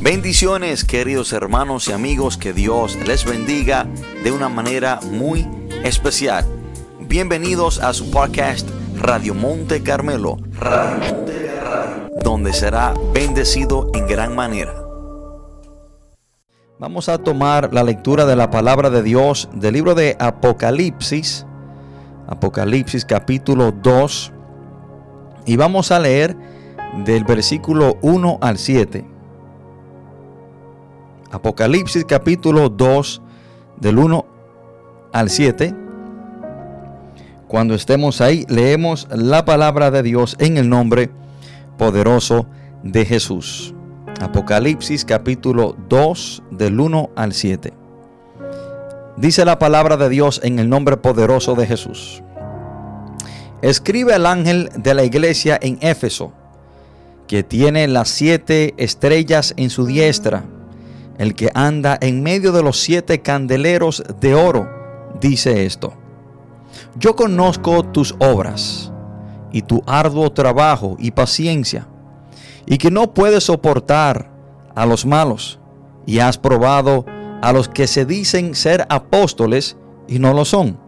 Bendiciones 0.00 0.84
queridos 0.84 1.32
hermanos 1.32 1.88
y 1.88 1.92
amigos, 1.92 2.36
que 2.36 2.52
Dios 2.52 2.98
les 3.06 3.24
bendiga 3.24 3.86
de 4.22 4.30
una 4.30 4.50
manera 4.50 5.00
muy 5.10 5.48
especial. 5.84 6.44
Bienvenidos 7.00 7.80
a 7.80 7.94
su 7.94 8.10
podcast 8.10 8.68
Radio 8.98 9.34
Monte 9.34 9.82
Carmelo, 9.82 10.36
donde 12.22 12.52
será 12.52 12.92
bendecido 13.14 13.90
en 13.94 14.06
gran 14.06 14.34
manera. 14.36 14.74
Vamos 16.78 17.08
a 17.08 17.16
tomar 17.16 17.72
la 17.72 17.82
lectura 17.82 18.26
de 18.26 18.36
la 18.36 18.50
palabra 18.50 18.90
de 18.90 19.02
Dios 19.02 19.48
del 19.54 19.74
libro 19.74 19.94
de 19.94 20.14
Apocalipsis, 20.20 21.46
Apocalipsis 22.28 23.06
capítulo 23.06 23.72
2, 23.72 24.32
y 25.46 25.56
vamos 25.56 25.90
a 25.90 25.98
leer 25.98 26.36
del 27.06 27.24
versículo 27.24 27.96
1 28.02 28.38
al 28.42 28.58
7. 28.58 29.15
Apocalipsis 31.30 32.04
capítulo 32.04 32.68
2 32.68 33.20
del 33.80 33.98
1 33.98 34.26
al 35.12 35.28
7. 35.28 35.74
Cuando 37.48 37.74
estemos 37.74 38.20
ahí, 38.20 38.46
leemos 38.48 39.08
la 39.10 39.44
palabra 39.44 39.90
de 39.90 40.02
Dios 40.04 40.36
en 40.38 40.56
el 40.56 40.68
nombre 40.68 41.10
poderoso 41.78 42.46
de 42.84 43.04
Jesús. 43.04 43.74
Apocalipsis 44.20 45.04
capítulo 45.04 45.76
2 45.88 46.44
del 46.52 46.78
1 46.78 47.10
al 47.16 47.32
7. 47.32 47.72
Dice 49.16 49.44
la 49.44 49.58
palabra 49.58 49.96
de 49.96 50.08
Dios 50.08 50.40
en 50.44 50.60
el 50.60 50.68
nombre 50.68 50.96
poderoso 50.96 51.54
de 51.56 51.66
Jesús. 51.66 52.22
Escribe 53.62 54.14
al 54.14 54.26
ángel 54.26 54.70
de 54.76 54.94
la 54.94 55.02
iglesia 55.02 55.58
en 55.60 55.78
Éfeso, 55.80 56.32
que 57.26 57.42
tiene 57.42 57.88
las 57.88 58.08
siete 58.08 58.74
estrellas 58.76 59.54
en 59.56 59.70
su 59.70 59.86
diestra, 59.86 60.44
el 61.18 61.34
que 61.34 61.50
anda 61.54 61.98
en 62.00 62.22
medio 62.22 62.52
de 62.52 62.62
los 62.62 62.80
siete 62.80 63.22
candeleros 63.22 64.02
de 64.20 64.34
oro, 64.34 64.68
dice 65.20 65.64
esto. 65.66 65.94
Yo 66.96 67.16
conozco 67.16 67.82
tus 67.84 68.14
obras 68.18 68.92
y 69.52 69.62
tu 69.62 69.82
arduo 69.86 70.30
trabajo 70.32 70.96
y 70.98 71.10
paciencia 71.10 71.86
y 72.66 72.78
que 72.78 72.90
no 72.90 73.14
puedes 73.14 73.44
soportar 73.44 74.30
a 74.74 74.84
los 74.84 75.06
malos, 75.06 75.58
y 76.04 76.18
has 76.18 76.36
probado 76.36 77.06
a 77.40 77.52
los 77.52 77.68
que 77.68 77.86
se 77.86 78.04
dicen 78.04 78.54
ser 78.54 78.86
apóstoles 78.90 79.76
y 80.08 80.18
no 80.18 80.34
lo 80.34 80.44
son, 80.44 80.78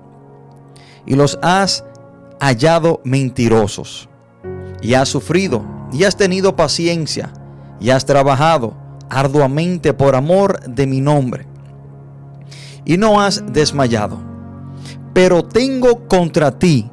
y 1.07 1.15
los 1.15 1.39
has 1.41 1.85
hallado 2.41 3.01
mentirosos, 3.05 4.09
y 4.83 4.95
has 4.95 5.09
sufrido, 5.09 5.65
y 5.92 6.05
has 6.05 6.17
tenido 6.17 6.55
paciencia, 6.57 7.33
y 7.81 7.91
has 7.91 8.05
trabajado 8.05 8.75
arduamente 9.11 9.92
por 9.95 10.14
amor 10.14 10.61
de 10.67 10.87
mi 10.87 11.01
nombre, 11.01 11.47
y 12.84 12.97
no 12.97 13.20
has 13.20 13.45
desmayado. 13.53 14.19
Pero 15.12 15.45
tengo 15.45 16.06
contra 16.06 16.59
ti 16.59 16.91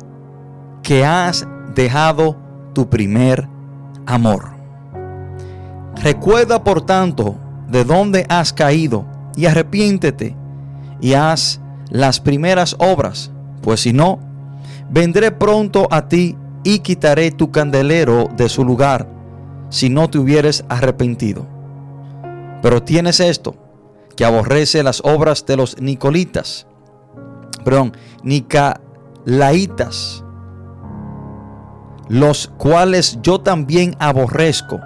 que 0.81 1.05
has 1.05 1.47
dejado 1.73 2.37
tu 2.73 2.89
primer 2.89 3.47
amor. 4.05 4.55
Recuerda 6.01 6.63
por 6.63 6.81
tanto 6.85 7.35
de 7.69 7.83
dónde 7.83 8.25
has 8.29 8.53
caído 8.53 9.05
y 9.35 9.45
arrepiéntete 9.45 10.35
y 11.01 11.13
haz 11.13 11.61
las 11.89 12.19
primeras 12.19 12.75
obras, 12.79 13.31
pues 13.61 13.81
si 13.81 13.93
no, 13.93 14.19
vendré 14.89 15.31
pronto 15.31 15.87
a 15.91 16.07
ti 16.07 16.35
y 16.63 16.79
quitaré 16.79 17.31
tu 17.31 17.51
candelero 17.51 18.27
de 18.35 18.49
su 18.49 18.63
lugar, 18.63 19.07
si 19.69 19.89
no 19.89 20.09
te 20.09 20.17
hubieres 20.17 20.65
arrepentido. 20.67 21.54
Pero 22.65 22.81
tienes 22.81 23.19
esto, 23.19 23.53
que 24.15 24.25
aborrece 24.25 24.81
las 24.81 24.99
obras 25.05 25.45
de 25.45 25.55
los 25.55 25.79
nicolitas, 25.79 26.65
perdón, 27.63 27.95
nicalaitas, 28.23 30.23
los 32.09 32.51
cuales 32.57 33.19
yo 33.21 33.39
también 33.39 33.95
aborrezco. 33.99 34.79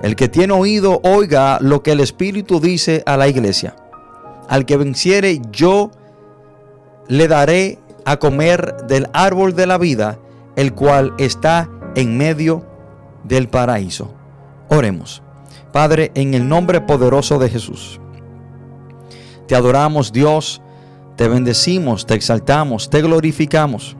El 0.00 0.14
que 0.14 0.28
tiene 0.28 0.52
oído, 0.52 1.00
oiga 1.02 1.58
lo 1.60 1.82
que 1.82 1.90
el 1.90 1.98
Espíritu 1.98 2.60
dice 2.60 3.02
a 3.04 3.16
la 3.16 3.26
iglesia. 3.26 3.74
Al 4.48 4.64
que 4.64 4.76
venciere, 4.76 5.42
yo 5.50 5.90
le 7.08 7.26
daré 7.26 7.80
a 8.04 8.18
comer 8.18 8.86
del 8.86 9.08
árbol 9.12 9.56
de 9.56 9.66
la 9.66 9.76
vida, 9.76 10.20
el 10.54 10.72
cual 10.72 11.14
está 11.18 11.68
en 11.96 12.16
medio 12.16 12.64
del 13.24 13.48
paraíso. 13.48 14.14
Oremos. 14.68 15.20
Padre, 15.72 16.12
en 16.14 16.34
el 16.34 16.48
nombre 16.48 16.80
poderoso 16.80 17.38
de 17.38 17.50
Jesús. 17.50 18.00
Te 19.46 19.54
adoramos, 19.54 20.12
Dios, 20.12 20.62
te 21.16 21.28
bendecimos, 21.28 22.06
te 22.06 22.14
exaltamos, 22.14 22.90
te 22.90 23.02
glorificamos. 23.02 23.96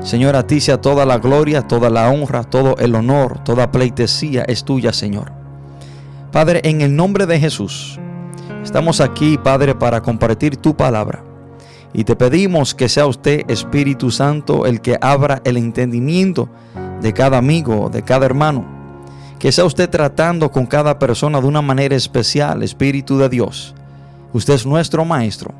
Señor, 0.00 0.36
a 0.36 0.46
ti 0.46 0.60
sea 0.60 0.80
toda 0.80 1.04
la 1.04 1.18
gloria, 1.18 1.62
toda 1.62 1.90
la 1.90 2.10
honra, 2.10 2.44
todo 2.44 2.76
el 2.78 2.94
honor, 2.94 3.44
toda 3.44 3.70
pleitesía 3.70 4.42
es 4.42 4.64
tuya, 4.64 4.92
Señor. 4.92 5.32
Padre, 6.32 6.60
en 6.64 6.80
el 6.80 6.94
nombre 6.94 7.26
de 7.26 7.40
Jesús, 7.40 7.98
estamos 8.62 9.00
aquí, 9.00 9.36
Padre, 9.36 9.74
para 9.74 10.00
compartir 10.00 10.56
tu 10.56 10.76
palabra. 10.76 11.24
Y 11.92 12.04
te 12.04 12.14
pedimos 12.14 12.74
que 12.74 12.88
sea 12.88 13.06
usted, 13.06 13.42
Espíritu 13.48 14.10
Santo, 14.10 14.64
el 14.64 14.80
que 14.80 14.96
abra 15.00 15.42
el 15.44 15.56
entendimiento 15.56 16.48
de 17.00 17.12
cada 17.12 17.38
amigo, 17.38 17.90
de 17.90 18.02
cada 18.02 18.26
hermano. 18.26 18.79
Que 19.40 19.52
sea 19.52 19.64
usted 19.64 19.88
tratando 19.88 20.50
con 20.50 20.66
cada 20.66 20.98
persona 20.98 21.40
de 21.40 21.46
una 21.46 21.62
manera 21.62 21.96
especial, 21.96 22.62
Espíritu 22.62 23.16
de 23.16 23.30
Dios. 23.30 23.74
Usted 24.34 24.52
es 24.52 24.66
nuestro 24.66 25.06
Maestro. 25.06 25.54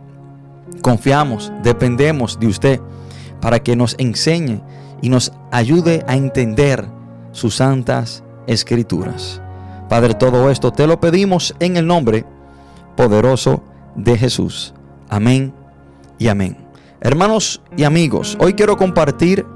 Confiamos, 0.83 1.51
dependemos 1.63 2.39
de 2.39 2.47
usted 2.47 2.81
para 3.41 3.61
que 3.61 3.77
nos 3.77 3.97
enseñe 3.99 4.61
y 5.01 5.09
nos 5.09 5.33
ayude 5.51 6.05
a 6.07 6.15
entender 6.15 6.85
sus 7.33 7.57
santas 7.57 8.23
escrituras. 8.47 9.41
Padre, 9.89 10.13
todo 10.13 10.51
esto 10.51 10.73
te 10.73 10.87
lo 10.87 11.01
pedimos 11.01 11.55
en 11.59 11.79
el 11.79 11.87
nombre 11.87 12.27
poderoso 12.99 13.65
de 13.97 14.19
Jesús. 14.19 14.75
Amén 15.09 15.55
y 16.19 16.29
amén. 16.29 16.59
Hermanos 17.01 17.63
y 17.79 17.85
amigos, 17.85 18.37
hoy 18.41 18.53
quiero 18.53 18.77
compartir 18.77 19.47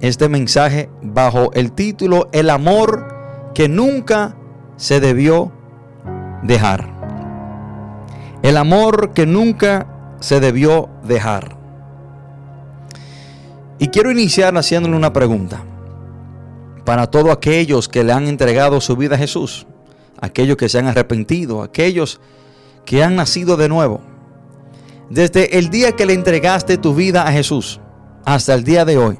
este 0.00 0.28
mensaje 0.28 0.90
bajo 1.00 1.52
el 1.52 1.70
título 1.70 2.28
El 2.32 2.50
amor 2.50 3.21
que 3.54 3.68
nunca 3.68 4.36
se 4.76 5.00
debió 5.00 5.52
dejar. 6.42 6.92
El 8.42 8.56
amor 8.56 9.12
que 9.12 9.26
nunca 9.26 9.86
se 10.20 10.40
debió 10.40 10.88
dejar. 11.04 11.56
Y 13.78 13.88
quiero 13.88 14.10
iniciar 14.10 14.56
haciéndole 14.56 14.96
una 14.96 15.12
pregunta. 15.12 15.64
Para 16.84 17.08
todos 17.08 17.30
aquellos 17.30 17.88
que 17.88 18.02
le 18.02 18.12
han 18.12 18.26
entregado 18.26 18.80
su 18.80 18.96
vida 18.96 19.14
a 19.14 19.18
Jesús, 19.18 19.66
aquellos 20.20 20.56
que 20.56 20.68
se 20.68 20.78
han 20.78 20.86
arrepentido, 20.86 21.62
aquellos 21.62 22.20
que 22.84 23.02
han 23.02 23.16
nacido 23.16 23.56
de 23.56 23.68
nuevo. 23.68 24.00
Desde 25.10 25.58
el 25.58 25.68
día 25.68 25.92
que 25.92 26.06
le 26.06 26.14
entregaste 26.14 26.78
tu 26.78 26.94
vida 26.94 27.26
a 27.26 27.32
Jesús 27.32 27.80
hasta 28.24 28.54
el 28.54 28.64
día 28.64 28.84
de 28.84 28.98
hoy, 28.98 29.18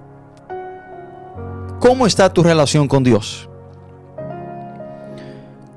¿cómo 1.81 2.07
está 2.07 2.33
tu 2.33 2.43
relación 2.43 2.89
con 2.89 3.05
Dios? 3.05 3.49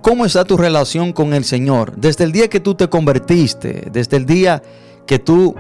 ¿Cómo 0.06 0.24
está 0.24 0.46
tu 0.46 0.56
relación 0.56 1.14
con 1.14 1.34
el 1.34 1.44
Señor? 1.44 1.96
Desde 1.98 2.26
el 2.26 2.32
día 2.32 2.48
que 2.48 2.60
tú 2.60 2.76
te 2.76 2.88
convertiste, 2.88 3.90
desde 3.92 4.18
el 4.18 4.28
día 4.28 4.62
que 5.08 5.18
tú 5.18 5.56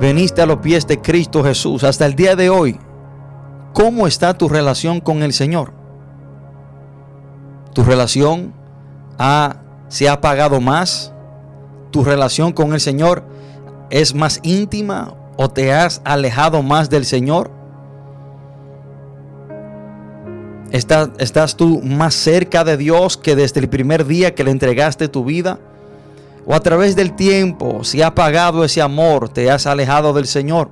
veniste 0.00 0.40
a 0.40 0.46
los 0.46 0.58
pies 0.58 0.86
de 0.86 1.00
Cristo 1.00 1.42
Jesús 1.42 1.82
hasta 1.82 2.06
el 2.06 2.14
día 2.14 2.36
de 2.36 2.50
hoy, 2.50 2.78
¿cómo 3.74 4.06
está 4.06 4.38
tu 4.38 4.48
relación 4.48 5.00
con 5.00 5.24
el 5.24 5.32
Señor? 5.32 5.72
¿Tu 7.74 7.82
relación 7.82 8.54
se 9.88 10.08
ha 10.08 10.12
apagado 10.12 10.60
más? 10.60 11.12
¿Tu 11.90 12.04
relación 12.04 12.52
con 12.52 12.74
el 12.74 12.80
Señor 12.80 13.24
es 13.90 14.14
más 14.14 14.38
íntima 14.44 15.16
o 15.36 15.50
te 15.50 15.72
has 15.72 16.00
alejado 16.04 16.62
más 16.62 16.90
del 16.90 17.04
Señor? 17.04 17.50
¿Estás, 20.70 21.10
¿Estás 21.18 21.56
tú 21.56 21.80
más 21.82 22.14
cerca 22.14 22.64
de 22.64 22.76
Dios 22.76 23.16
que 23.16 23.36
desde 23.36 23.60
el 23.60 23.68
primer 23.68 24.06
día 24.06 24.34
que 24.34 24.44
le 24.44 24.50
entregaste 24.50 25.08
tu 25.08 25.24
vida? 25.24 25.58
o 26.46 26.54
a 26.54 26.60
través 26.60 26.96
del 26.96 27.14
tiempo, 27.14 27.84
si 27.84 28.02
ha 28.02 28.08
apagado 28.08 28.64
ese 28.64 28.82
amor, 28.82 29.28
te 29.28 29.50
has 29.50 29.66
alejado 29.66 30.12
del 30.12 30.26
Señor. 30.26 30.70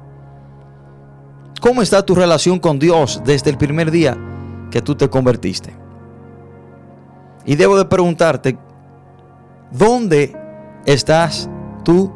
¿Cómo 1.60 1.82
está 1.82 2.04
tu 2.04 2.14
relación 2.14 2.58
con 2.58 2.78
Dios 2.78 3.22
desde 3.24 3.50
el 3.50 3.58
primer 3.58 3.90
día 3.90 4.16
que 4.70 4.80
tú 4.80 4.94
te 4.94 5.08
convertiste? 5.08 5.74
Y 7.44 7.56
debo 7.56 7.76
de 7.76 7.84
preguntarte, 7.84 8.58
¿dónde 9.70 10.36
estás 10.84 11.48
tú 11.84 12.12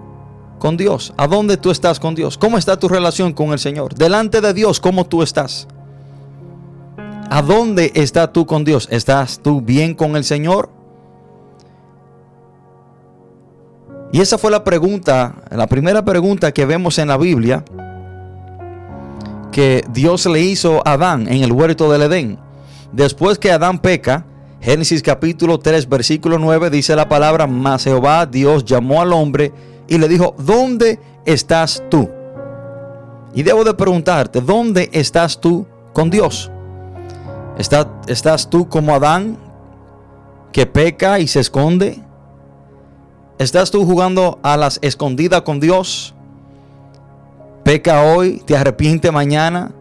con 0.58 0.76
Dios? 0.76 1.12
¿A 1.16 1.26
dónde 1.26 1.56
tú 1.56 1.70
estás 1.70 1.98
con 1.98 2.14
Dios? 2.14 2.38
¿Cómo 2.38 2.58
está 2.58 2.78
tu 2.78 2.88
relación 2.88 3.32
con 3.32 3.52
el 3.52 3.58
Señor? 3.58 3.94
Delante 3.94 4.40
de 4.40 4.52
Dios, 4.54 4.80
¿cómo 4.80 5.06
tú 5.06 5.22
estás? 5.22 5.66
¿A 7.34 7.40
dónde 7.40 7.92
estás 7.94 8.30
tú 8.30 8.44
con 8.44 8.62
Dios? 8.62 8.88
¿Estás 8.90 9.40
tú 9.42 9.62
bien 9.62 9.94
con 9.94 10.16
el 10.16 10.24
Señor? 10.24 10.68
Y 14.12 14.20
esa 14.20 14.36
fue 14.36 14.50
la 14.50 14.62
pregunta, 14.64 15.36
la 15.50 15.66
primera 15.66 16.04
pregunta 16.04 16.52
que 16.52 16.66
vemos 16.66 16.98
en 16.98 17.08
la 17.08 17.16
Biblia 17.16 17.64
que 19.50 19.82
Dios 19.94 20.26
le 20.26 20.42
hizo 20.42 20.86
a 20.86 20.92
Adán 20.92 21.26
en 21.26 21.42
el 21.42 21.52
huerto 21.52 21.90
del 21.90 22.02
Edén. 22.02 22.38
Después 22.92 23.38
que 23.38 23.50
Adán 23.50 23.78
peca, 23.78 24.26
Génesis 24.60 25.02
capítulo 25.02 25.58
3, 25.58 25.88
versículo 25.88 26.38
9 26.38 26.68
dice 26.68 26.94
la 26.94 27.08
palabra, 27.08 27.46
mas 27.46 27.84
Jehová 27.84 28.26
Dios 28.26 28.62
llamó 28.66 29.00
al 29.00 29.14
hombre 29.14 29.54
y 29.88 29.96
le 29.96 30.06
dijo, 30.06 30.34
¿dónde 30.36 31.00
estás 31.24 31.82
tú? 31.90 32.10
Y 33.32 33.42
debo 33.42 33.64
de 33.64 33.72
preguntarte, 33.72 34.42
¿dónde 34.42 34.90
estás 34.92 35.40
tú 35.40 35.66
con 35.94 36.10
Dios? 36.10 36.51
¿Estás, 37.58 37.86
¿Estás 38.06 38.48
tú 38.48 38.68
como 38.68 38.94
Adán 38.94 39.36
que 40.52 40.66
peca 40.66 41.18
y 41.18 41.26
se 41.26 41.40
esconde? 41.40 42.00
¿Estás 43.38 43.70
tú 43.70 43.84
jugando 43.84 44.38
a 44.42 44.56
las 44.56 44.78
escondidas 44.82 45.42
con 45.42 45.60
Dios? 45.60 46.14
Peca 47.62 48.02
hoy, 48.02 48.42
te 48.46 48.56
arrepiente 48.56 49.10
mañana, 49.10 49.72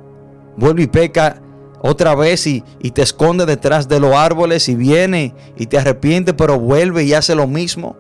vuelve 0.58 0.84
y 0.84 0.88
peca 0.88 1.42
otra 1.82 2.14
vez 2.14 2.46
y, 2.46 2.64
y, 2.80 2.92
te 2.92 3.02
esconde 3.02 3.46
detrás 3.46 3.88
de 3.88 4.00
los 4.00 4.14
árboles 4.14 4.70
y 4.70 4.76
viene 4.76 5.34
y 5.58 5.66
te 5.66 5.80
arrepiente, 5.80 6.34
pero 6.34 6.60
vuelve 6.60 7.04
y 7.04 7.14
hace 7.14 7.34
lo 7.34 7.48
mismo. 7.48 7.96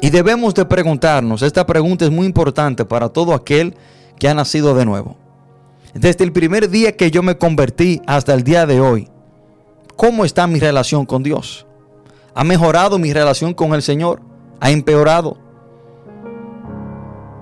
Y 0.00 0.10
debemos 0.10 0.54
de 0.54 0.64
preguntarnos, 0.64 1.42
esta 1.42 1.66
pregunta 1.66 2.04
es 2.04 2.10
muy 2.10 2.26
importante 2.26 2.84
para 2.84 3.08
todo 3.08 3.34
aquel 3.34 3.74
que 4.18 4.28
ha 4.28 4.34
nacido 4.34 4.74
de 4.74 4.86
nuevo. 4.86 5.23
Desde 5.94 6.24
el 6.24 6.32
primer 6.32 6.68
día 6.70 6.96
que 6.96 7.12
yo 7.12 7.22
me 7.22 7.38
convertí 7.38 8.02
hasta 8.06 8.34
el 8.34 8.42
día 8.42 8.66
de 8.66 8.80
hoy, 8.80 9.08
¿cómo 9.94 10.24
está 10.24 10.48
mi 10.48 10.58
relación 10.58 11.06
con 11.06 11.22
Dios? 11.22 11.66
¿Ha 12.34 12.42
mejorado 12.42 12.98
mi 12.98 13.12
relación 13.12 13.54
con 13.54 13.74
el 13.74 13.82
Señor? 13.82 14.20
¿Ha 14.58 14.72
empeorado? 14.72 15.38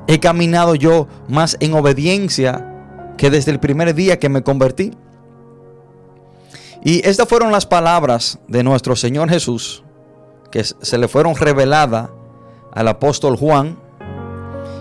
¿He 0.06 0.20
caminado 0.20 0.74
yo 0.74 1.08
más 1.28 1.56
en 1.60 1.72
obediencia 1.72 2.68
que 3.16 3.30
desde 3.30 3.52
el 3.52 3.58
primer 3.58 3.94
día 3.94 4.18
que 4.18 4.28
me 4.28 4.42
convertí? 4.42 4.92
Y 6.84 7.06
estas 7.08 7.28
fueron 7.28 7.52
las 7.52 7.64
palabras 7.64 8.38
de 8.48 8.62
nuestro 8.62 8.96
Señor 8.96 9.30
Jesús 9.30 9.82
que 10.50 10.62
se 10.62 10.98
le 10.98 11.08
fueron 11.08 11.34
reveladas 11.36 12.10
al 12.70 12.88
apóstol 12.88 13.36
Juan. 13.36 13.78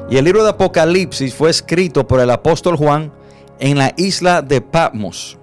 Y 0.10 0.18
el 0.18 0.26
libro 0.26 0.44
de 0.44 0.50
Apocalipsis 0.50 1.34
fue 1.34 1.50
escrito 1.50 2.06
por 2.06 2.20
el 2.20 2.30
apóstol 2.32 2.76
Juan 2.76 3.14
en 3.62 3.78
la 3.78 3.94
isla 3.96 4.42
de 4.42 4.60
Patmos. 4.60 5.38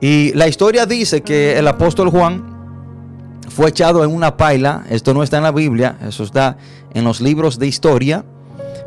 Y 0.00 0.32
la 0.34 0.48
historia 0.48 0.84
dice 0.86 1.20
que 1.20 1.56
el 1.56 1.68
apóstol 1.68 2.10
Juan 2.10 2.44
fue 3.48 3.68
echado 3.68 4.02
en 4.02 4.12
una 4.12 4.36
paila. 4.36 4.82
Esto 4.90 5.14
no 5.14 5.22
está 5.22 5.36
en 5.36 5.44
la 5.44 5.52
Biblia, 5.52 5.96
eso 6.06 6.24
está 6.24 6.56
en 6.92 7.04
los 7.04 7.20
libros 7.20 7.58
de 7.60 7.68
historia. 7.68 8.24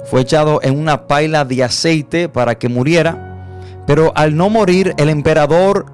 Fue 0.10 0.22
echado 0.22 0.60
en 0.62 0.78
una 0.78 1.08
paila 1.08 1.46
de 1.46 1.64
aceite 1.64 2.28
para 2.28 2.56
que 2.56 2.68
muriera. 2.68 3.48
Pero 3.88 4.12
al 4.16 4.36
no 4.36 4.50
morir, 4.50 4.94
el 4.98 5.10
emperador 5.10 5.86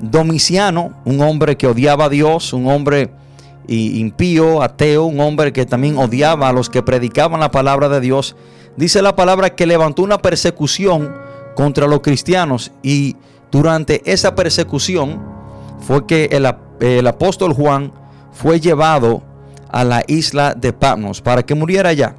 Domiciano, 0.00 0.92
un 1.04 1.20
hombre 1.20 1.56
que 1.56 1.66
odiaba 1.66 2.06
a 2.06 2.08
Dios, 2.08 2.52
un 2.52 2.66
hombre 2.68 3.10
impío, 3.68 4.62
ateo, 4.62 5.04
un 5.04 5.20
hombre 5.20 5.52
que 5.52 5.64
también 5.64 5.96
odiaba 5.96 6.48
a 6.48 6.52
los 6.52 6.68
que 6.70 6.82
predicaban 6.82 7.40
la 7.40 7.50
palabra 7.50 7.88
de 7.88 8.00
Dios, 8.00 8.36
dice 8.76 9.00
la 9.00 9.16
palabra 9.16 9.54
que 9.54 9.66
levantó 9.66 10.02
una 10.02 10.18
persecución 10.18 11.25
contra 11.56 11.88
los 11.88 12.00
cristianos 12.00 12.70
y 12.82 13.16
durante 13.50 14.02
esa 14.04 14.34
persecución 14.36 15.20
fue 15.80 16.06
que 16.06 16.28
el, 16.30 17.06
apóstol 17.06 17.54
Juan 17.54 17.92
fue 18.30 18.60
llevado 18.60 19.22
a 19.70 19.82
la 19.82 20.04
isla 20.06 20.54
de 20.54 20.72
Patmos 20.72 21.20
para 21.22 21.42
que 21.42 21.54
muriera 21.54 21.88
allá. 21.88 22.14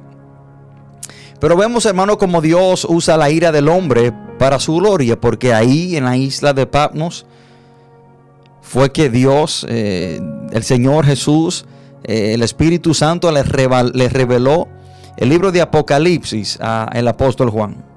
Pero 1.40 1.56
vemos, 1.56 1.86
hermano, 1.86 2.18
como 2.18 2.40
Dios 2.40 2.84
usa 2.88 3.16
la 3.16 3.30
ira 3.30 3.52
del 3.52 3.68
hombre 3.68 4.12
para 4.38 4.58
su 4.58 4.74
gloria, 4.74 5.18
porque 5.18 5.54
ahí 5.54 5.96
en 5.96 6.04
la 6.04 6.16
isla 6.16 6.52
de 6.52 6.66
Patmos 6.66 7.24
fue 8.60 8.90
que 8.90 9.08
Dios, 9.08 9.64
eh, 9.68 10.20
el 10.50 10.64
Señor 10.64 11.06
Jesús, 11.06 11.64
eh, 12.02 12.34
el 12.34 12.42
Espíritu 12.42 12.92
Santo 12.92 13.30
le 13.30 13.44
reveló 13.44 14.66
el 15.16 15.28
libro 15.28 15.52
de 15.52 15.60
Apocalipsis 15.60 16.58
al 16.60 17.06
apóstol 17.06 17.50
Juan. 17.50 17.87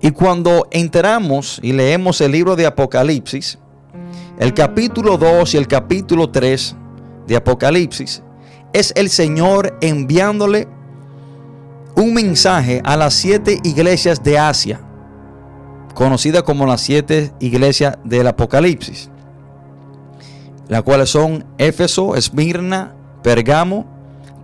Y 0.00 0.10
cuando 0.12 0.68
entramos 0.70 1.58
y 1.62 1.72
leemos 1.72 2.20
el 2.20 2.32
libro 2.32 2.56
de 2.56 2.66
Apocalipsis, 2.66 3.58
el 4.38 4.54
capítulo 4.54 5.18
2 5.18 5.54
y 5.54 5.56
el 5.56 5.66
capítulo 5.66 6.30
3 6.30 6.76
de 7.26 7.36
Apocalipsis, 7.36 8.22
es 8.72 8.92
el 8.96 9.10
Señor 9.10 9.76
enviándole 9.80 10.68
un 11.96 12.14
mensaje 12.14 12.80
a 12.84 12.96
las 12.96 13.14
siete 13.14 13.58
iglesias 13.64 14.22
de 14.22 14.38
Asia, 14.38 14.80
conocida 15.94 16.42
como 16.42 16.64
las 16.66 16.80
siete 16.80 17.32
iglesias 17.40 17.98
del 18.04 18.28
Apocalipsis 18.28 19.10
las 20.68 20.82
cuales 20.82 21.10
son 21.10 21.44
Éfeso, 21.56 22.14
Esmirna, 22.14 22.94
Pergamo, 23.22 23.86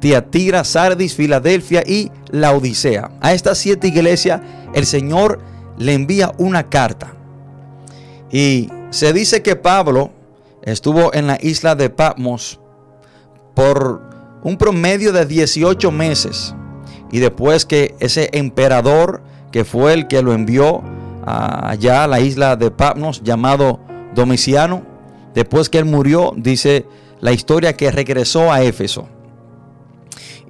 Tiatira, 0.04 0.64
Sardis, 0.64 1.14
Filadelfia 1.14 1.82
y 1.86 2.10
la 2.28 2.52
Odisea. 2.52 3.12
A 3.22 3.32
estas 3.32 3.56
siete 3.56 3.88
iglesias 3.88 4.42
el 4.74 4.84
Señor 4.84 5.40
le 5.78 5.94
envía 5.94 6.30
una 6.36 6.68
carta. 6.68 7.14
Y 8.30 8.68
se 8.90 9.14
dice 9.14 9.40
que 9.40 9.56
Pablo 9.56 10.10
estuvo 10.60 11.14
en 11.14 11.26
la 11.26 11.38
isla 11.40 11.74
de 11.74 11.88
Patmos 11.88 12.60
por 13.54 14.02
un 14.42 14.58
promedio 14.58 15.10
de 15.10 15.24
18 15.24 15.90
meses. 15.90 16.54
Y 17.10 17.20
después 17.20 17.64
que 17.64 17.94
ese 17.98 18.28
emperador, 18.34 19.22
que 19.52 19.64
fue 19.64 19.94
el 19.94 20.06
que 20.06 20.20
lo 20.20 20.34
envió 20.34 20.82
allá 21.24 22.04
a 22.04 22.08
la 22.08 22.20
isla 22.20 22.56
de 22.56 22.70
Patmos, 22.70 23.22
llamado 23.22 23.80
Domiciano, 24.14 24.84
Después 25.34 25.68
que 25.70 25.78
él 25.78 25.86
murió, 25.86 26.32
dice 26.36 26.86
la 27.20 27.32
historia 27.32 27.76
que 27.76 27.90
regresó 27.90 28.52
a 28.52 28.62
Éfeso. 28.62 29.08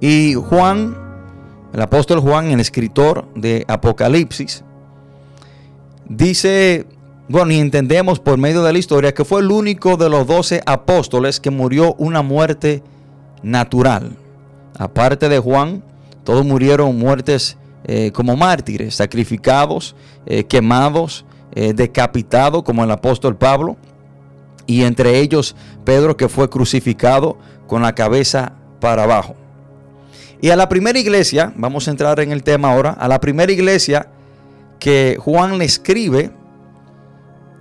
Y 0.07 0.35
Juan, 0.35 0.95
el 1.73 1.81
apóstol 1.81 2.19
Juan, 2.19 2.51
el 2.51 2.59
escritor 2.59 3.25
de 3.33 3.65
Apocalipsis, 3.67 4.63
dice, 6.07 6.85
bueno, 7.27 7.51
y 7.51 7.57
entendemos 7.57 8.19
por 8.19 8.37
medio 8.37 8.61
de 8.61 8.71
la 8.71 8.77
historia 8.77 9.15
que 9.15 9.25
fue 9.25 9.41
el 9.41 9.49
único 9.49 9.97
de 9.97 10.07
los 10.07 10.27
doce 10.27 10.61
apóstoles 10.67 11.39
que 11.39 11.49
murió 11.49 11.95
una 11.97 12.21
muerte 12.21 12.83
natural. 13.41 14.15
Aparte 14.77 15.27
de 15.27 15.39
Juan, 15.39 15.83
todos 16.23 16.45
murieron 16.45 16.95
muertes 16.99 17.57
eh, 17.85 18.11
como 18.13 18.35
mártires, 18.35 18.93
sacrificados, 18.93 19.95
eh, 20.27 20.43
quemados, 20.43 21.25
eh, 21.55 21.73
decapitados, 21.73 22.61
como 22.61 22.83
el 22.83 22.91
apóstol 22.91 23.37
Pablo 23.37 23.75
y 24.67 24.83
entre 24.83 25.17
ellos 25.17 25.55
Pedro 25.83 26.15
que 26.15 26.29
fue 26.29 26.47
crucificado 26.47 27.39
con 27.65 27.81
la 27.81 27.95
cabeza 27.95 28.53
para 28.79 29.01
abajo. 29.01 29.35
Y 30.45 30.51
a 30.51 30.55
la 30.55 30.69
primera 30.69 30.99
iglesia, 30.99 31.51
vamos 31.55 31.87
a 31.87 31.91
entrar 31.91 32.19
en 32.19 32.31
el 32.31 32.43
tema 32.43 32.71
ahora, 32.71 32.91
a 32.91 33.07
la 33.07 33.19
primera 33.19 33.51
iglesia 33.51 34.09
que 34.77 35.17
Juan 35.19 35.57
le 35.57 35.65
escribe, 35.65 36.29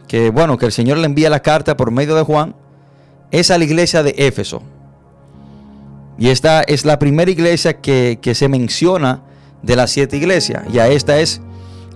que 0.06 0.28
bueno, 0.28 0.58
que 0.58 0.66
el 0.66 0.72
Señor 0.72 0.98
le 0.98 1.06
envía 1.06 1.30
la 1.30 1.40
carta 1.40 1.78
por 1.78 1.90
medio 1.90 2.14
de 2.14 2.20
Juan, 2.24 2.54
es 3.30 3.50
a 3.50 3.56
la 3.56 3.64
iglesia 3.64 4.02
de 4.02 4.14
Éfeso. 4.18 4.62
Y 6.18 6.28
esta 6.28 6.60
es 6.60 6.84
la 6.84 6.98
primera 6.98 7.30
iglesia 7.30 7.80
que, 7.80 8.18
que 8.20 8.34
se 8.34 8.48
menciona 8.48 9.22
de 9.62 9.76
las 9.76 9.90
siete 9.90 10.18
iglesias. 10.18 10.64
Y 10.70 10.78
a 10.78 10.88
esta 10.88 11.18
es 11.20 11.40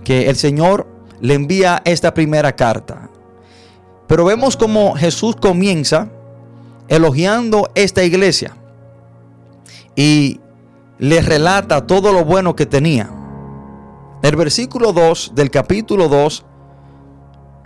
que 0.03 0.27
el 0.27 0.37
Señor 0.37 0.87
le 1.21 1.35
envía 1.35 1.83
esta 1.85 2.15
primera 2.15 2.55
carta. 2.55 3.11
Pero 4.07 4.25
vemos 4.25 4.57
como 4.57 4.95
Jesús 4.95 5.35
comienza 5.35 6.09
elogiando 6.87 7.69
esta 7.75 8.03
iglesia 8.03 8.55
y 9.95 10.39
le 10.99 11.21
relata 11.21 11.87
todo 11.87 12.11
lo 12.11 12.25
bueno 12.25 12.55
que 12.55 12.65
tenía. 12.65 13.09
El 14.21 14.35
versículo 14.35 14.91
2 14.91 15.31
del 15.33 15.49
capítulo 15.49 16.09
2, 16.09 16.45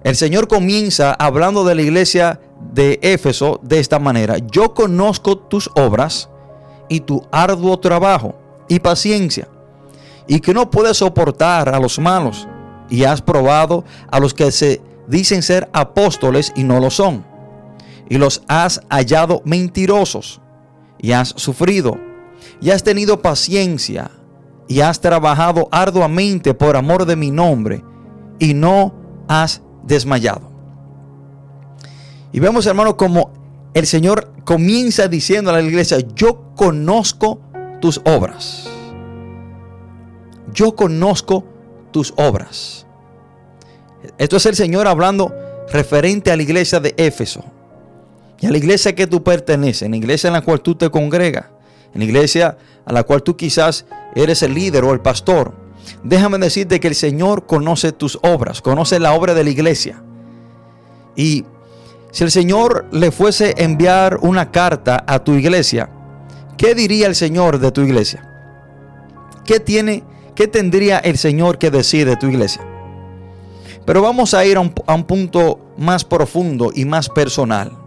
el 0.04 0.16
Señor 0.16 0.48
comienza 0.48 1.14
hablando 1.14 1.66
de 1.66 1.74
la 1.74 1.82
iglesia 1.82 2.40
de 2.74 3.00
Éfeso 3.02 3.60
de 3.64 3.80
esta 3.80 3.98
manera. 3.98 4.38
Yo 4.38 4.76
conozco 4.76 5.38
tus 5.38 5.70
obras 5.76 6.30
y 6.90 7.00
tu 7.00 7.26
arduo 7.32 7.80
trabajo 7.80 8.36
y 8.68 8.80
paciencia, 8.80 9.48
y 10.28 10.40
que 10.40 10.54
no 10.54 10.70
puedes 10.70 10.98
soportar 10.98 11.74
a 11.74 11.80
los 11.80 11.98
malos, 11.98 12.48
y 12.88 13.04
has 13.04 13.22
probado 13.22 13.84
a 14.12 14.20
los 14.20 14.36
que 14.36 14.52
se 14.52 14.80
dicen 15.08 15.42
ser 15.42 15.70
apóstoles 15.74 16.54
y 16.56 16.64
no 16.64 16.80
lo 16.80 16.92
son. 16.92 17.26
Y 18.10 18.18
los 18.18 18.44
has 18.48 18.82
hallado 18.90 19.42
mentirosos 19.44 20.40
y 21.00 21.14
has 21.14 21.30
sufrido 21.30 21.98
y 22.62 22.72
has 22.72 22.84
tenido 22.84 23.22
paciencia 23.22 24.12
y 24.68 24.82
has 24.82 25.02
trabajado 25.02 25.68
arduamente 25.72 26.54
por 26.54 26.76
amor 26.76 27.06
de 27.06 27.16
mi 27.16 27.32
nombre 27.32 27.84
y 28.40 28.54
no 28.54 28.94
has 29.28 29.62
desmayado. 29.84 30.52
Y 32.32 32.40
vemos, 32.40 32.66
hermano, 32.66 32.98
como 32.98 33.32
el 33.74 33.86
Señor 33.86 34.32
comienza 34.44 35.08
diciendo 35.08 35.52
a 35.52 35.54
la 35.54 35.62
iglesia, 35.62 36.00
yo 36.16 36.54
conozco 36.56 37.40
tus 37.80 38.02
obras. 38.06 38.70
Yo 40.54 40.76
conozco 40.76 41.46
tus 41.92 42.14
obras. 42.18 42.86
Esto 44.18 44.38
es 44.38 44.46
el 44.46 44.56
Señor 44.56 44.88
hablando 44.88 45.34
referente 45.72 46.32
a 46.32 46.36
la 46.36 46.44
iglesia 46.44 46.80
de 46.80 46.94
Éfeso. 46.98 47.44
Y 48.40 48.46
a 48.46 48.52
la 48.52 48.58
iglesia 48.58 48.94
que 48.94 49.08
tú 49.08 49.24
perteneces, 49.24 49.84
en 49.84 49.92
la 49.92 49.98
iglesia 49.98 50.28
en 50.28 50.34
la 50.34 50.42
cual 50.42 50.62
tú 50.62 50.76
te 50.76 50.90
congregas, 50.90 51.46
en 51.94 52.00
la 52.00 52.06
iglesia 52.06 52.58
a 52.86 52.94
la 52.94 53.04
cual 53.04 53.24
tú 53.24 53.36
quizás 53.36 53.86
eres 54.16 54.44
el 54.44 54.54
líder 54.54 54.84
o 54.84 54.94
el 54.94 55.00
pastor. 55.00 55.54
Déjame 56.04 56.38
decirte 56.38 56.80
que 56.80 56.88
el 56.88 56.96
Señor 56.96 57.46
conoce 57.46 57.92
tus 57.92 58.18
obras, 58.22 58.62
conoce 58.62 59.00
la 59.00 59.14
obra 59.14 59.34
de 59.34 59.44
la 59.44 59.50
iglesia. 59.50 60.02
Y 61.16 61.46
si 62.12 62.24
el 62.24 62.32
Señor 62.32 62.86
le 62.92 63.12
fuese 63.12 63.56
a 63.58 63.64
enviar 63.64 64.20
una 64.22 64.52
carta 64.52 65.04
a 65.08 65.24
tu 65.24 65.34
iglesia, 65.34 65.90
¿qué 66.58 66.76
diría 66.76 67.08
el 67.08 67.16
Señor 67.16 67.60
de 67.60 67.72
tu 67.72 67.82
iglesia? 67.82 68.30
¿Qué 69.46 69.60
tiene, 69.60 70.04
qué 70.36 70.48
tendría 70.48 71.00
el 71.00 71.18
Señor 71.18 71.58
que 71.58 71.72
decir 71.72 72.08
de 72.08 72.16
tu 72.16 72.28
iglesia? 72.28 72.62
Pero 73.86 74.02
vamos 74.02 74.34
a 74.34 74.46
ir 74.46 74.58
a 74.58 74.62
un, 74.62 74.74
a 74.88 74.94
un 74.94 75.04
punto 75.04 75.60
más 75.78 76.06
profundo 76.06 76.72
y 76.74 76.86
más 76.86 77.10
personal. 77.10 77.78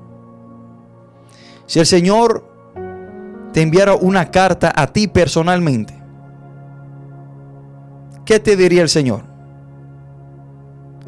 Si 1.67 1.81
el 1.81 1.87
Señor 1.87 2.56
te 3.57 3.63
enviara 3.63 3.95
una 3.95 4.31
carta 4.31 4.71
a 4.77 4.87
ti 4.89 5.09
personalmente, 5.09 5.99
¿qué 8.27 8.39
te 8.39 8.55
diría 8.55 8.83
el 8.83 8.91
Señor? 8.91 9.23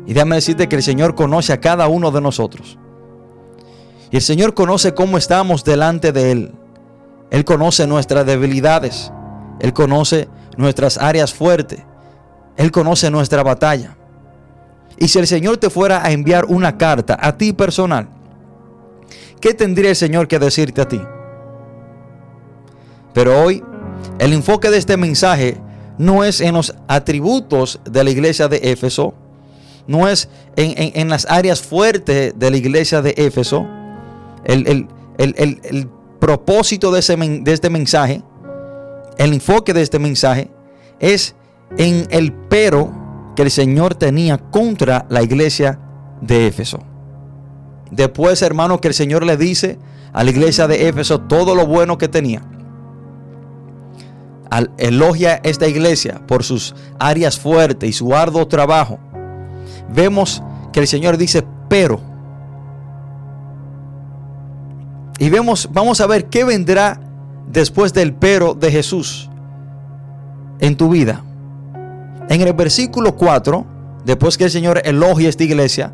Y 0.06 0.14
déjame 0.14 0.36
decirte 0.36 0.66
que 0.66 0.76
el 0.76 0.82
Señor 0.82 1.14
conoce 1.14 1.52
a 1.52 1.60
cada 1.60 1.88
uno 1.88 2.10
de 2.10 2.22
nosotros. 2.22 2.78
Y 4.10 4.16
el 4.16 4.22
Señor 4.22 4.54
conoce 4.54 4.94
cómo 4.94 5.18
estamos 5.18 5.62
delante 5.62 6.10
de 6.10 6.32
Él. 6.32 6.54
Él 7.30 7.44
conoce 7.44 7.86
nuestras 7.86 8.24
debilidades. 8.24 9.12
Él 9.60 9.74
conoce 9.74 10.30
nuestras 10.56 10.96
áreas 10.96 11.34
fuertes. 11.34 11.82
Él 12.56 12.70
conoce 12.70 13.10
nuestra 13.10 13.42
batalla. 13.42 13.94
Y 14.96 15.08
si 15.08 15.18
el 15.18 15.26
Señor 15.26 15.58
te 15.58 15.68
fuera 15.68 16.02
a 16.02 16.12
enviar 16.12 16.46
una 16.46 16.78
carta 16.78 17.18
a 17.20 17.36
ti 17.36 17.52
personal, 17.52 18.08
¿qué 19.38 19.52
tendría 19.52 19.90
el 19.90 19.96
Señor 19.96 20.28
que 20.28 20.38
decirte 20.38 20.80
a 20.80 20.88
ti? 20.88 20.98
Pero 23.12 23.42
hoy 23.42 23.62
el 24.18 24.32
enfoque 24.32 24.70
de 24.70 24.78
este 24.78 24.96
mensaje 24.96 25.56
no 25.98 26.24
es 26.24 26.40
en 26.40 26.54
los 26.54 26.74
atributos 26.86 27.80
de 27.84 28.04
la 28.04 28.10
iglesia 28.10 28.48
de 28.48 28.60
Éfeso, 28.62 29.14
no 29.86 30.08
es 30.08 30.28
en, 30.56 31.08
las 31.08 31.26
áreas 31.30 31.62
fuertes 31.62 32.34
de 32.36 32.50
la 32.50 32.56
iglesia 32.56 33.00
de 33.02 33.14
Éfeso. 33.16 33.66
El, 34.44 34.86
propósito 36.20 36.90
de, 36.92 37.00
ese, 37.00 37.16
de 37.16 37.52
este 37.52 37.70
mensaje, 37.70 38.22
el 39.16 39.32
enfoque 39.32 39.72
de 39.72 39.82
este 39.82 39.98
mensaje 39.98 40.50
es 41.00 41.34
en 41.76 42.06
el 42.10 42.32
pero 42.32 43.32
que 43.34 43.42
el 43.42 43.50
Señor 43.50 43.94
tenía 43.94 44.38
contra 44.38 45.06
la 45.08 45.22
iglesia 45.22 45.78
de 46.20 46.48
Éfeso. 46.48 46.80
Después, 47.90 48.42
hermano, 48.42 48.80
que 48.80 48.88
el 48.88 48.94
Señor 48.94 49.24
le 49.24 49.36
dice 49.36 49.78
a 50.12 50.24
la 50.24 50.30
iglesia 50.30 50.66
de 50.66 50.88
Éfeso 50.88 51.20
todo 51.20 51.54
lo 51.54 51.66
bueno 51.66 51.98
que 51.98 52.08
tenía. 52.08 52.42
Elogia 54.78 55.40
esta 55.42 55.68
iglesia 55.68 56.20
por 56.26 56.42
sus 56.42 56.74
áreas 56.98 57.38
fuertes 57.38 57.90
y 57.90 57.92
su 57.92 58.14
arduo 58.14 58.46
trabajo 58.48 58.98
vemos 59.88 60.42
que 60.72 60.80
el 60.80 60.86
Señor 60.86 61.16
dice, 61.16 61.44
pero. 61.68 62.00
Y 65.18 65.30
vemos, 65.30 65.68
vamos 65.72 66.00
a 66.00 66.06
ver 66.06 66.26
qué 66.26 66.44
vendrá 66.44 67.00
después 67.50 67.92
del 67.92 68.14
pero 68.14 68.54
de 68.54 68.70
Jesús 68.70 69.28
en 70.60 70.76
tu 70.76 70.90
vida. 70.90 71.24
En 72.28 72.40
el 72.42 72.52
versículo 72.52 73.16
4, 73.16 73.66
después 74.04 74.36
que 74.36 74.44
el 74.44 74.50
Señor 74.50 74.80
elogia 74.84 75.28
esta 75.28 75.44
iglesia, 75.44 75.92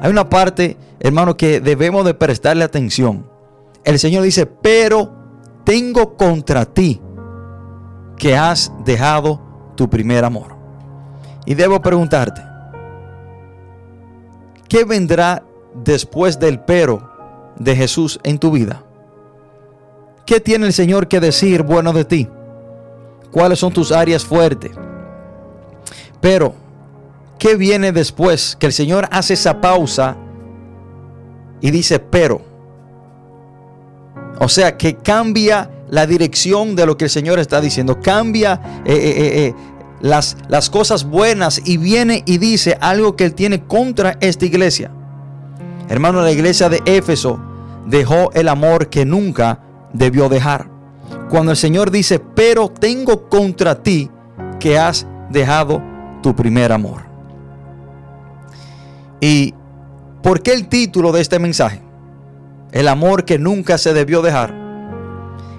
hay 0.00 0.10
una 0.10 0.28
parte, 0.28 0.76
hermano, 1.00 1.36
que 1.36 1.60
debemos 1.60 2.04
de 2.04 2.14
prestarle 2.14 2.62
atención. 2.62 3.26
El 3.84 3.98
Señor 3.98 4.22
dice, 4.22 4.46
pero 4.46 5.12
tengo 5.64 6.16
contra 6.16 6.66
ti 6.66 7.00
que 8.18 8.36
has 8.36 8.72
dejado 8.84 9.40
tu 9.76 9.88
primer 9.88 10.24
amor. 10.24 10.56
Y 11.44 11.54
debo 11.54 11.80
preguntarte, 11.80 12.42
¿Qué 14.68 14.84
vendrá 14.84 15.44
después 15.74 16.38
del 16.38 16.60
pero 16.60 17.10
de 17.58 17.76
Jesús 17.76 18.18
en 18.24 18.38
tu 18.38 18.50
vida? 18.50 18.82
¿Qué 20.24 20.40
tiene 20.40 20.66
el 20.66 20.72
Señor 20.72 21.06
que 21.06 21.20
decir 21.20 21.62
bueno 21.62 21.92
de 21.92 22.04
ti? 22.04 22.28
¿Cuáles 23.30 23.60
son 23.60 23.72
tus 23.72 23.92
áreas 23.92 24.24
fuertes? 24.24 24.72
Pero, 26.20 26.54
¿qué 27.38 27.54
viene 27.54 27.92
después? 27.92 28.56
Que 28.58 28.66
el 28.66 28.72
Señor 28.72 29.08
hace 29.12 29.34
esa 29.34 29.60
pausa 29.60 30.16
y 31.60 31.70
dice 31.70 32.00
pero. 32.00 32.40
O 34.40 34.48
sea, 34.48 34.76
que 34.76 34.96
cambia 34.96 35.70
la 35.88 36.06
dirección 36.06 36.76
de 36.76 36.86
lo 36.86 36.96
que 36.96 37.04
el 37.04 37.10
Señor 37.10 37.38
está 37.38 37.60
diciendo. 37.60 38.00
Cambia 38.00 38.82
eh, 38.84 38.92
eh, 38.94 39.46
eh, 39.46 39.54
las, 40.00 40.36
las 40.48 40.70
cosas 40.70 41.04
buenas 41.04 41.60
y 41.64 41.76
viene 41.76 42.22
y 42.26 42.38
dice 42.38 42.76
algo 42.80 43.16
que 43.16 43.24
él 43.24 43.34
tiene 43.34 43.64
contra 43.64 44.16
esta 44.20 44.44
iglesia. 44.44 44.90
Hermano, 45.88 46.22
la 46.22 46.32
iglesia 46.32 46.68
de 46.68 46.82
Éfeso 46.84 47.40
dejó 47.86 48.32
el 48.32 48.48
amor 48.48 48.88
que 48.88 49.04
nunca 49.04 49.60
debió 49.92 50.28
dejar. 50.28 50.68
Cuando 51.30 51.52
el 51.52 51.56
Señor 51.56 51.90
dice, 51.90 52.18
pero 52.18 52.68
tengo 52.68 53.28
contra 53.28 53.82
ti 53.82 54.10
que 54.58 54.78
has 54.78 55.06
dejado 55.30 55.82
tu 56.22 56.34
primer 56.34 56.72
amor. 56.72 57.02
¿Y 59.20 59.54
por 60.22 60.42
qué 60.42 60.52
el 60.52 60.68
título 60.68 61.12
de 61.12 61.20
este 61.20 61.38
mensaje? 61.38 61.80
El 62.72 62.88
amor 62.88 63.24
que 63.24 63.38
nunca 63.38 63.78
se 63.78 63.94
debió 63.94 64.22
dejar. 64.22 64.65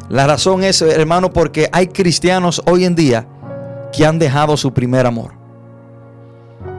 La 0.09 0.25
razón 0.25 0.63
es, 0.63 0.81
hermano, 0.81 1.31
porque 1.31 1.69
hay 1.71 1.87
cristianos 1.87 2.61
hoy 2.65 2.85
en 2.85 2.95
día 2.95 3.27
que 3.91 4.05
han 4.05 4.19
dejado 4.19 4.55
su 4.55 4.73
primer 4.73 5.05
amor. 5.05 5.33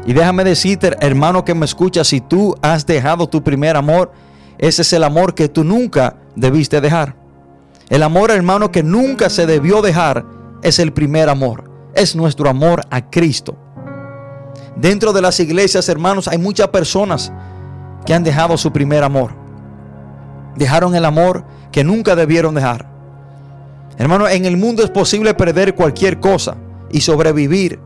Y 0.06 0.14
déjame 0.14 0.44
decirte, 0.44 0.97
hermano 1.00 1.44
que 1.44 1.54
me 1.54 1.66
escucha, 1.66 2.04
si 2.04 2.20
tú 2.20 2.54
has 2.62 2.87
dejado 2.87 3.28
tu 3.28 3.42
primer 3.42 3.76
amor, 3.76 4.12
ese 4.56 4.82
es 4.82 4.92
el 4.94 5.04
amor 5.04 5.35
que 5.35 5.49
tú 5.49 5.64
nunca 5.64 6.16
debiste 6.35 6.80
dejar. 6.80 7.14
El 7.90 8.02
amor, 8.02 8.30
hermano, 8.30 8.73
que 8.73 8.82
nunca 8.82 9.28
se 9.28 9.47
debió 9.47 9.82
dejar, 9.82 10.25
es 10.62 10.78
el 10.78 10.92
primer 10.92 11.28
amor. 11.28 11.70
Es 11.94 12.16
nuestro 12.16 12.49
amor 12.49 12.82
a 12.90 13.11
Cristo. 13.11 13.56
Dentro 14.76 15.12
de 15.12 15.20
las 15.20 15.40
iglesias, 15.40 15.88
hermanos, 15.88 16.28
hay 16.28 16.38
muchas 16.38 16.68
personas 16.68 17.32
que 18.06 18.14
han 18.14 18.25
dejado 18.25 18.56
su 18.56 18.73
primer 18.73 19.04
amor. 19.04 19.32
Dejaron 20.56 20.94
el 20.94 21.04
amor 21.04 21.44
que 21.70 21.85
nunca 21.85 22.16
debieron 22.16 22.54
dejar. 22.54 22.97
Hermano, 23.98 24.28
en 24.28 24.44
el 24.44 24.56
mundo 24.56 24.84
es 24.84 24.90
posible 24.90 25.34
perder 25.34 25.74
cualquier 25.74 26.20
cosa 26.20 26.56
y 26.90 27.00
sobrevivir. 27.00 27.80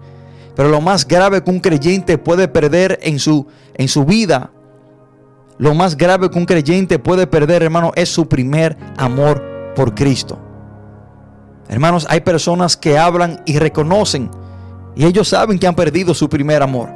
Pero 0.54 0.68
lo 0.68 0.82
más 0.82 1.08
grave 1.08 1.42
que 1.42 1.50
un 1.50 1.58
creyente 1.58 2.18
puede 2.18 2.46
perder 2.46 2.98
en 3.02 3.18
su, 3.18 3.46
en 3.74 3.88
su 3.88 4.04
vida, 4.04 4.52
lo 5.56 5.74
más 5.74 5.96
grave 5.96 6.30
que 6.30 6.38
un 6.38 6.44
creyente 6.44 6.98
puede 6.98 7.26
perder, 7.26 7.62
hermano, 7.62 7.92
es 7.94 8.10
su 8.10 8.28
primer 8.28 8.76
amor 8.98 9.42
por 9.74 9.94
Cristo. 9.94 10.38
Hermanos, 11.68 12.06
hay 12.10 12.20
personas 12.20 12.76
que 12.76 12.98
hablan 12.98 13.40
y 13.46 13.58
reconocen 13.58 14.30
y 14.94 15.06
ellos 15.06 15.28
saben 15.28 15.58
que 15.58 15.66
han 15.66 15.74
perdido 15.74 16.12
su 16.12 16.28
primer 16.28 16.62
amor. 16.62 16.90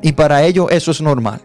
Y 0.00 0.12
para 0.12 0.42
ellos 0.42 0.68
eso 0.70 0.90
es 0.90 1.02
normal. 1.02 1.42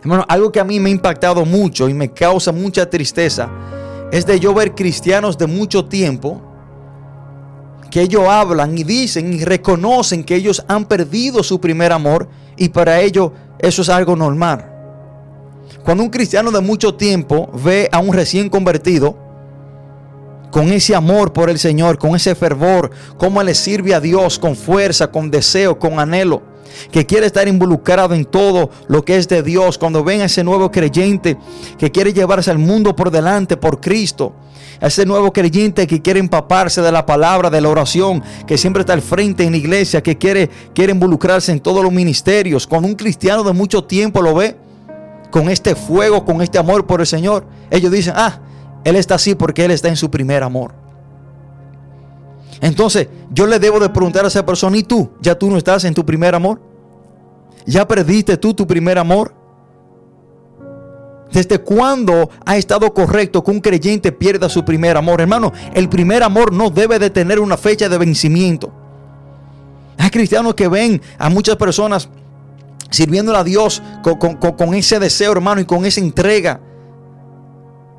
Hermano, 0.00 0.24
algo 0.28 0.52
que 0.52 0.60
a 0.60 0.64
mí 0.64 0.78
me 0.78 0.90
ha 0.90 0.92
impactado 0.92 1.44
mucho 1.44 1.88
y 1.88 1.94
me 1.94 2.12
causa 2.12 2.52
mucha 2.52 2.88
tristeza 2.88 3.48
es 4.12 4.26
de 4.26 4.38
yo 4.40 4.54
ver 4.54 4.74
cristianos 4.74 5.36
de 5.38 5.46
mucho 5.46 5.84
tiempo 5.86 6.42
que 7.90 8.02
ellos 8.02 8.24
hablan 8.28 8.76
y 8.76 8.84
dicen 8.84 9.32
y 9.32 9.44
reconocen 9.44 10.24
que 10.24 10.34
ellos 10.34 10.64
han 10.68 10.86
perdido 10.86 11.42
su 11.42 11.60
primer 11.60 11.92
amor 11.92 12.28
y 12.56 12.68
para 12.68 13.00
ellos 13.00 13.32
eso 13.58 13.82
es 13.82 13.88
algo 13.88 14.16
normal. 14.16 14.72
Cuando 15.84 16.02
un 16.02 16.10
cristiano 16.10 16.50
de 16.50 16.60
mucho 16.60 16.94
tiempo 16.94 17.50
ve 17.52 17.88
a 17.92 17.98
un 17.98 18.12
recién 18.12 18.48
convertido 18.48 19.16
con 20.50 20.72
ese 20.72 20.94
amor 20.94 21.32
por 21.32 21.50
el 21.50 21.58
Señor, 21.58 21.98
con 21.98 22.16
ese 22.16 22.34
fervor, 22.34 22.90
cómo 23.18 23.42
le 23.42 23.54
sirve 23.54 23.94
a 23.94 24.00
Dios 24.00 24.38
con 24.38 24.56
fuerza, 24.56 25.10
con 25.10 25.30
deseo, 25.30 25.78
con 25.78 25.98
anhelo, 25.98 26.42
que 26.90 27.06
quiere 27.06 27.26
estar 27.26 27.48
involucrado 27.48 28.14
en 28.14 28.24
todo 28.24 28.70
lo 28.88 29.04
que 29.04 29.16
es 29.16 29.28
de 29.28 29.42
Dios, 29.42 29.78
cuando 29.78 30.04
ven 30.04 30.20
a 30.20 30.26
ese 30.26 30.44
nuevo 30.44 30.70
creyente 30.70 31.36
que 31.78 31.90
quiere 31.90 32.12
llevarse 32.12 32.50
al 32.50 32.58
mundo 32.58 32.94
por 32.94 33.10
delante 33.10 33.56
por 33.56 33.80
Cristo, 33.80 34.32
a 34.80 34.88
ese 34.88 35.06
nuevo 35.06 35.32
creyente 35.32 35.86
que 35.86 36.02
quiere 36.02 36.20
empaparse 36.20 36.82
de 36.82 36.92
la 36.92 37.06
palabra, 37.06 37.50
de 37.50 37.60
la 37.60 37.68
oración, 37.68 38.22
que 38.46 38.58
siempre 38.58 38.80
está 38.80 38.92
al 38.92 39.02
frente 39.02 39.44
en 39.44 39.52
la 39.52 39.58
iglesia, 39.58 40.02
que 40.02 40.18
quiere, 40.18 40.50
quiere 40.74 40.92
involucrarse 40.92 41.52
en 41.52 41.60
todos 41.60 41.82
los 41.82 41.92
ministerios, 41.92 42.66
cuando 42.66 42.88
un 42.88 42.94
cristiano 42.94 43.42
de 43.42 43.52
mucho 43.52 43.84
tiempo 43.84 44.22
lo 44.22 44.34
ve, 44.34 44.56
con 45.30 45.50
este 45.50 45.74
fuego, 45.74 46.24
con 46.24 46.40
este 46.40 46.58
amor 46.58 46.86
por 46.86 47.00
el 47.00 47.06
Señor, 47.06 47.46
ellos 47.70 47.92
dicen, 47.92 48.14
ah, 48.16 48.40
Él 48.84 48.96
está 48.96 49.16
así 49.16 49.34
porque 49.34 49.64
Él 49.64 49.70
está 49.70 49.88
en 49.88 49.96
su 49.96 50.10
primer 50.10 50.42
amor. 50.42 50.85
Entonces, 52.60 53.08
yo 53.30 53.46
le 53.46 53.58
debo 53.58 53.80
de 53.80 53.88
preguntar 53.90 54.24
a 54.24 54.28
esa 54.28 54.44
persona, 54.44 54.76
¿y 54.76 54.82
tú? 54.82 55.10
¿Ya 55.20 55.38
tú 55.38 55.50
no 55.50 55.58
estás 55.58 55.84
en 55.84 55.94
tu 55.94 56.04
primer 56.04 56.34
amor? 56.34 56.60
¿Ya 57.66 57.86
perdiste 57.86 58.36
tú 58.36 58.54
tu 58.54 58.66
primer 58.66 58.98
amor? 58.98 59.34
¿Desde 61.32 61.58
cuándo 61.58 62.30
ha 62.44 62.56
estado 62.56 62.92
correcto 62.94 63.42
que 63.42 63.50
un 63.50 63.60
creyente 63.60 64.12
pierda 64.12 64.48
su 64.48 64.64
primer 64.64 64.96
amor? 64.96 65.20
Hermano, 65.20 65.52
el 65.74 65.88
primer 65.88 66.22
amor 66.22 66.52
no 66.52 66.70
debe 66.70 66.98
de 66.98 67.10
tener 67.10 67.40
una 67.40 67.56
fecha 67.56 67.88
de 67.88 67.98
vencimiento. 67.98 68.72
Hay 69.98 70.10
cristianos 70.10 70.54
que 70.54 70.68
ven 70.68 71.02
a 71.18 71.28
muchas 71.28 71.56
personas 71.56 72.08
sirviéndole 72.90 73.38
a 73.38 73.44
Dios 73.44 73.82
con, 74.02 74.74
ese 74.74 74.98
deseo, 74.98 75.32
hermano, 75.32 75.60
y 75.60 75.64
con 75.64 75.84
esa 75.84 76.00
entrega. 76.00 76.60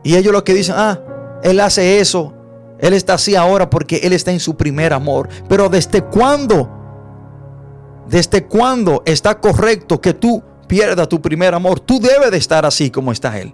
Y 0.03 0.15
ellos 0.15 0.31
lo 0.31 0.43
que 0.43 0.53
dicen, 0.53 0.75
ah, 0.77 0.99
Él 1.43 1.59
hace 1.59 1.99
eso, 1.99 2.33
Él 2.79 2.93
está 2.93 3.15
así 3.15 3.35
ahora 3.35 3.69
porque 3.69 3.97
Él 3.97 4.13
está 4.13 4.31
en 4.31 4.39
su 4.39 4.55
primer 4.55 4.93
amor. 4.93 5.29
Pero 5.49 5.69
¿desde 5.69 6.03
cuándo? 6.03 6.69
¿Desde 8.07 8.45
cuándo 8.45 9.03
está 9.05 9.39
correcto 9.39 9.99
que 9.99 10.13
tú 10.13 10.43
pierdas 10.67 11.09
tu 11.09 11.21
primer 11.21 11.53
amor? 11.53 11.79
Tú 11.79 11.99
debes 11.99 12.31
de 12.31 12.37
estar 12.37 12.65
así 12.65 12.89
como 12.89 13.11
está 13.11 13.37
Él. 13.39 13.53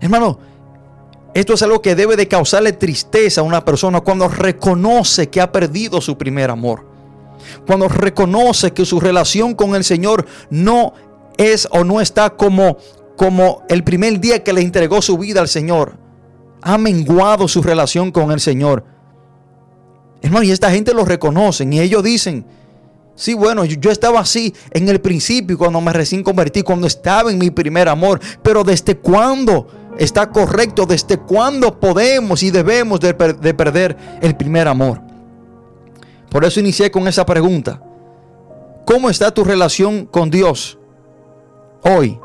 Hermano, 0.00 0.38
esto 1.34 1.54
es 1.54 1.62
algo 1.62 1.80
que 1.80 1.94
debe 1.94 2.16
de 2.16 2.28
causarle 2.28 2.72
tristeza 2.72 3.40
a 3.40 3.44
una 3.44 3.64
persona 3.64 4.00
cuando 4.00 4.28
reconoce 4.28 5.28
que 5.30 5.40
ha 5.40 5.50
perdido 5.50 6.00
su 6.00 6.18
primer 6.18 6.50
amor 6.50 6.94
cuando 7.66 7.88
reconoce 7.88 8.72
que 8.72 8.84
su 8.84 9.00
relación 9.00 9.54
con 9.54 9.74
el 9.74 9.84
Señor 9.84 10.26
no 10.50 10.94
es 11.36 11.68
o 11.70 11.84
no 11.84 12.00
está 12.00 12.30
como, 12.30 12.78
como 13.16 13.62
el 13.68 13.84
primer 13.84 14.20
día 14.20 14.42
que 14.42 14.52
le 14.52 14.60
entregó 14.60 15.02
su 15.02 15.18
vida 15.18 15.40
al 15.40 15.48
Señor. 15.48 15.96
Ha 16.64 16.78
menguado 16.78 17.46
su 17.46 17.62
relación 17.62 18.10
con 18.10 18.32
el 18.32 18.40
Señor. 18.40 18.84
Hermano, 20.22 20.44
y 20.44 20.50
esta 20.50 20.70
gente 20.70 20.94
lo 20.94 21.04
reconocen 21.04 21.72
y 21.72 21.80
ellos 21.80 22.02
dicen, 22.02 22.46
sí, 23.14 23.34
bueno, 23.34 23.66
yo, 23.66 23.90
estaba 23.90 24.20
así 24.20 24.54
en 24.70 24.88
el 24.88 25.00
principio 25.00 25.58
cuando 25.58 25.80
me 25.82 25.92
recién 25.92 26.22
convertí, 26.22 26.62
cuando 26.62 26.86
estaba 26.86 27.30
en 27.30 27.38
mi 27.38 27.50
primer 27.50 27.88
amor, 27.88 28.18
pero 28.42 28.64
¿desde 28.64 28.96
cuándo 28.96 29.68
está 29.98 30.30
correcto? 30.30 30.86
¿Desde 30.86 31.18
cuándo 31.18 31.78
podemos 31.78 32.42
y 32.42 32.50
debemos 32.50 32.98
de, 33.00 33.12
de 33.12 33.54
perder 33.54 33.96
el 34.22 34.34
primer 34.34 34.66
amor? 34.66 35.02
Por 36.30 36.44
eso 36.46 36.58
inicié 36.58 36.90
con 36.90 37.06
esa 37.06 37.26
pregunta. 37.26 37.82
¿Cómo 38.86 39.10
está 39.10 39.30
tu 39.30 39.44
relación 39.44 40.06
con 40.06 40.30
Dios 40.30 40.78
hoy? 41.82 42.18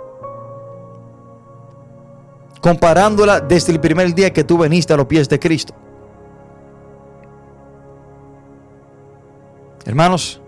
Comparándola 2.62 3.40
desde 3.40 3.72
el 3.72 3.80
primer 3.80 4.14
día 4.14 4.32
que 4.32 4.44
tú 4.44 4.58
veniste 4.58 4.94
a 4.94 4.98
los 4.98 5.06
pies 5.06 5.30
de 5.30 5.40
Cristo. 5.40 5.74
Hermanos, 9.86 10.42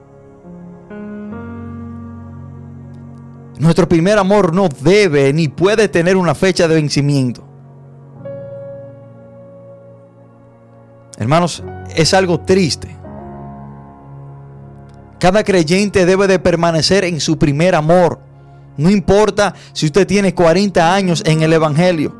nuestro 3.57 3.87
primer 3.87 4.17
amor 4.17 4.53
no 4.53 4.67
debe 4.67 5.31
ni 5.33 5.47
puede 5.47 5.87
tener 5.87 6.17
una 6.17 6.35
fecha 6.35 6.67
de 6.67 6.75
vencimiento. 6.75 7.43
Hermanos, 11.17 11.63
es 11.95 12.13
algo 12.13 12.39
triste 12.41 13.01
cada 15.21 15.43
creyente 15.43 16.07
debe 16.07 16.25
de 16.25 16.39
permanecer 16.39 17.03
en 17.03 17.19
su 17.19 17.37
primer 17.37 17.75
amor. 17.75 18.17
No 18.77 18.89
importa 18.89 19.53
si 19.73 19.85
usted 19.85 20.07
tiene 20.07 20.33
40 20.33 20.93
años 20.93 21.23
en 21.25 21.41
el 21.41 21.53
Evangelio. 21.53 22.15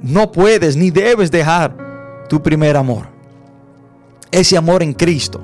No 0.00 0.30
puedes 0.30 0.76
ni 0.76 0.90
debes 0.90 1.30
dejar 1.30 1.76
tu 2.28 2.42
primer 2.42 2.76
amor. 2.76 3.08
Ese 4.30 4.56
amor 4.56 4.82
en 4.82 4.92
Cristo. 4.92 5.40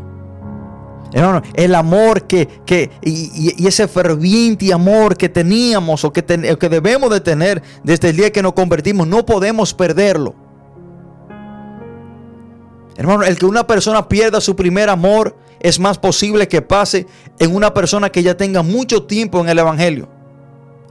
Hermano, 1.12 1.42
el 1.54 1.74
amor 1.76 2.24
que, 2.24 2.48
y, 3.02 3.66
ese 3.66 3.86
ferviente 3.86 4.72
amor 4.72 5.16
que 5.16 5.28
teníamos 5.28 6.04
o 6.04 6.12
que, 6.12 6.24
que 6.24 6.68
debemos 6.68 7.08
de 7.10 7.20
tener 7.20 7.62
desde 7.84 8.10
el 8.10 8.16
día 8.16 8.32
que 8.32 8.42
nos 8.42 8.52
convertimos, 8.52 9.06
no 9.06 9.24
podemos 9.24 9.72
perderlo. 9.74 10.34
Hermano, 12.96 13.24
el 13.24 13.38
que 13.38 13.46
una 13.46 13.66
persona 13.66 14.08
pierda 14.08 14.40
su 14.40 14.54
primer 14.54 14.88
amor 14.88 15.36
es 15.60 15.80
más 15.80 15.98
posible 15.98 16.46
que 16.46 16.62
pase 16.62 17.06
en 17.38 17.54
una 17.54 17.74
persona 17.74 18.10
que 18.10 18.22
ya 18.22 18.36
tenga 18.36 18.62
mucho 18.62 19.04
tiempo 19.04 19.40
en 19.40 19.48
el 19.48 19.58
Evangelio. 19.58 20.08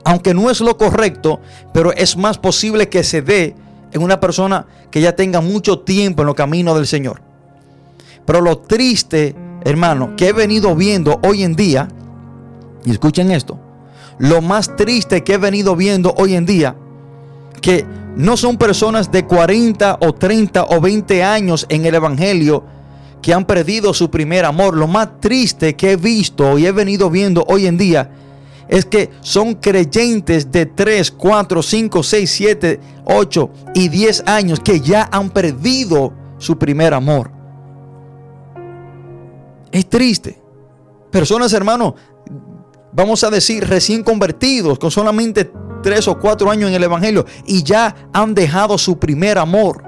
Aunque 0.04 0.34
no 0.34 0.50
es 0.50 0.60
lo 0.60 0.78
correcto, 0.78 1.40
pero 1.74 1.94
es 1.94 2.18
más 2.18 2.38
posible 2.38 2.90
que 2.90 3.04
se 3.04 3.22
dé 3.22 3.56
en 3.94 4.02
una 4.02 4.20
persona 4.20 4.66
que 4.92 5.00
ya 5.00 5.16
tenga 5.16 5.40
mucho 5.40 5.80
tiempo 5.80 6.24
en 6.24 6.28
los 6.28 6.36
caminos 6.36 6.76
del 6.76 6.88
Señor. 6.88 7.22
Pero 8.26 8.42
lo 8.42 8.58
triste, 8.58 9.36
hermano, 9.64 10.16
que 10.18 10.30
he 10.30 10.34
venido 10.34 10.76
viendo 10.76 11.20
hoy 11.24 11.44
en 11.44 11.56
día, 11.56 11.88
y 12.84 12.92
escuchen 12.92 13.32
esto, 13.32 13.60
lo 14.18 14.42
más 14.42 14.76
triste 14.76 15.24
que 15.24 15.36
he 15.36 15.38
venido 15.38 15.76
viendo 15.76 16.14
hoy 16.18 16.36
en 16.36 16.46
día, 16.46 16.76
que 17.62 17.86
no 18.16 18.38
son 18.38 18.58
personas 18.58 19.12
de 19.12 19.26
40 19.26 20.00
o 20.02 20.14
30 20.14 20.66
o 20.66 20.80
20 20.80 21.24
años 21.24 21.66
en 21.70 21.86
el 21.86 21.96
Evangelio 21.96 22.64
que 23.22 23.34
han 23.34 23.46
perdido 23.46 23.94
su 23.94 24.12
primer 24.12 24.46
amor. 24.46 24.76
Lo 24.76 24.88
más 24.88 25.20
triste 25.20 25.76
que 25.76 25.94
he 25.94 25.96
visto 25.96 26.58
y 26.58 26.66
he 26.66 26.72
venido 26.72 27.10
viendo 27.10 27.44
hoy 27.48 27.66
en 27.66 27.78
día 27.78 28.12
es 28.68 28.86
que 28.86 29.10
son 29.22 29.56
creyentes 29.56 30.52
de 30.52 30.66
3, 30.66 31.12
4, 31.12 31.62
5, 31.62 32.04
6, 32.04 32.32
7, 32.32 32.80
8 33.06 33.50
y 33.74 33.88
10 33.88 34.24
años 34.28 34.60
que 34.60 34.80
ya 34.80 35.10
han 35.12 35.30
perdido 35.30 36.14
su 36.38 36.58
primer 36.58 36.94
amor. 36.94 37.32
Es 39.72 39.90
triste. 39.90 40.40
Personas, 41.12 41.54
hermano, 41.54 41.96
vamos 42.94 43.24
a 43.24 43.30
decir, 43.30 43.68
recién 43.68 44.04
convertidos, 44.04 44.80
con 44.80 44.92
solamente 44.92 45.52
3 45.82 46.08
o 46.08 46.20
4 46.20 46.50
años 46.50 46.70
en 46.70 46.76
el 46.76 46.84
Evangelio 46.84 47.26
y 47.46 47.64
ya 47.64 48.08
han 48.14 48.34
dejado 48.34 48.78
su 48.78 48.98
primer 48.98 49.38
amor. 49.38 49.84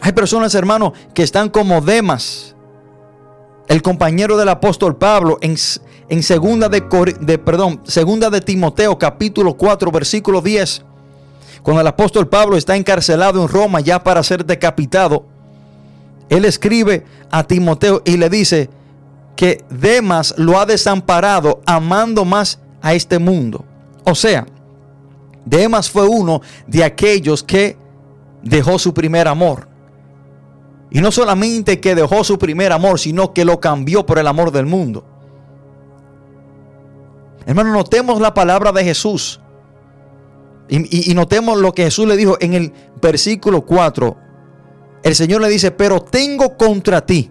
Hay 0.00 0.12
personas, 0.12 0.54
hermanos, 0.54 0.92
que 1.14 1.22
están 1.22 1.48
como 1.48 1.80
Demas, 1.80 2.56
el 3.68 3.82
compañero 3.82 4.36
del 4.36 4.48
apóstol 4.48 4.96
Pablo, 4.96 5.38
en, 5.40 5.56
segunda, 6.22 6.68
de, 6.68 6.82
de, 7.20 7.38
perdón, 7.38 7.80
segunda 7.84 8.28
de 8.28 8.40
Timoteo, 8.40 8.98
capítulo 8.98 9.54
4, 9.54 9.90
versículo 9.92 10.40
10. 10.40 10.84
Cuando 11.62 11.80
el 11.80 11.86
apóstol 11.86 12.28
Pablo 12.28 12.56
está 12.56 12.74
encarcelado 12.74 13.40
en 13.40 13.48
Roma 13.48 13.80
ya 13.80 14.02
para 14.02 14.22
ser 14.24 14.44
decapitado, 14.44 15.26
él 16.32 16.46
escribe 16.46 17.04
a 17.30 17.44
Timoteo 17.44 18.00
y 18.06 18.16
le 18.16 18.30
dice 18.30 18.70
que 19.36 19.62
Demas 19.68 20.34
lo 20.38 20.58
ha 20.58 20.64
desamparado 20.64 21.60
amando 21.66 22.24
más 22.24 22.58
a 22.80 22.94
este 22.94 23.18
mundo. 23.18 23.66
O 24.04 24.14
sea, 24.14 24.46
Demas 25.44 25.90
fue 25.90 26.08
uno 26.08 26.40
de 26.66 26.84
aquellos 26.84 27.42
que 27.42 27.76
dejó 28.42 28.78
su 28.78 28.94
primer 28.94 29.28
amor. 29.28 29.68
Y 30.90 31.02
no 31.02 31.12
solamente 31.12 31.80
que 31.80 31.94
dejó 31.94 32.24
su 32.24 32.38
primer 32.38 32.72
amor, 32.72 32.98
sino 32.98 33.34
que 33.34 33.44
lo 33.44 33.60
cambió 33.60 34.06
por 34.06 34.18
el 34.18 34.26
amor 34.26 34.52
del 34.52 34.64
mundo. 34.64 35.04
Hermano, 37.44 37.74
notemos 37.74 38.22
la 38.22 38.32
palabra 38.32 38.72
de 38.72 38.84
Jesús. 38.84 39.38
Y, 40.70 41.12
notemos 41.12 41.58
lo 41.58 41.74
que 41.74 41.84
Jesús 41.84 42.08
le 42.08 42.16
dijo 42.16 42.38
en 42.40 42.54
el 42.54 42.72
versículo 43.02 43.66
4. 43.66 44.31
El 45.02 45.14
Señor 45.14 45.40
le 45.40 45.48
dice, 45.48 45.70
pero 45.70 46.00
tengo 46.00 46.56
contra 46.56 47.04
ti. 47.04 47.30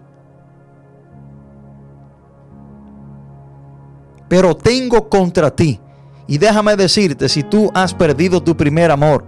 Pero 4.28 4.56
tengo 4.56 5.10
contra 5.10 5.56
ti. 5.56 5.80
Y 6.28 6.38
déjame 6.38 6.76
decirte, 6.76 7.28
si 7.30 7.44
tú 7.44 7.70
has 7.74 7.94
perdido 7.94 8.42
tu 8.42 8.56
primer 8.56 8.92
amor, 8.92 9.26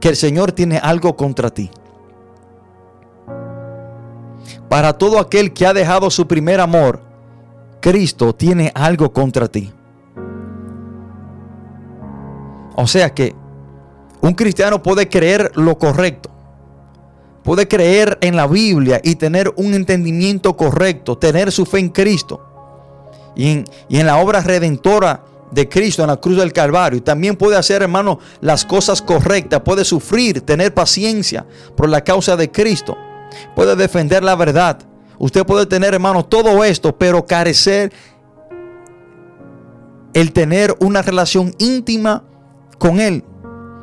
que 0.00 0.08
el 0.08 0.16
Señor 0.16 0.52
tiene 0.52 0.78
algo 0.78 1.16
contra 1.16 1.50
ti 1.50 1.70
para 4.70 4.92
todo 4.92 5.18
aquel 5.18 5.52
que 5.52 5.66
ha 5.66 5.74
dejado 5.74 6.10
su 6.10 6.28
primer 6.28 6.60
amor, 6.60 7.00
Cristo 7.80 8.32
tiene 8.32 8.70
algo 8.72 9.12
contra 9.12 9.48
ti. 9.48 9.72
O 12.76 12.86
sea 12.86 13.12
que 13.12 13.34
un 14.20 14.32
cristiano 14.32 14.80
puede 14.80 15.08
creer 15.08 15.50
lo 15.56 15.76
correcto, 15.76 16.30
puede 17.50 17.66
creer 17.66 18.16
en 18.20 18.36
la 18.36 18.46
Biblia 18.46 19.00
y 19.02 19.16
tener 19.16 19.52
un 19.56 19.74
entendimiento 19.74 20.56
correcto, 20.56 21.18
tener 21.18 21.50
su 21.50 21.66
fe 21.66 21.80
en 21.80 21.88
Cristo 21.88 22.40
y 23.34 23.64
en, 23.88 24.06
la 24.06 24.18
obra 24.18 24.40
redentora 24.40 25.24
de 25.50 25.68
Cristo 25.68 26.02
en 26.02 26.10
la 26.10 26.18
cruz 26.18 26.36
del 26.36 26.52
Calvario. 26.52 26.98
Y 26.98 27.00
también 27.00 27.34
puede 27.34 27.56
hacer, 27.56 27.82
hermano, 27.82 28.20
las 28.40 28.64
cosas 28.64 29.02
correctas, 29.02 29.62
puede 29.62 29.84
sufrir, 29.84 30.42
tener 30.42 30.72
paciencia 30.72 31.44
por 31.76 31.88
la 31.88 32.04
causa 32.04 32.36
de 32.36 32.52
Cristo 32.52 32.96
puede 33.56 33.74
defender 33.74 34.22
la 34.22 34.36
verdad. 34.36 34.78
usted 35.18 35.44
puede 35.44 35.66
tener, 35.66 35.92
hermano, 35.92 36.24
todo 36.24 36.62
esto, 36.62 36.96
pero 36.96 37.26
carecer 37.26 37.92
el 40.14 40.32
tener 40.32 40.76
una 40.78 41.02
relación 41.02 41.52
íntima 41.58 42.22
con 42.78 43.00
Él. 43.00 43.24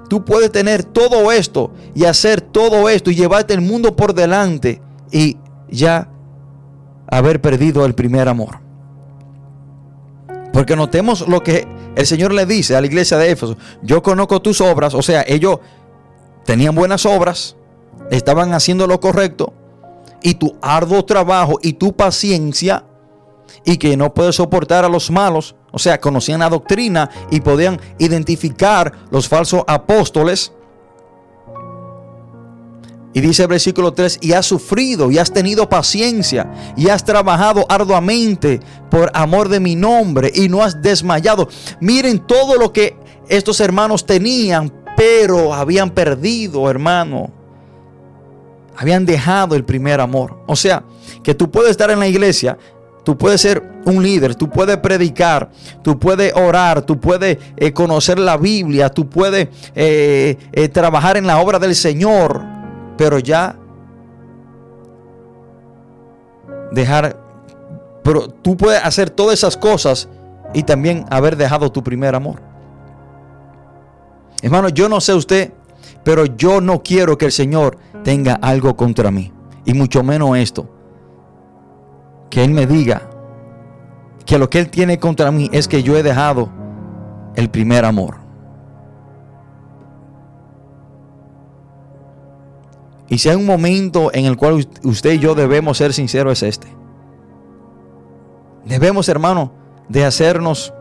Tú 0.09 0.23
puedes 0.23 0.51
tener 0.51 0.83
todo 0.83 1.31
esto 1.31 1.71
y 1.93 2.05
hacer 2.05 2.41
todo 2.41 2.89
esto 2.89 3.11
y 3.11 3.15
llevarte 3.15 3.53
el 3.53 3.61
mundo 3.61 3.95
por 3.95 4.13
delante 4.13 4.81
y 5.11 5.37
ya 5.69 6.09
haber 7.09 7.41
perdido 7.41 7.85
el 7.85 7.95
primer 7.95 8.27
amor. 8.27 8.59
Porque 10.53 10.75
notemos 10.75 11.27
lo 11.27 11.43
que 11.43 11.67
el 11.95 12.05
Señor 12.05 12.33
le 12.33 12.45
dice 12.45 12.75
a 12.75 12.81
la 12.81 12.87
iglesia 12.87 13.17
de 13.17 13.31
Éfeso. 13.31 13.57
Yo 13.81 14.01
conozco 14.01 14.41
tus 14.41 14.61
obras, 14.61 14.93
o 14.93 15.01
sea, 15.01 15.23
ellos 15.27 15.59
tenían 16.45 16.75
buenas 16.75 17.05
obras, 17.05 17.55
estaban 18.11 18.53
haciendo 18.53 18.87
lo 18.87 18.99
correcto, 18.99 19.53
y 20.21 20.35
tu 20.35 20.55
arduo 20.61 21.05
trabajo 21.05 21.59
y 21.61 21.73
tu 21.73 21.95
paciencia, 21.95 22.85
y 23.65 23.77
que 23.77 23.97
no 23.97 24.13
puedes 24.13 24.35
soportar 24.35 24.85
a 24.85 24.89
los 24.89 25.11
malos, 25.11 25.55
o 25.71 25.79
sea, 25.79 25.99
conocían 25.99 26.39
la 26.39 26.49
doctrina 26.49 27.09
y 27.29 27.41
podían 27.41 27.79
identificar 27.97 28.91
los 29.11 29.27
falsos 29.27 29.63
apóstoles. 29.67 30.51
Y 33.13 33.21
dice 33.21 33.43
el 33.43 33.47
versículo 33.47 33.93
3, 33.93 34.19
y 34.21 34.33
has 34.33 34.45
sufrido, 34.45 35.09
y 35.09 35.17
has 35.17 35.33
tenido 35.33 35.67
paciencia, 35.67 36.51
y 36.75 36.89
has 36.89 37.03
trabajado 37.03 37.65
arduamente 37.67 38.59
por 38.91 39.09
amor 39.13 39.49
de 39.49 39.59
mi 39.59 39.75
nombre, 39.75 40.31
y 40.33 40.49
no 40.49 40.61
has 40.61 40.81
desmayado. 40.81 41.49
Miren 41.79 42.19
todo 42.19 42.57
lo 42.57 42.71
que 42.71 42.95
estos 43.27 43.59
hermanos 43.59 44.05
tenían, 44.05 44.71
pero 44.95 45.53
habían 45.53 45.89
perdido, 45.89 46.69
hermano. 46.69 47.31
Habían 48.75 49.05
dejado 49.05 49.55
el 49.55 49.65
primer 49.65 49.99
amor. 49.99 50.43
O 50.45 50.55
sea, 50.55 50.83
que 51.23 51.33
tú 51.33 51.49
puedes 51.49 51.71
estar 51.71 51.89
en 51.89 51.99
la 51.99 52.07
iglesia, 52.07 52.57
Tú 53.07 53.17
puedes 53.17 53.39
ser 53.39 53.63
un 53.85 54.03
líder, 54.03 54.35
tú 54.35 54.49
puedes 54.49 54.75
predicar, 54.79 55.49
tú 55.81 55.97
puedes 55.97 56.33
orar, 56.35 56.81
tú 56.81 56.99
puedes 56.99 57.37
eh, 57.55 57.71
conocer 57.71 58.19
la 58.19 58.35
Biblia, 58.35 58.89
tú 58.89 59.07
puedes 59.07 59.47
eh, 59.75 60.35
eh, 60.51 60.67
trabajar 60.67 61.15
en 61.15 61.25
la 61.25 61.39
obra 61.39 61.57
del 61.57 61.73
Señor, 61.73 62.43
pero 62.97 63.19
ya 63.19 63.57
dejar, 66.73 67.17
pero 68.03 68.27
tú 68.27 68.57
puedes 68.57 68.83
hacer 68.83 69.09
todas 69.09 69.35
esas 69.35 69.55
cosas 69.55 70.09
y 70.53 70.63
también 70.63 71.05
haber 71.09 71.37
dejado 71.37 71.71
tu 71.71 71.81
primer 71.81 72.13
amor. 72.13 72.41
Hermano, 74.41 74.67
yo 74.67 74.89
no 74.89 74.99
sé 74.99 75.13
usted, 75.13 75.53
pero 76.03 76.25
yo 76.25 76.59
no 76.59 76.83
quiero 76.83 77.17
que 77.17 77.27
el 77.27 77.31
Señor 77.31 77.77
tenga 78.03 78.33
algo 78.33 78.75
contra 78.75 79.11
mí, 79.11 79.31
y 79.63 79.73
mucho 79.73 80.03
menos 80.03 80.37
esto 80.37 80.76
que 82.29 82.43
Él 82.43 82.51
me 82.51 82.65
diga 82.65 83.09
que 84.25 84.37
lo 84.37 84.49
que 84.49 84.59
Él 84.59 84.69
tiene 84.69 84.99
contra 84.99 85.31
mí 85.31 85.49
es 85.53 85.67
que 85.67 85.83
yo 85.83 85.97
he 85.97 86.03
dejado 86.03 86.49
el 87.35 87.49
primer 87.49 87.85
amor. 87.85 88.17
Y 93.09 93.19
si 93.19 93.29
hay 93.29 93.35
un 93.35 93.45
momento 93.45 94.11
en 94.13 94.25
el 94.25 94.35
cual 94.35 94.67
usted 94.83 95.13
y 95.13 95.19
yo 95.19 95.33
debemos 95.33 95.77
ser 95.77 95.93
sinceros 95.93 96.43
es 96.43 96.49
este. 96.57 96.67
Debemos, 98.65 99.07
hermano, 99.07 99.53
de 99.87 100.03
hacernos 100.03 100.73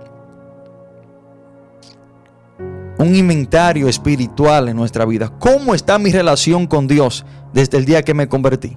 un 2.98 3.14
inventario 3.14 3.88
espiritual 3.88 4.68
en 4.68 4.76
nuestra 4.76 5.04
vida. 5.04 5.32
¿Cómo 5.38 5.74
está 5.74 5.98
mi 5.98 6.10
relación 6.10 6.66
con 6.66 6.88
Dios 6.88 7.24
desde 7.52 7.78
el 7.78 7.84
día 7.84 8.02
que 8.02 8.14
me 8.14 8.28
convertí? 8.28 8.76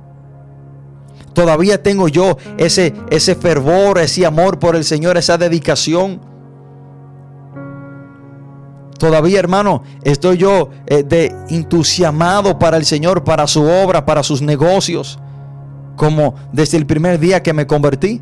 Todavía 1.34 1.82
tengo 1.82 2.08
yo 2.08 2.38
ese, 2.58 2.94
ese 3.10 3.36
fervor, 3.36 4.00
ese 4.00 4.26
amor 4.26 4.60
por 4.60 4.76
el 4.76 4.84
Señor, 4.84 5.18
esa 5.18 5.38
dedicación. 5.38 6.22
Todavía, 8.98 9.40
hermano, 9.40 9.84
estoy 10.04 10.38
yo 10.38 10.70
eh, 10.86 11.04
de 11.04 11.34
entusiasmado 11.50 12.60
para 12.60 12.78
el 12.78 12.86
Señor, 12.86 13.24
para 13.24 13.48
su 13.48 13.64
obra, 13.64 14.06
para 14.06 14.24
sus 14.24 14.42
negocios, 14.42 15.20
como 15.96 16.36
desde 16.52 16.78
el 16.78 16.86
primer 16.86 17.20
día 17.20 17.42
que 17.42 17.54
me 17.54 17.66
convertí. 17.66 18.22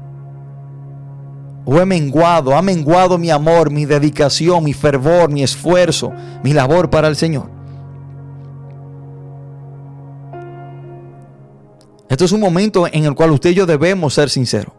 O 1.66 1.80
he 1.80 1.86
menguado, 1.86 2.56
ha 2.56 2.62
menguado 2.62 3.18
mi 3.18 3.30
amor, 3.30 3.72
mi 3.72 3.86
dedicación, 3.86 4.64
mi 4.64 4.74
fervor, 4.74 5.30
mi 5.30 5.44
esfuerzo, 5.44 6.14
mi 6.44 6.54
labor 6.54 6.90
para 6.90 7.08
el 7.08 7.16
Señor. 7.16 7.57
Esto 12.10 12.26
es 12.26 12.32
un 12.32 12.40
momento 12.40 12.88
en 12.88 13.06
el 13.06 13.16
cual 13.16 13.32
usted 13.32 13.50
y 13.50 13.56
yo 13.56 13.66
debemos 13.66 14.14
ser 14.14 14.30
sinceros. 14.30 14.74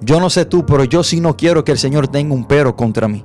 Yo 0.00 0.18
no 0.18 0.30
sé 0.30 0.44
tú, 0.46 0.64
pero 0.64 0.84
yo 0.84 1.02
sí 1.04 1.20
no 1.20 1.36
quiero 1.36 1.62
que 1.62 1.72
el 1.72 1.78
Señor 1.78 2.08
tenga 2.08 2.34
un 2.34 2.44
pero 2.44 2.74
contra 2.74 3.06
mí. 3.06 3.24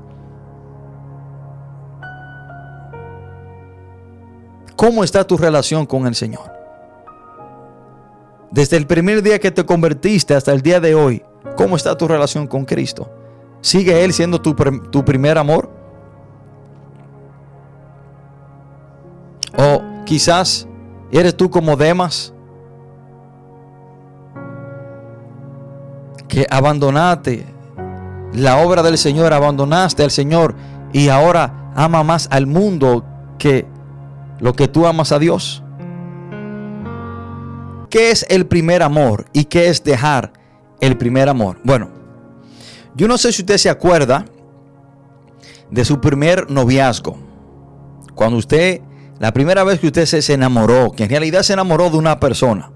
¿Cómo 4.75 5.04
está 5.04 5.25
tu 5.25 5.38
relación 5.38 5.86
con 5.86 6.06
el 6.06 6.15
Señor? 6.15 6.51
Desde 8.51 8.78
el 8.78 8.86
primer 8.86 9.23
día 9.23 9.39
que 9.39 9.51
te 9.51 9.65
convertiste 9.65 10.36
hasta 10.36 10.51
el 10.51 10.62
día 10.62 10.80
de 10.80 10.95
hoy, 10.95 11.23
¿cómo 11.56 11.75
está 11.75 11.97
tu 11.97 12.08
relación 12.08 12.45
con 12.45 12.65
Cristo? 12.65 13.10
¿Sigue 13.62 14.04
Él 14.04 14.13
siendo 14.13 14.39
tu, 14.41 14.54
tu 14.54 15.04
primer 15.04 15.38
amor? 15.38 15.69
O 19.58 19.82
quizás 20.06 20.67
¿Eres 21.11 21.35
tú 21.35 21.49
como 21.49 21.75
Demas? 21.75 22.33
Que 26.27 26.45
abandonaste 26.49 27.45
la 28.33 28.57
obra 28.57 28.83
del 28.83 28.97
Señor, 28.97 29.33
abandonaste 29.33 30.03
al 30.03 30.11
Señor 30.11 30.55
y 30.91 31.09
ahora 31.09 31.71
ama 31.75 32.03
más 32.03 32.27
al 32.31 32.47
mundo 32.47 33.05
que 33.37 33.65
lo 34.39 34.53
que 34.53 34.67
tú 34.67 34.85
amas 34.85 35.11
a 35.11 35.19
Dios. 35.19 35.63
¿Qué 37.89 38.11
es 38.11 38.25
el 38.29 38.45
primer 38.45 38.83
amor 38.83 39.25
y 39.31 39.45
qué 39.45 39.69
es 39.69 39.83
dejar 39.83 40.33
el 40.81 40.97
primer 40.97 41.29
amor? 41.29 41.57
Bueno, 41.63 41.89
yo 42.95 43.07
no 43.07 43.17
sé 43.17 43.31
si 43.31 43.41
usted 43.41 43.57
se 43.57 43.69
acuerda 43.69 44.25
de 45.69 45.85
su 45.85 46.01
primer 46.01 46.49
noviazgo. 46.51 47.17
Cuando 48.13 48.37
usted 48.37 48.81
la 49.19 49.32
primera 49.34 49.63
vez 49.63 49.80
que 49.80 49.88
usted 49.88 50.06
se, 50.06 50.34
enamoró, 50.34 50.91
que 50.91 51.04
en 51.04 51.10
realidad 51.10 51.43
se 51.43 51.54
enamoró 51.54 51.89
de 51.89 51.97
una 51.97 52.19
persona. 52.19 52.71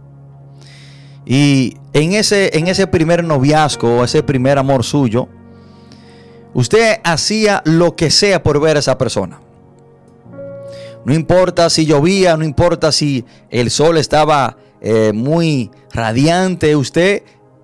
Y 1.26 1.78
en 1.94 2.14
ese, 2.14 2.58
en 2.58 2.68
ese 2.68 2.88
primer 2.88 3.24
noviazgo, 3.24 4.04
ese 4.04 4.24
primer 4.24 4.58
amor 4.58 4.84
suyo, 4.84 5.28
usted 6.54 7.00
hacía 7.04 7.62
lo 7.66 7.96
que 7.96 8.10
sea 8.10 8.42
por 8.42 8.60
ver 8.60 8.78
a 8.78 8.80
esa 8.80 8.98
persona. 8.98 9.40
No 11.06 11.14
importa 11.14 11.70
si 11.70 11.86
llovía, 11.86 12.38
no 12.38 12.44
importa 12.44 12.92
si 12.92 13.26
el 13.50 13.70
sol 13.70 13.98
estaba 13.98 14.58
eh, 14.82 15.12
muy 15.14 15.72
radiante, 15.92 16.76
usted 16.76 17.24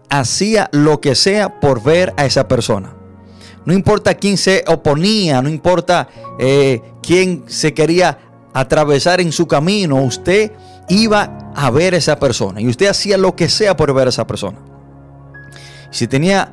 hacía 0.10 0.70
lo 0.72 1.02
que 1.02 1.16
sea 1.16 1.60
por 1.60 1.82
ver 1.84 2.14
a 2.18 2.26
esa 2.26 2.48
persona. 2.48 2.96
No 3.66 3.74
importa 3.74 4.14
quién 4.14 4.38
se 4.38 4.64
oponía, 4.68 5.42
no 5.42 5.50
importa 5.50 6.08
eh, 6.40 6.82
quién 7.02 7.44
se 7.48 7.74
quería 7.74 8.20
atravesar 8.56 9.20
en 9.20 9.34
su 9.34 9.48
camino, 9.48 10.02
usted 10.02 10.54
iba 10.88 11.52
a 11.54 11.70
ver 11.72 11.94
a 11.94 11.98
esa 11.98 12.18
persona 12.18 12.62
y 12.62 12.70
usted 12.70 12.88
hacía 12.88 13.18
lo 13.18 13.36
que 13.36 13.50
sea 13.50 13.76
por 13.76 13.94
ver 13.94 14.08
a 14.08 14.10
esa 14.10 14.26
persona. 14.26 14.60
Si 15.92 16.08
tenía 16.08 16.52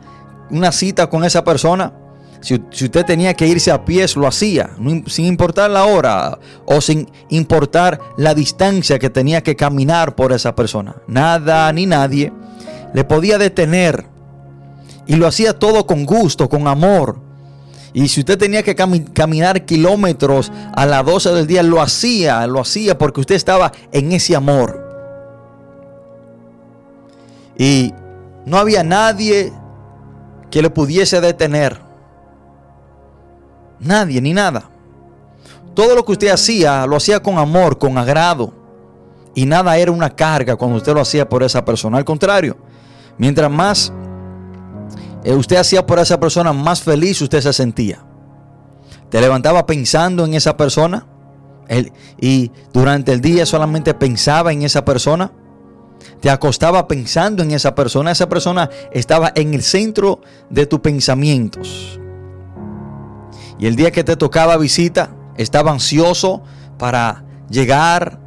una 0.51 0.73
cita 0.73 1.09
con 1.09 1.25
esa 1.25 1.45
persona, 1.45 1.93
si, 2.41 2.55
usted 2.55 3.07
tenía 3.07 3.35
que 3.35 3.47
irse 3.47 3.71
a 3.71 3.85
pies, 3.85 4.17
lo 4.17 4.27
hacía, 4.27 4.71
sin 5.07 5.27
importar 5.27 5.71
la 5.71 5.85
hora 5.85 6.41
o 6.67 6.81
sin 6.81 7.09
importar 7.29 8.01
la 8.17 8.35
distancia 8.35 8.99
que 8.99 9.09
tenía 9.09 9.45
que 9.45 9.55
caminar 9.55 10.17
por 10.17 10.33
esa 10.33 10.57
persona. 10.57 10.97
Nada 11.07 11.73
ni 11.73 11.87
nadie 11.87 12.33
le 12.93 13.05
podía 13.05 13.38
detener. 13.38 14.07
Y 15.07 15.17
lo 15.17 15.29
hacía 15.29 15.57
todo 15.57 15.87
con 15.87 16.05
gusto, 16.05 16.49
con 16.49 16.67
amor. 16.67 17.32
Y 17.94 18.09
si 18.09 18.20
usted 18.20 18.38
tenía 18.38 18.62
que 18.62 18.74
caminar 18.74 19.66
kilómetros 19.66 20.50
a 20.74 20.87
las 20.87 21.05
12 21.05 21.31
del 21.31 21.46
día, 21.46 21.62
lo 21.62 21.81
hacía, 21.83 22.46
lo 22.46 22.61
hacía 22.61 22.96
porque 22.96 23.20
usted 23.20 23.35
estaba 23.35 23.70
en 23.92 24.12
ese 24.12 24.35
amor. 24.35 24.81
Y 27.59 27.92
no 28.46 28.57
había 28.57 28.83
nadie 28.83 29.52
que 30.50 30.62
le 30.62 30.70
pudiese 30.70 31.20
detener. 31.20 31.81
Nadie 33.78 34.22
ni 34.22 34.33
nada. 34.33 34.70
Todo 35.74 35.94
lo 35.94 36.05
que 36.05 36.12
usted 36.12 36.28
hacía, 36.28 36.87
lo 36.87 36.96
hacía 36.96 37.20
con 37.20 37.38
amor, 37.38 37.78
con 37.78 37.98
agrado. 37.98 38.55
Y 39.35 39.46
nada 39.46 39.76
era 39.76 39.90
una 39.90 40.11
carga 40.11 40.57
cuando 40.57 40.76
usted 40.76 40.94
lo 40.94 41.00
hacía 41.00 41.28
por 41.28 41.42
esa 41.42 41.64
persona. 41.64 41.98
Al 41.98 42.05
contrario, 42.05 42.57
mientras 43.18 43.50
más 43.50 43.92
usted 45.25 45.57
hacía 45.57 45.87
por 45.87 45.99
esa 45.99 46.19
persona 46.19 46.53
más 46.53 46.83
feliz 46.83 47.21
usted 47.23 47.41
se 47.41 47.53
sentía. 47.53 48.05
Te 49.11 49.21
levantaba 49.21 49.67
pensando 49.67 50.25
en 50.25 50.35
esa 50.35 50.57
persona 50.57 51.07
y 52.21 52.51
durante 52.73 53.13
el 53.13 53.21
día 53.21 53.47
solamente 53.47 53.95
pensaba 53.95 54.53
en 54.53 54.63
esa 54.63 54.85
persona. 54.85 55.33
te 56.21 56.31
acostaba 56.31 56.89
pensando 56.89 57.43
en 57.45 57.53
esa 57.53 57.75
persona, 57.77 58.11
esa 58.11 58.29
persona 58.29 58.69
estaba 58.91 59.33
en 59.37 59.55
el 59.55 59.63
centro 59.63 60.21
de 60.51 60.67
tus 60.67 60.81
pensamientos. 60.81 62.01
Y 63.59 63.67
el 63.67 63.77
día 63.77 63.93
que 63.93 64.03
te 64.03 64.17
tocaba 64.17 64.57
visita, 64.57 65.15
estaba 65.37 65.71
ansioso 65.71 66.43
para 66.79 67.25
llegar 67.49 68.19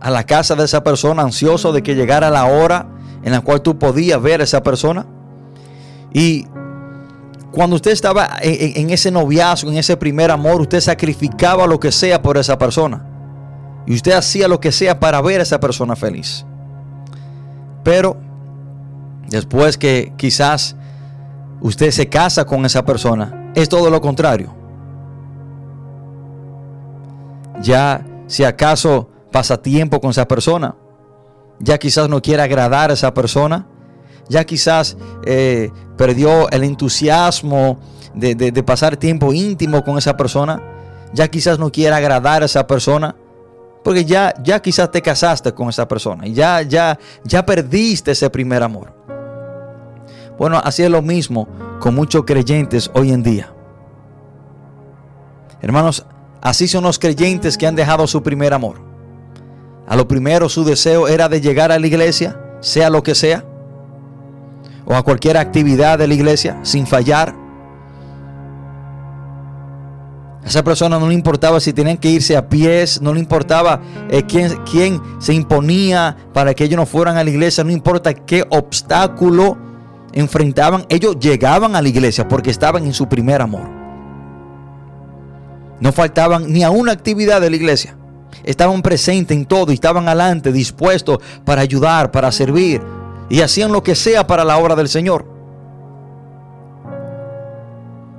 a 0.00 0.10
la 0.10 0.24
casa 0.24 0.54
de 0.54 0.64
esa 0.64 0.82
persona, 0.82 1.22
ansioso 1.22 1.72
de 1.72 1.82
que 1.82 1.94
llegara 1.94 2.30
la 2.30 2.46
hora 2.46 2.88
en 3.22 3.32
la 3.32 3.40
cual 3.40 3.60
tú 3.60 3.78
podías 3.78 4.22
ver 4.22 4.40
a 4.40 4.44
esa 4.44 4.62
persona. 4.62 5.06
Y 6.12 6.46
cuando 7.52 7.76
usted 7.76 7.92
estaba 7.92 8.36
en, 8.40 8.90
ese 8.90 9.10
noviazgo, 9.10 9.70
en 9.70 9.78
ese 9.78 9.96
primer 9.96 10.30
amor, 10.30 10.60
usted 10.60 10.80
sacrificaba 10.80 11.66
lo 11.66 11.80
que 11.80 11.90
sea 11.90 12.20
por 12.22 12.36
esa 12.36 12.58
persona. 12.58 13.04
Y 13.86 13.94
usted 13.94 14.12
hacía 14.12 14.48
lo 14.48 14.60
que 14.60 14.70
sea 14.70 15.00
para 15.00 15.20
ver 15.22 15.40
a 15.40 15.42
esa 15.42 15.58
persona 15.58 15.96
feliz. 15.96 16.44
Pero 17.82 18.16
después 19.28 19.78
que 19.78 20.12
quizás 20.16 20.76
usted 21.60 21.90
se 21.90 22.08
casa 22.08 22.44
con 22.44 22.64
esa 22.66 22.84
persona, 22.84 23.50
es 23.54 23.68
todo 23.68 23.90
lo 23.90 24.00
contrario. 24.00 24.54
Ya 27.62 28.04
si 28.26 28.44
acaso 28.44 29.08
pasa 29.32 29.60
tiempo 29.60 30.00
con 30.00 30.10
esa 30.10 30.28
persona, 30.28 30.76
ya 31.60 31.78
quizás 31.78 32.08
no 32.08 32.22
quiere 32.22 32.42
agradar 32.42 32.90
a 32.90 32.94
esa 32.94 33.12
persona, 33.14 33.66
ya 34.28 34.44
quizás 34.44 34.96
eh, 35.24 35.70
perdió 35.98 36.48
el 36.50 36.64
entusiasmo 36.64 37.78
de, 38.14 38.62
pasar 38.62 38.96
tiempo 38.96 39.34
íntimo 39.34 39.84
con 39.84 39.98
esa 39.98 40.16
persona, 40.16 40.62
ya 41.12 41.28
quizás 41.28 41.58
no 41.58 41.70
quiere 41.70 41.94
agradar 41.94 42.42
a 42.42 42.46
esa 42.46 42.66
persona, 42.66 43.14
porque 43.84 44.04
ya, 44.04 44.32
ya 44.42 44.62
quizás 44.62 44.90
te 44.90 45.02
casaste 45.02 45.52
con 45.52 45.68
esa 45.68 45.86
persona 45.86 46.26
y 46.26 46.32
ya, 46.32 46.62
ya, 46.62 46.98
ya 47.24 47.44
perdiste 47.44 48.12
ese 48.12 48.30
primer 48.30 48.62
amor. 48.62 48.94
Bueno, 50.38 50.60
así 50.62 50.84
es 50.84 50.90
lo 50.90 51.02
mismo 51.02 51.48
con 51.80 51.94
muchos 51.94 52.24
creyentes 52.24 52.90
hoy 52.94 53.12
en 53.12 53.22
día. 53.22 53.52
Hermanos, 55.60 56.06
así 56.40 56.68
son 56.68 56.84
los 56.84 56.98
creyentes 56.98 57.58
que 57.58 57.66
han 57.66 57.74
dejado 57.74 58.06
su 58.06 58.22
primer 58.22 58.54
amor. 58.54 58.80
A 59.88 59.96
lo 59.96 60.06
primero 60.06 60.48
su 60.48 60.64
deseo 60.64 61.08
era 61.08 61.28
de 61.28 61.40
llegar 61.40 61.72
a 61.72 61.78
la 61.78 61.86
iglesia, 61.86 62.40
sea 62.60 62.88
lo 62.88 63.02
que 63.02 63.16
sea 63.16 63.44
o 64.88 64.96
a 64.96 65.02
cualquier 65.02 65.36
actividad 65.36 65.98
de 65.98 66.08
la 66.08 66.14
iglesia 66.14 66.58
sin 66.62 66.86
fallar. 66.86 67.34
A 70.42 70.48
esa 70.48 70.64
persona 70.64 70.98
no 70.98 71.08
le 71.08 71.14
importaba 71.14 71.60
si 71.60 71.74
tenían 71.74 71.98
que 71.98 72.08
irse 72.08 72.34
a 72.34 72.48
pies, 72.48 73.02
no 73.02 73.12
le 73.12 73.20
importaba 73.20 73.82
eh, 74.08 74.22
quién, 74.22 74.58
quién 74.70 75.00
se 75.18 75.34
imponía 75.34 76.16
para 76.32 76.54
que 76.54 76.64
ellos 76.64 76.78
no 76.78 76.86
fueran 76.86 77.18
a 77.18 77.24
la 77.24 77.28
iglesia, 77.28 77.64
no 77.64 77.70
importa 77.70 78.14
qué 78.14 78.46
obstáculo 78.48 79.58
enfrentaban, 80.14 80.86
ellos 80.88 81.18
llegaban 81.18 81.76
a 81.76 81.82
la 81.82 81.88
iglesia 81.88 82.26
porque 82.26 82.50
estaban 82.50 82.86
en 82.86 82.94
su 82.94 83.10
primer 83.10 83.42
amor. 83.42 83.68
No 85.80 85.92
faltaban 85.92 86.50
ni 86.50 86.64
a 86.64 86.70
una 86.70 86.92
actividad 86.92 87.42
de 87.42 87.50
la 87.50 87.56
iglesia. 87.56 87.94
Estaban 88.42 88.80
presentes 88.80 89.36
en 89.36 89.44
todo 89.44 89.70
y 89.70 89.74
estaban 89.74 90.08
adelante, 90.08 90.50
dispuestos 90.50 91.18
para 91.44 91.60
ayudar, 91.60 92.10
para 92.10 92.32
servir, 92.32 92.80
y 93.28 93.40
hacían 93.42 93.72
lo 93.72 93.82
que 93.82 93.94
sea 93.94 94.26
para 94.26 94.44
la 94.44 94.58
obra 94.58 94.74
del 94.74 94.88
Señor. 94.88 95.26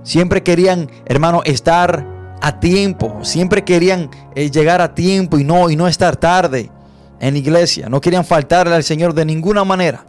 Siempre 0.04 0.44
querían, 0.44 0.90
hermano, 1.06 1.42
estar 1.46 2.38
a 2.42 2.60
tiempo, 2.60 3.20
siempre 3.24 3.64
querían 3.64 4.10
eh, 4.36 4.50
llegar 4.50 4.82
a 4.82 4.96
tiempo 4.96 5.38
y 5.38 5.44
no 5.44 5.70
y 5.70 5.76
no 5.76 5.88
estar 5.88 6.16
tarde 6.16 6.72
en 7.20 7.36
iglesia, 7.36 7.90
no 7.90 8.00
querían 8.00 8.24
faltarle 8.24 8.76
al 8.76 8.84
Señor 8.84 9.14
de 9.14 9.26
ninguna 9.26 9.64
manera. 9.64 10.06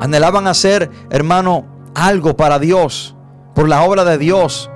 Anhelaban 0.00 0.46
hacer, 0.46 0.90
hermano, 1.10 1.66
algo 1.94 2.36
para 2.36 2.58
Dios, 2.58 3.16
por 3.54 3.68
la 3.68 3.82
obra 3.82 4.04
de 4.04 4.18
Dios. 4.18 4.70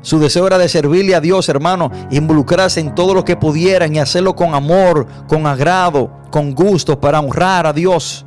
Su 0.00 0.18
deseo 0.18 0.46
era 0.46 0.58
de 0.58 0.68
servirle 0.68 1.14
a 1.14 1.20
Dios, 1.20 1.48
hermano, 1.48 1.90
involucrarse 2.10 2.80
en 2.80 2.94
todo 2.94 3.14
lo 3.14 3.24
que 3.24 3.36
pudieran 3.36 3.94
y 3.94 3.98
hacerlo 3.98 4.36
con 4.36 4.54
amor, 4.54 5.06
con 5.26 5.46
agrado, 5.46 6.10
con 6.30 6.54
gusto, 6.54 7.00
para 7.00 7.20
honrar 7.20 7.66
a 7.66 7.72
Dios. 7.72 8.24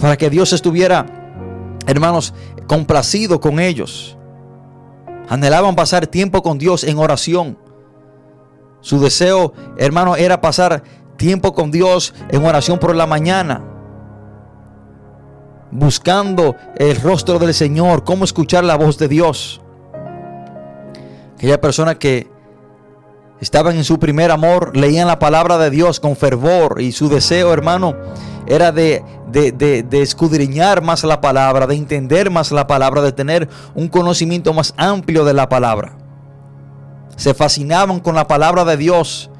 Para 0.00 0.16
que 0.16 0.30
Dios 0.30 0.52
estuviera, 0.52 1.06
hermanos, 1.86 2.32
complacido 2.66 3.40
con 3.40 3.58
ellos. 3.58 4.16
Anhelaban 5.28 5.74
pasar 5.74 6.06
tiempo 6.06 6.42
con 6.42 6.58
Dios 6.58 6.84
en 6.84 6.98
oración. 6.98 7.58
Su 8.80 9.00
deseo, 9.00 9.52
hermano, 9.76 10.16
era 10.16 10.40
pasar 10.40 10.82
tiempo 11.16 11.52
con 11.52 11.70
Dios 11.70 12.14
en 12.30 12.44
oración 12.44 12.78
por 12.78 12.94
la 12.96 13.06
mañana. 13.06 13.62
Buscando 15.70 16.56
el 16.76 17.00
rostro 17.00 17.38
del 17.38 17.54
Señor, 17.54 18.04
cómo 18.04 18.24
escuchar 18.24 18.64
la 18.64 18.76
voz 18.76 18.98
de 18.98 19.08
Dios. 19.08 19.60
Aquella 21.40 21.58
persona 21.58 21.98
que 21.98 22.30
estaban 23.40 23.74
en 23.74 23.84
su 23.84 23.98
primer 23.98 24.30
amor, 24.30 24.76
leían 24.76 25.08
la 25.08 25.18
palabra 25.18 25.56
de 25.56 25.70
Dios 25.70 25.98
con 25.98 26.14
fervor 26.14 26.82
y 26.82 26.92
su 26.92 27.08
deseo, 27.08 27.54
hermano, 27.54 27.96
era 28.46 28.72
de, 28.72 29.02
de, 29.32 30.02
escudriñar 30.02 30.82
más 30.82 31.02
la 31.02 31.22
palabra, 31.22 31.66
de 31.66 31.76
entender 31.76 32.28
más 32.28 32.52
la 32.52 32.66
palabra, 32.66 33.00
de 33.00 33.12
tener 33.12 33.48
un 33.74 33.88
conocimiento 33.88 34.52
más 34.52 34.74
amplio 34.76 35.24
de 35.24 35.32
la 35.32 35.48
palabra. 35.48 35.94
Se 37.16 37.32
fascinaban 37.32 38.00
con 38.00 38.14
la 38.14 38.28
palabra 38.28 38.66
de 38.66 38.76
Dios. 38.76 39.30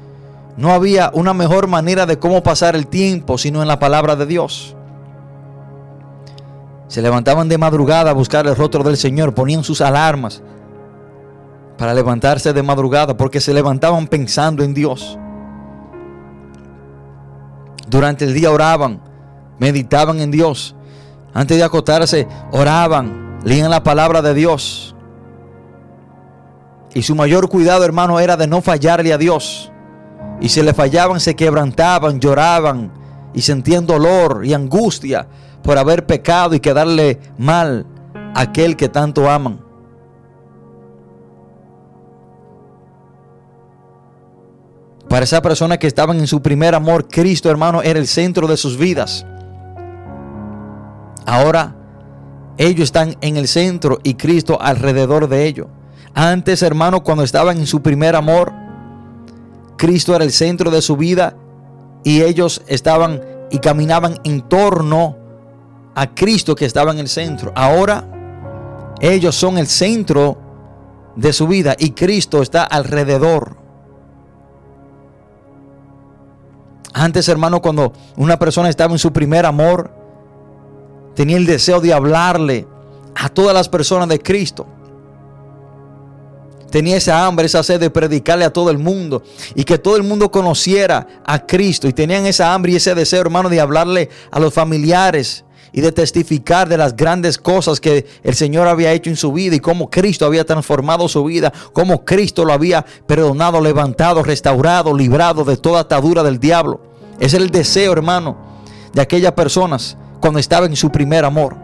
No 0.57 0.71
había 0.71 1.11
una 1.13 1.35
mejor 1.35 1.67
manera 1.67 2.07
de 2.07 2.17
cómo 2.17 2.41
pasar 2.41 2.75
el 2.75 2.87
tiempo 2.87 3.37
sino 3.37 3.61
en 3.61 3.67
la 3.67 3.77
palabra 3.77 4.15
de 4.15 4.25
Dios. 4.25 4.75
Se 6.87 7.03
levantaban 7.03 7.47
de 7.47 7.59
madrugada 7.59 8.09
a 8.09 8.15
buscar 8.15 8.47
el 8.47 8.55
rostro 8.55 8.81
del 8.81 8.97
Señor, 8.97 9.35
ponían 9.35 9.63
sus 9.63 9.81
alarmas, 9.81 10.41
para 11.81 11.95
levantarse 11.95 12.53
de 12.53 12.61
madrugada 12.61 13.17
porque 13.17 13.41
se 13.41 13.55
levantaban 13.55 14.05
pensando 14.05 14.63
en 14.63 14.71
Dios. 14.71 15.17
Durante 17.87 18.23
el 18.23 18.35
día 18.35 18.51
oraban, 18.51 19.01
meditaban 19.57 20.19
en 20.19 20.29
Dios. 20.29 20.75
Antes 21.33 21.57
de 21.57 21.63
acostarse, 21.63 22.27
oraban, 22.51 23.39
leían 23.43 23.71
la 23.71 23.81
palabra 23.81 24.21
de 24.21 24.35
Dios. 24.35 24.95
Y 26.93 27.01
su 27.01 27.15
mayor 27.15 27.49
cuidado, 27.49 27.83
hermano, 27.83 28.19
era 28.19 28.37
de 28.37 28.45
no 28.45 28.61
fallarle 28.61 29.11
a 29.11 29.17
Dios. 29.17 29.71
Y 30.39 30.49
si 30.49 30.61
le 30.61 30.75
fallaban, 30.75 31.19
se 31.19 31.35
quebrantaban, 31.35 32.19
lloraban 32.19 32.91
y 33.33 33.41
sentían 33.41 33.87
dolor 33.87 34.45
y 34.45 34.53
angustia 34.53 35.25
por 35.63 35.79
haber 35.79 36.05
pecado 36.05 36.53
y 36.53 36.59
quedarle 36.59 37.19
mal 37.39 37.87
a 38.35 38.41
aquel 38.41 38.77
que 38.77 38.87
tanto 38.87 39.27
aman. 39.27 39.70
Para 45.11 45.25
esa 45.25 45.41
persona 45.41 45.77
que 45.77 45.87
estaban 45.87 46.19
en 46.19 46.25
su 46.25 46.41
primer 46.41 46.73
amor, 46.73 47.09
Cristo 47.09 47.49
hermano 47.49 47.81
era 47.81 47.99
el 47.99 48.07
centro 48.07 48.47
de 48.47 48.55
sus 48.55 48.77
vidas. 48.77 49.25
Ahora 51.25 51.75
ellos 52.57 52.85
están 52.85 53.17
en 53.19 53.35
el 53.35 53.49
centro 53.49 53.99
y 54.03 54.13
Cristo 54.13 54.57
alrededor 54.61 55.27
de 55.27 55.47
ellos. 55.47 55.67
Antes 56.13 56.61
hermano, 56.63 57.03
cuando 57.03 57.25
estaban 57.25 57.57
en 57.57 57.67
su 57.67 57.81
primer 57.81 58.15
amor, 58.15 58.53
Cristo 59.77 60.15
era 60.15 60.23
el 60.23 60.31
centro 60.31 60.71
de 60.71 60.81
su 60.81 60.95
vida 60.95 61.35
y 62.05 62.21
ellos 62.21 62.61
estaban 62.67 63.21
y 63.51 63.59
caminaban 63.59 64.17
en 64.23 64.47
torno 64.47 65.17
a 65.93 66.07
Cristo 66.15 66.55
que 66.55 66.63
estaba 66.63 66.93
en 66.93 66.99
el 66.99 67.09
centro. 67.09 67.51
Ahora 67.53 68.07
ellos 69.01 69.35
son 69.35 69.57
el 69.57 69.67
centro 69.67 70.37
de 71.17 71.33
su 71.33 71.49
vida 71.49 71.75
y 71.77 71.89
Cristo 71.91 72.41
está 72.41 72.63
alrededor. 72.63 73.60
Antes, 76.93 77.29
hermano, 77.29 77.61
cuando 77.61 77.93
una 78.17 78.37
persona 78.37 78.69
estaba 78.69 78.93
en 78.93 78.99
su 78.99 79.13
primer 79.13 79.45
amor, 79.45 79.91
tenía 81.15 81.37
el 81.37 81.45
deseo 81.45 81.79
de 81.79 81.93
hablarle 81.93 82.67
a 83.15 83.29
todas 83.29 83.53
las 83.53 83.69
personas 83.69 84.09
de 84.09 84.19
Cristo. 84.19 84.67
Tenía 86.69 86.95
esa 86.95 87.25
hambre, 87.25 87.45
esa 87.45 87.63
sed 87.63 87.79
de 87.79 87.89
predicarle 87.89 88.45
a 88.45 88.53
todo 88.53 88.71
el 88.71 88.77
mundo 88.77 89.23
y 89.55 89.65
que 89.65 89.77
todo 89.77 89.97
el 89.97 90.03
mundo 90.03 90.31
conociera 90.31 91.05
a 91.25 91.45
Cristo. 91.45 91.87
Y 91.87 91.93
tenían 91.93 92.25
esa 92.25 92.53
hambre 92.53 92.71
y 92.71 92.75
ese 92.77 92.95
deseo, 92.95 93.21
hermano, 93.21 93.49
de 93.49 93.59
hablarle 93.59 94.09
a 94.31 94.39
los 94.39 94.53
familiares 94.53 95.43
y 95.73 95.81
de 95.81 95.91
testificar 95.91 96.67
de 96.67 96.77
las 96.77 96.95
grandes 96.95 97.37
cosas 97.37 97.79
que 97.79 98.05
el 98.23 98.35
Señor 98.35 98.67
había 98.67 98.91
hecho 98.91 99.09
en 99.09 99.15
su 99.15 99.31
vida 99.31 99.55
y 99.55 99.59
cómo 99.59 99.89
Cristo 99.89 100.25
había 100.25 100.45
transformado 100.45 101.07
su 101.07 101.23
vida, 101.23 101.53
cómo 101.73 102.03
Cristo 102.03 102.43
lo 102.43 102.53
había 102.53 102.85
perdonado, 103.07 103.61
levantado, 103.61 104.23
restaurado, 104.23 104.95
librado 104.95 105.43
de 105.43 105.57
toda 105.57 105.81
atadura 105.81 106.23
del 106.23 106.39
diablo. 106.39 106.81
Es 107.19 107.33
el 107.33 107.49
deseo, 107.49 107.93
hermano, 107.93 108.35
de 108.93 109.01
aquellas 109.01 109.31
personas 109.33 109.97
cuando 110.19 110.39
estaban 110.39 110.71
en 110.71 110.75
su 110.75 110.91
primer 110.91 111.23
amor. 111.23 111.55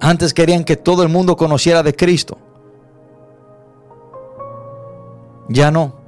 Antes 0.00 0.34
querían 0.34 0.64
que 0.64 0.76
todo 0.76 1.02
el 1.02 1.08
mundo 1.08 1.36
conociera 1.36 1.82
de 1.82 1.94
Cristo. 1.94 2.36
Ya 5.48 5.70
no. 5.70 6.03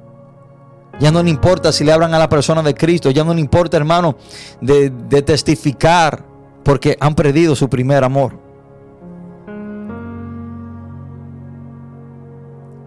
Ya 0.99 1.11
no 1.11 1.21
le 1.21 1.29
importa 1.29 1.71
si 1.71 1.83
le 1.83 1.91
hablan 1.91 2.13
a 2.13 2.19
la 2.19 2.29
persona 2.29 2.63
de 2.63 2.73
Cristo. 2.73 3.11
Ya 3.11 3.23
no 3.23 3.33
le 3.33 3.41
importa, 3.41 3.77
hermano, 3.77 4.15
de, 4.61 4.89
testificar 5.21 6.25
porque 6.63 6.97
han 6.99 7.13
perdido 7.13 7.55
su 7.55 7.69
primer 7.69 8.03
amor. 8.03 8.39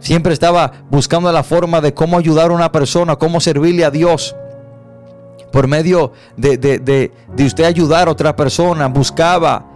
Siempre 0.00 0.32
estaba 0.32 0.72
buscando 0.90 1.30
la 1.30 1.44
forma 1.44 1.80
de 1.80 1.94
cómo 1.94 2.18
ayudar 2.18 2.50
a 2.50 2.54
una 2.54 2.72
persona, 2.72 3.16
cómo 3.16 3.40
servirle 3.40 3.84
a 3.84 3.90
Dios. 3.90 4.34
Por 5.52 5.68
medio 5.68 6.12
de, 6.36 7.12
usted 7.38 7.64
ayudar 7.64 8.08
a 8.08 8.12
otra 8.12 8.34
persona, 8.34 8.88
buscaba 8.88 9.66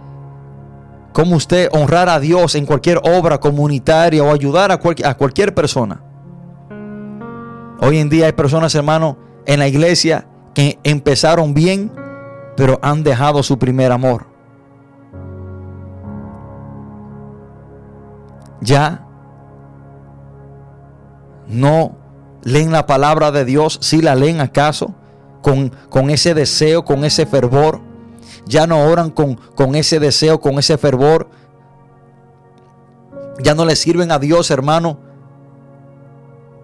cómo 1.13 1.37
usted 1.37 1.69
honrar 1.71 2.09
a 2.09 2.19
Dios 2.19 2.55
en 2.55 2.65
cualquier 2.65 2.99
obra 3.03 3.39
comunitaria 3.39 4.23
o 4.23 4.33
ayudar 4.33 4.71
a 4.71 4.77
cualquier 4.77 5.53
persona. 5.53 6.01
Hoy 7.79 7.97
en 7.99 8.09
día 8.09 8.27
hay 8.27 8.31
personas, 8.31 8.73
hermano, 8.75 9.17
en 9.45 9.59
la 9.59 9.67
iglesia 9.67 10.27
que 10.53 10.79
empezaron 10.83 11.53
bien, 11.53 11.91
pero 12.55 12.79
han 12.81 13.03
dejado 13.03 13.43
su 13.43 13.59
primer 13.59 13.91
amor. 13.91 14.27
Ya 18.61 19.05
no 21.47 21.97
leen 22.43 22.71
la 22.71 22.85
palabra 22.85 23.31
de 23.31 23.43
Dios, 23.43 23.77
si 23.81 24.01
la 24.01 24.15
leen 24.15 24.39
acaso, 24.39 24.95
con, 25.41 25.69
con, 25.89 26.09
ese 26.09 26.33
deseo, 26.33 26.85
con 26.85 27.03
ese 27.03 27.25
fervor. 27.25 27.81
Ya 28.45 28.65
no 28.67 28.85
oran 28.85 29.09
con, 29.09 29.35
con 29.35 29.75
ese 29.75 29.99
deseo, 29.99 30.39
con 30.39 30.57
ese 30.57 30.77
fervor. 30.77 31.29
Ya 33.43 33.53
no 33.53 33.65
le 33.65 33.75
sirven 33.75 34.11
a 34.11 34.19
Dios, 34.19 34.49
hermano, 34.49 34.99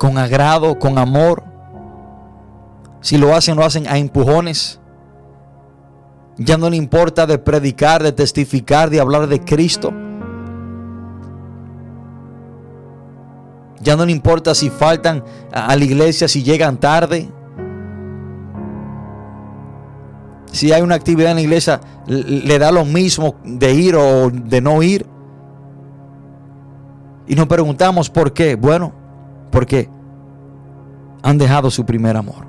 con 0.01 0.17
agrado, 0.17 0.79
con 0.79 0.97
amor. 0.97 1.43
Si 3.01 3.19
lo 3.19 3.35
hacen, 3.35 3.55
lo 3.55 3.63
hacen 3.63 3.87
a 3.87 3.99
empujones. 3.99 4.79
Ya 6.37 6.57
no 6.57 6.71
le 6.71 6.75
importa 6.75 7.27
de 7.27 7.37
predicar, 7.37 8.01
de 8.01 8.11
testificar, 8.11 8.89
de 8.89 8.99
hablar 8.99 9.27
de 9.27 9.39
Cristo. 9.41 9.93
Ya 13.79 13.95
no 13.95 14.03
le 14.03 14.11
importa 14.11 14.55
si 14.55 14.71
faltan 14.71 15.23
a 15.53 15.75
la 15.75 15.83
iglesia, 15.83 16.27
si 16.27 16.41
llegan 16.41 16.79
tarde. 16.79 17.29
Si 20.51 20.73
hay 20.73 20.81
una 20.81 20.95
actividad 20.95 21.29
en 21.29 21.35
la 21.35 21.43
iglesia, 21.43 21.79
le 22.07 22.57
da 22.57 22.71
lo 22.71 22.85
mismo 22.85 23.35
de 23.43 23.71
ir 23.71 23.95
o 23.95 24.31
de 24.31 24.61
no 24.61 24.81
ir. 24.81 25.05
Y 27.27 27.35
nos 27.35 27.45
preguntamos 27.45 28.09
por 28.09 28.33
qué. 28.33 28.55
Bueno, 28.55 28.99
porque 29.51 29.89
han 31.21 31.37
dejado 31.37 31.69
su 31.69 31.85
primer 31.85 32.17
amor. 32.17 32.47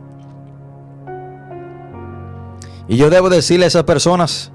Y 2.89 2.97
yo 2.97 3.11
debo 3.11 3.29
decirle 3.31 3.67
a 3.67 3.69
esas 3.69 3.85
personas 3.85 4.51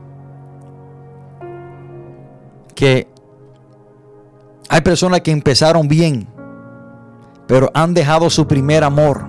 que 2.75 3.07
hay 4.69 4.81
personas 4.81 5.21
que 5.21 5.31
empezaron 5.31 5.87
bien 5.87 6.27
pero 7.47 7.71
han 7.73 7.93
dejado 7.93 8.29
su 8.29 8.45
primer 8.45 8.83
amor. 8.83 9.27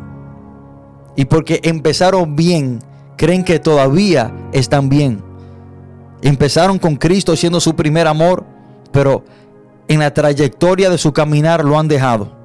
Y 1.17 1.25
porque 1.25 1.61
empezaron 1.63 2.37
bien, 2.37 2.81
creen 3.17 3.45
que 3.45 3.59
todavía 3.59 4.33
están 4.53 4.89
bien. 4.89 5.23
Empezaron 6.21 6.79
con 6.79 6.97
Cristo 6.97 7.37
siendo 7.37 7.61
su 7.61 7.75
primer 7.77 8.09
amor, 8.09 8.45
pero 8.93 9.25
en 9.87 10.01
la 10.01 10.13
trayectoria 10.13 10.91
de 10.91 10.99
su 10.99 11.13
caminar 11.13 11.65
lo 11.65 11.79
han 11.79 11.89
dejado. 11.89 12.37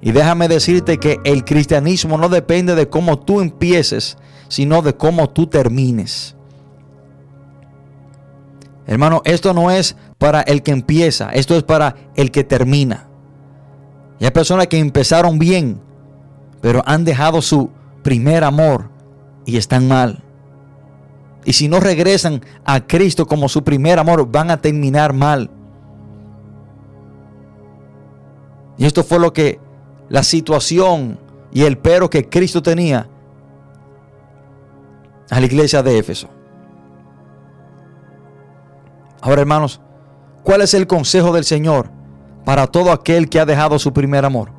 Y 0.00 0.12
déjame 0.12 0.48
decirte 0.48 0.98
que 0.98 1.18
el 1.24 1.44
cristianismo 1.44 2.18
no 2.18 2.28
depende 2.28 2.74
de 2.74 2.88
cómo 2.88 3.18
tú 3.18 3.40
empieces, 3.40 4.16
sino 4.48 4.82
de 4.82 4.94
cómo 4.96 5.28
tú 5.28 5.46
termines. 5.46 6.36
Hermano, 8.86 9.22
esto 9.24 9.52
no 9.52 9.70
es 9.70 9.96
para 10.18 10.40
el 10.40 10.62
que 10.62 10.70
empieza, 10.70 11.30
esto 11.30 11.56
es 11.56 11.62
para 11.62 11.96
el 12.14 12.30
que 12.30 12.44
termina. 12.44 13.08
Y 14.18 14.24
hay 14.24 14.30
personas 14.30 14.68
que 14.68 14.78
empezaron 14.78 15.38
bien, 15.38 15.80
pero 16.60 16.82
han 16.86 17.04
dejado 17.04 17.42
su 17.42 17.70
primer 18.02 18.44
amor 18.44 18.90
y 19.44 19.56
están 19.56 19.88
mal. 19.88 20.22
Y 21.44 21.52
si 21.52 21.68
no 21.68 21.80
regresan 21.80 22.42
a 22.64 22.86
Cristo 22.86 23.26
como 23.26 23.48
su 23.48 23.62
primer 23.64 23.98
amor, 23.98 24.30
van 24.30 24.50
a 24.50 24.60
terminar 24.60 25.12
mal. 25.12 25.50
Y 28.76 28.86
esto 28.86 29.02
fue 29.02 29.18
lo 29.18 29.32
que 29.32 29.60
la 30.08 30.22
situación 30.22 31.18
y 31.52 31.64
el 31.64 31.78
pero 31.78 32.08
que 32.10 32.28
Cristo 32.28 32.62
tenía 32.62 33.08
a 35.30 35.40
la 35.40 35.46
iglesia 35.46 35.82
de 35.82 35.98
Éfeso. 35.98 36.28
Ahora, 39.20 39.40
hermanos, 39.40 39.80
¿cuál 40.42 40.62
es 40.62 40.74
el 40.74 40.86
consejo 40.86 41.32
del 41.32 41.44
Señor? 41.44 41.98
para 42.48 42.66
todo 42.66 42.92
aquel 42.92 43.28
que 43.28 43.38
ha 43.38 43.44
dejado 43.44 43.78
su 43.78 43.92
primer 43.92 44.24
amor? 44.24 44.52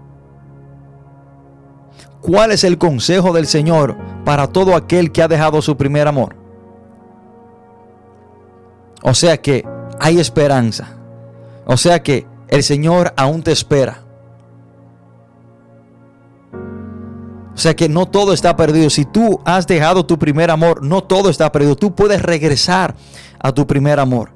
¿Cuál 2.22 2.52
es 2.52 2.64
el 2.64 2.78
consejo 2.78 3.34
del 3.34 3.48
Señor 3.48 3.98
para 4.24 4.46
todo 4.46 4.76
aquel 4.76 5.12
que 5.12 5.24
ha 5.24 5.28
dejado 5.28 5.60
su 5.64 5.76
primer 5.76 6.08
amor? 6.08 6.36
O 9.02 9.16
sea 9.16 9.42
que 9.42 9.66
hay 10.00 10.20
esperanza. 10.20 10.98
O 11.66 11.78
sea 11.78 12.04
que 12.04 12.28
el 12.50 12.62
Señor 12.62 13.12
aún 13.18 13.42
te 13.42 13.52
espera. 13.52 14.04
O 17.60 17.62
sea 17.62 17.76
que 17.76 17.90
no 17.90 18.06
todo 18.06 18.32
está 18.32 18.56
perdido. 18.56 18.90
Si 18.90 19.04
tú 19.04 19.42
has 19.44 19.68
dejado 19.68 20.06
tu 20.06 20.18
primer 20.18 20.50
amor, 20.50 20.82
no 20.82 21.04
todo 21.04 21.30
está 21.30 21.52
perdido. 21.52 21.76
Tú 21.76 21.94
puedes 21.94 22.22
regresar 22.22 22.96
a 23.38 23.52
tu 23.52 23.68
primer 23.68 24.00
amor. 24.00 24.32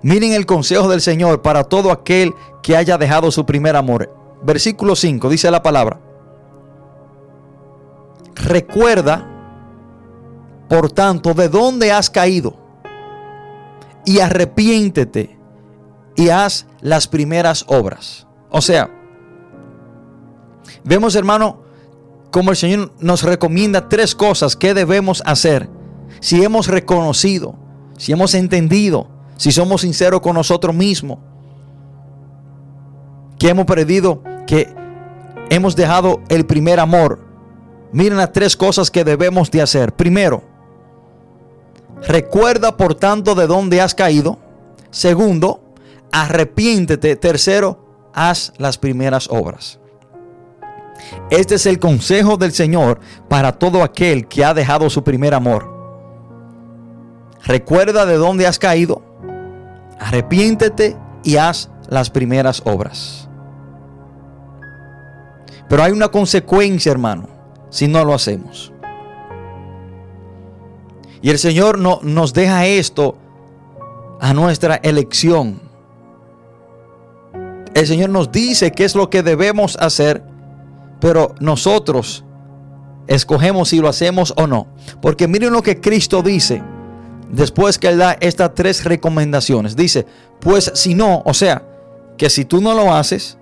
Miren 0.00 0.32
el 0.32 0.46
consejo 0.46 0.88
del 0.88 1.02
Señor 1.02 1.42
para 1.42 1.64
todo 1.64 1.92
aquel 1.92 2.32
que 2.62 2.74
haya 2.74 2.96
dejado 2.96 3.30
su 3.30 3.44
primer 3.44 3.76
amor. 3.76 4.10
Versículo 4.44 4.96
5 4.96 5.28
dice 5.28 5.50
la 5.50 5.62
palabra. 5.62 6.00
Recuerda, 8.36 9.28
por 10.70 10.90
tanto, 10.90 11.34
de 11.34 11.50
dónde 11.50 11.92
has 11.92 12.08
caído 12.08 12.56
y 14.06 14.20
arrepiéntete 14.20 15.38
y 16.16 16.30
haz 16.30 16.66
las 16.80 17.06
primeras 17.06 17.66
obras. 17.68 18.26
O 18.48 18.62
sea, 18.62 18.95
vemos 20.86 21.14
hermano, 21.14 21.60
como 22.30 22.50
el 22.50 22.56
Señor 22.56 22.92
nos 22.98 23.22
recomienda 23.22 23.88
tres 23.88 24.14
cosas 24.14 24.56
que 24.56 24.74
debemos 24.74 25.22
hacer 25.26 25.68
si 26.20 26.42
hemos 26.42 26.68
reconocido, 26.68 27.54
si 27.98 28.12
hemos 28.12 28.34
entendido 28.34 29.08
si 29.36 29.52
somos 29.52 29.82
sinceros 29.82 30.20
con 30.20 30.34
nosotros 30.34 30.74
mismos, 30.74 31.18
que 33.38 33.50
hemos 33.50 33.66
perdido, 33.66 34.22
que 34.46 34.74
hemos 35.50 35.76
dejado 35.76 36.20
el 36.28 36.46
primer 36.46 36.80
amor, 36.80 37.20
miren 37.92 38.16
las 38.16 38.32
tres 38.32 38.56
cosas 38.56 38.90
que 38.90 39.04
debemos 39.04 39.50
de 39.50 39.62
hacer. 39.62 39.92
Primero, 39.92 40.42
recuerda 42.02 42.76
por 42.76 42.94
tanto 42.94 43.34
de 43.34 43.46
dónde 43.46 43.80
has 43.80 43.94
caído. 43.94 44.38
Segundo, 44.90 45.60
arrepiéntete. 46.12 47.16
Tercero, 47.16 48.10
haz 48.14 48.54
las 48.56 48.78
primeras 48.78 49.28
obras. 49.30 49.78
Este 51.30 51.56
es 51.56 51.66
el 51.66 51.78
consejo 51.78 52.36
del 52.36 52.52
Señor 52.52 53.00
para 53.28 53.52
todo 53.52 53.82
aquel 53.82 54.26
que 54.26 54.44
ha 54.44 54.54
dejado 54.54 54.90
su 54.90 55.02
primer 55.04 55.34
amor. 55.34 55.74
Recuerda 57.44 58.06
de 58.06 58.14
dónde 58.16 58.46
has 58.46 58.58
caído 58.58 59.06
arrepiéntete 59.98 60.96
y 61.24 61.36
haz 61.36 61.70
las 61.88 62.10
primeras 62.10 62.62
obras. 62.64 63.28
Pero 65.68 65.82
hay 65.82 65.92
una 65.92 66.08
consecuencia, 66.08 66.92
hermano, 66.92 67.28
si 67.70 67.88
no 67.88 68.04
lo 68.04 68.14
hacemos. 68.14 68.72
Y 71.22 71.30
el 71.30 71.38
Señor 71.38 71.78
no, 71.78 71.98
nos 72.02 72.32
deja 72.32 72.66
esto 72.66 73.16
a 74.20 74.32
nuestra 74.32 74.76
elección. 74.76 75.60
El 77.74 77.86
Señor 77.86 78.10
nos 78.10 78.30
dice 78.30 78.70
qué 78.70 78.84
es 78.84 78.94
lo 78.94 79.10
que 79.10 79.22
debemos 79.22 79.76
hacer, 79.80 80.22
pero 81.00 81.34
nosotros 81.40 82.24
escogemos 83.06 83.68
si 83.68 83.78
lo 83.78 83.88
hacemos 83.88 84.32
o 84.36 84.46
no. 84.46 84.66
Porque 85.00 85.28
miren 85.28 85.52
lo 85.52 85.62
que 85.62 85.80
Cristo 85.80 86.22
dice 86.22 86.62
después 87.30 87.78
que 87.78 87.88
él 87.88 87.98
da 87.98 88.16
estas 88.20 88.54
tres 88.54 88.84
recomendaciones. 88.84 89.76
Dice, 89.76 90.06
pues 90.40 90.70
si 90.74 90.94
no, 90.94 91.22
o 91.24 91.34
sea, 91.34 91.62
que 92.16 92.30
si 92.30 92.44
tú 92.44 92.60
no 92.60 92.74
lo 92.74 92.94
haces, 92.94 93.38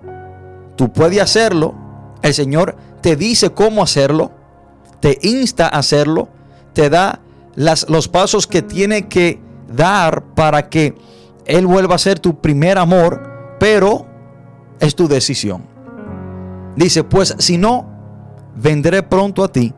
tú 0.75 0.91
puedes 0.91 1.21
hacerlo. 1.21 1.75
El 2.21 2.33
Señor 2.33 2.75
te 3.01 3.15
dice 3.15 3.51
cómo 3.51 3.83
hacerlo, 3.83 4.31
te 4.99 5.19
insta 5.21 5.65
a 5.65 5.79
hacerlo, 5.79 6.29
te 6.73 6.89
da 6.89 7.21
los 7.55 8.07
pasos 8.07 8.47
que 8.47 8.61
tiene 8.61 9.07
que 9.07 9.39
dar 9.71 10.23
para 10.35 10.69
que 10.69 10.95
Él 11.45 11.67
vuelva 11.67 11.95
a 11.95 11.99
ser 11.99 12.19
tu 12.19 12.41
primer 12.41 12.77
amor, 12.77 13.57
pero 13.59 14.05
es 14.79 14.95
tu 14.95 15.07
decisión. 15.07 15.74
Dice, 16.75 17.03
pues 17.03 17.35
si 17.39 17.57
no, 17.57 17.87
vendré 18.55 19.03
pronto 19.03 19.43
a 19.43 19.47
ti 19.47 19.73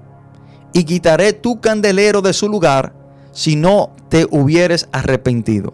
y 0.73 0.83
quitaré 0.83 1.33
tu 1.33 1.59
candelero 1.59 2.21
de 2.21 2.33
su 2.33 2.49
lugar 2.49 2.93
si 3.31 3.55
no 3.55 3.95
te 4.09 4.27
hubieres 4.29 4.89
arrepentido. 4.91 5.73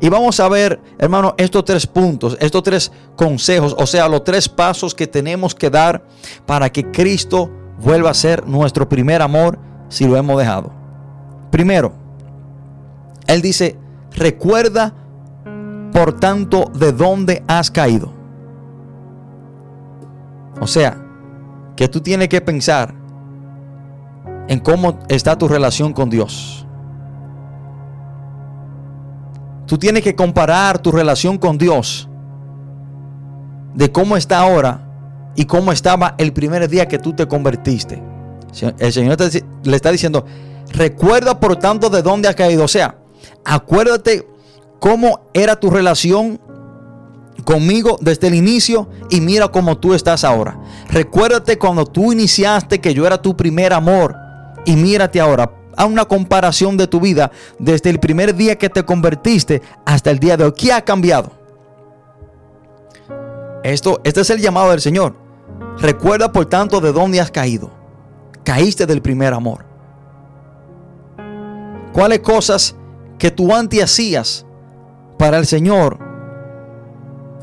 Y 0.00 0.08
vamos 0.08 0.38
a 0.40 0.48
ver, 0.48 0.80
hermano, 0.98 1.34
estos 1.38 1.64
tres 1.64 1.86
puntos, 1.86 2.36
estos 2.40 2.62
tres 2.62 2.92
consejos, 3.16 3.74
o 3.78 3.86
sea, 3.86 4.08
los 4.08 4.24
tres 4.24 4.48
pasos 4.48 4.94
que 4.94 5.06
tenemos 5.06 5.54
que 5.54 5.70
dar 5.70 6.04
para 6.46 6.70
que 6.70 6.90
Cristo 6.90 7.50
vuelva 7.80 8.10
a 8.10 8.14
ser 8.14 8.46
nuestro 8.46 8.88
primer 8.88 9.22
amor 9.22 9.58
si 9.88 10.06
lo 10.06 10.16
hemos 10.16 10.38
dejado. 10.38 10.72
Primero, 11.50 11.92
Él 13.26 13.42
dice, 13.42 13.76
recuerda 14.12 14.94
por 15.92 16.18
tanto 16.18 16.70
de 16.74 16.92
dónde 16.92 17.42
has 17.46 17.70
caído. 17.70 18.21
O 20.62 20.68
sea, 20.68 20.96
que 21.74 21.88
tú 21.88 22.00
tienes 22.00 22.28
que 22.28 22.40
pensar 22.40 22.94
en 24.46 24.60
cómo 24.60 25.00
está 25.08 25.36
tu 25.36 25.48
relación 25.48 25.92
con 25.92 26.08
Dios. 26.08 26.64
Tú 29.66 29.78
tienes 29.78 30.04
que 30.04 30.14
comparar 30.14 30.78
tu 30.78 30.92
relación 30.92 31.36
con 31.36 31.58
Dios 31.58 32.08
de 33.74 33.90
cómo 33.90 34.16
está 34.16 34.38
ahora 34.38 34.88
y 35.34 35.46
cómo 35.46 35.72
estaba 35.72 36.14
el 36.16 36.32
primer 36.32 36.68
día 36.68 36.86
que 36.86 37.00
tú 37.00 37.12
te 37.12 37.26
convertiste. 37.26 38.00
El 38.78 38.92
Señor 38.92 39.18
le 39.64 39.74
está 39.76 39.90
diciendo, 39.90 40.24
recuerda 40.72 41.40
por 41.40 41.56
tanto 41.56 41.90
de 41.90 42.02
dónde 42.02 42.28
has 42.28 42.36
caído. 42.36 42.62
O 42.62 42.68
sea, 42.68 42.98
acuérdate 43.44 44.28
cómo 44.78 45.22
era 45.34 45.56
tu 45.56 45.70
relación 45.70 46.40
conmigo 47.44 47.98
desde 48.00 48.28
el 48.28 48.34
inicio 48.34 48.88
y 49.10 49.20
mira 49.20 49.48
cómo 49.48 49.78
tú 49.78 49.94
estás 49.94 50.24
ahora. 50.24 50.58
Recuérdate 50.88 51.58
cuando 51.58 51.84
tú 51.86 52.12
iniciaste 52.12 52.80
que 52.80 52.94
yo 52.94 53.06
era 53.06 53.20
tu 53.20 53.36
primer 53.36 53.72
amor 53.72 54.14
y 54.64 54.76
mírate 54.76 55.20
ahora. 55.20 55.50
A 55.74 55.86
una 55.86 56.04
comparación 56.04 56.76
de 56.76 56.86
tu 56.86 57.00
vida 57.00 57.30
desde 57.58 57.88
el 57.88 57.98
primer 57.98 58.34
día 58.34 58.58
que 58.58 58.68
te 58.68 58.84
convertiste 58.84 59.62
hasta 59.86 60.10
el 60.10 60.18
día 60.18 60.36
de 60.36 60.44
hoy. 60.44 60.52
¿Qué 60.52 60.70
ha 60.70 60.84
cambiado? 60.84 61.32
Esto, 63.64 64.00
este 64.04 64.20
es 64.20 64.28
el 64.28 64.40
llamado 64.40 64.70
del 64.70 64.82
Señor. 64.82 65.16
Recuerda 65.78 66.30
por 66.30 66.44
tanto 66.44 66.80
de 66.82 66.92
dónde 66.92 67.20
has 67.20 67.30
caído. 67.30 67.70
Caíste 68.44 68.84
del 68.84 69.00
primer 69.00 69.32
amor. 69.32 69.64
¿Cuáles 71.94 72.20
cosas 72.20 72.74
que 73.18 73.30
tú 73.30 73.54
antes 73.54 73.82
hacías 73.82 74.44
para 75.18 75.38
el 75.38 75.46
Señor 75.46 76.11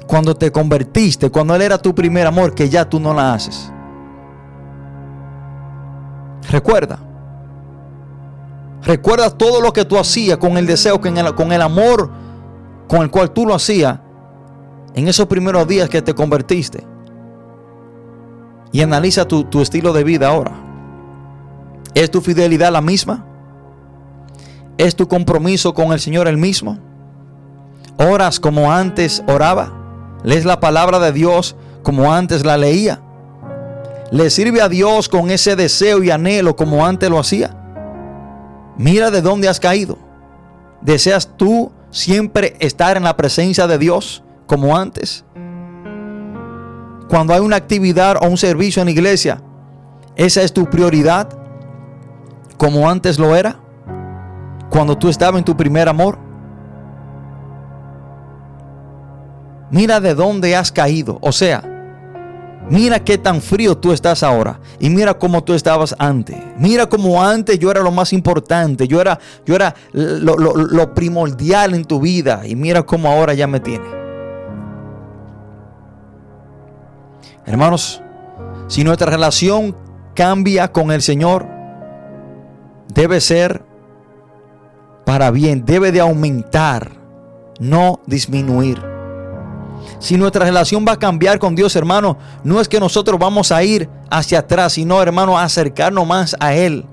cuando 0.10 0.36
te 0.36 0.52
convertiste, 0.52 1.30
cuando 1.30 1.54
Él 1.54 1.62
era 1.62 1.78
tu 1.78 1.94
primer 1.94 2.26
amor, 2.26 2.56
que 2.56 2.68
ya 2.68 2.90
tú 2.90 3.00
no 3.00 3.14
la 3.14 3.32
haces? 3.32 3.72
Recuerda. 6.50 6.98
Recuerda 8.82 9.30
todo 9.30 9.62
lo 9.62 9.72
que 9.72 9.86
tú 9.86 10.00
hacías 10.00 10.40
con 10.40 10.58
el 10.58 10.66
deseo, 10.66 11.00
con 11.00 11.52
el, 11.52 11.62
amor 11.62 12.10
con 12.88 13.04
el 13.04 13.12
cual 13.12 13.30
tú 13.30 13.46
lo 13.46 13.54
hacías 13.54 14.00
en 14.96 15.08
esos 15.08 15.28
primeros 15.28 15.68
días 15.68 15.88
que 15.90 16.02
te 16.02 16.16
convertiste. 16.16 16.88
Y 18.72 18.82
analiza 18.82 19.28
tu, 19.28 19.44
tu 19.44 19.62
estilo 19.62 19.94
de 19.94 20.04
vida 20.04 20.30
ahora. 20.30 20.54
¿Es 21.94 22.10
tu 22.10 22.20
fidelidad 22.20 22.72
la 22.72 22.82
misma? 22.82 23.28
¿Es 24.80 24.96
tu 24.96 25.08
compromiso 25.08 25.76
con 25.76 25.92
el 25.92 26.00
Señor 26.00 26.28
el 26.28 26.38
mismo? 26.38 26.80
¿Oras 27.98 28.40
como 28.40 28.72
antes 28.72 29.24
oraba? 29.28 29.79
¿Lees 30.24 30.46
la 30.46 30.60
palabra 30.60 31.00
de 31.00 31.12
Dios 31.12 31.56
como 31.84 32.14
antes 32.14 32.46
la 32.46 32.58
leía? 32.58 33.02
¿Le 34.12 34.30
sirve 34.30 34.62
a 34.62 34.70
Dios 34.70 35.08
con 35.08 35.30
ese 35.30 35.56
deseo 35.56 36.04
y 36.04 36.12
anhelo 36.12 36.56
como 36.56 36.86
antes 36.86 37.10
lo 37.10 37.20
hacía? 37.20 37.56
Mira 38.78 39.12
de 39.12 39.22
dónde 39.22 39.48
has 39.48 39.60
caído. 39.60 39.98
¿Deseas 40.82 41.30
tú 41.38 41.72
siempre 41.92 42.56
estar 42.60 42.98
en 42.98 43.04
la 43.04 43.16
presencia 43.16 43.68
de 43.68 43.78
Dios 43.78 44.24
como 44.48 44.76
antes? 44.76 45.26
Cuando 47.08 47.34
hay 47.34 47.40
una 47.40 47.56
actividad 47.56 48.18
o 48.22 48.28
un 48.28 48.38
servicio 48.38 48.82
en 48.82 48.88
la 48.88 48.92
iglesia, 48.92 49.42
¿esa 50.16 50.42
es 50.42 50.54
tu 50.54 50.70
prioridad 50.70 51.30
como 52.58 52.90
antes 52.90 53.20
lo 53.20 53.36
era? 53.36 53.60
Cuando 54.70 54.98
tú 54.98 55.10
estabas 55.10 55.40
en 55.40 55.46
tu 55.46 55.58
primer 55.58 55.90
amor. 55.90 56.29
Mira 59.72 60.00
de 60.00 60.16
dónde 60.16 60.56
has 60.56 60.72
caído. 60.72 61.20
O 61.22 61.32
sea, 61.32 61.64
Mira 62.70 63.04
qué 63.04 63.18
tan 63.18 63.42
frío 63.42 63.76
tú 63.76 63.92
estás 63.92 64.22
ahora. 64.22 64.60
Y 64.80 64.90
mira 64.90 65.16
cómo 65.16 65.44
tú 65.44 65.54
estabas 65.54 65.96
antes. 65.98 66.38
Mira 66.58 66.86
cómo 66.86 67.22
antes 67.24 67.58
yo 67.58 67.72
era 67.72 67.82
lo 67.82 67.92
más 67.92 68.14
importante. 68.14 68.88
Yo 68.88 69.02
era, 69.02 69.20
yo 69.46 69.56
era 69.56 69.74
lo, 69.92 70.36
lo 70.38 70.94
primordial 70.94 71.74
en 71.74 71.84
tu 71.84 72.00
vida. 72.00 72.44
Y 72.46 72.56
mira 72.56 72.84
cómo 72.84 73.10
ahora 73.10 73.34
ya 73.34 73.48
me 73.48 73.60
tiene. 73.60 73.86
Hermanos, 77.46 78.04
si 78.68 78.84
nuestra 78.84 79.10
relación 79.10 79.76
cambia 80.14 80.72
con 80.72 80.92
el 80.92 81.02
Señor, 81.02 81.48
debe 82.94 83.20
ser 83.20 83.64
para 85.06 85.32
bien. 85.32 85.66
Debe 85.66 85.92
de 85.92 86.02
aumentar, 86.02 86.92
no 87.60 88.00
disminuir. 88.06 88.99
Si 90.00 90.16
nuestra 90.16 90.46
relación 90.46 90.86
va 90.88 90.94
a 90.94 91.00
cambiar 91.00 91.40
con 91.40 91.56
Dios, 91.56 91.76
hermano, 91.76 92.18
no 92.44 92.62
es 92.62 92.70
que 92.70 92.80
nosotros 92.80 93.20
vamos 93.20 93.52
a 93.52 93.64
ir 93.64 93.90
hacia 94.10 94.40
atrás, 94.40 94.74
sino, 94.74 95.02
hermano, 95.02 95.38
a 95.38 95.44
acercarnos 95.44 96.08
más 96.08 96.36
a 96.40 96.54
Él. 96.54 96.86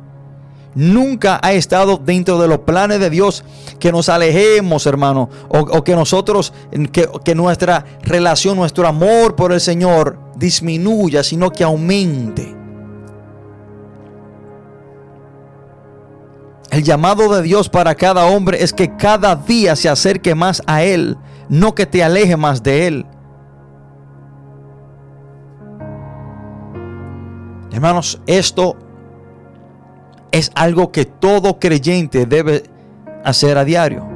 Nunca 0.74 1.40
ha 1.42 1.52
estado 1.52 1.96
dentro 1.96 2.38
de 2.38 2.48
los 2.48 2.58
planes 2.58 3.00
de 3.00 3.08
Dios 3.08 3.44
que 3.78 3.92
nos 3.92 4.08
alejemos, 4.08 4.86
hermano, 4.86 5.30
o, 5.48 5.82
que 5.84 5.94
nosotros, 5.94 6.52
que, 6.92 7.08
que 7.24 7.34
nuestra 7.34 7.84
relación, 8.02 8.56
nuestro 8.56 8.86
amor 8.86 9.36
por 9.36 9.52
el 9.52 9.60
Señor 9.60 10.18
disminuya, 10.36 11.22
sino 11.22 11.50
que 11.50 11.64
aumente. 11.64 12.54
El 16.70 16.82
llamado 16.82 17.34
de 17.34 17.40
Dios 17.40 17.70
para 17.70 17.94
cada 17.94 18.26
hombre 18.26 18.62
es 18.62 18.74
que 18.74 18.96
cada 18.96 19.34
día 19.34 19.76
se 19.76 19.88
acerque 19.88 20.34
más 20.34 20.62
a 20.66 20.82
Él 20.82 21.16
no 21.48 21.74
que 21.74 21.86
te 21.86 22.02
aleje 22.02 22.36
más 22.36 22.62
de 22.62 22.86
Él. 22.86 23.06
Hermanos, 27.72 28.20
esto 28.26 28.76
es 30.32 30.50
algo 30.54 30.92
que 30.92 31.04
todo 31.04 31.58
creyente 31.58 32.26
debe 32.26 32.64
hacer 33.24 33.58
a 33.58 33.64
diario. 33.64 34.06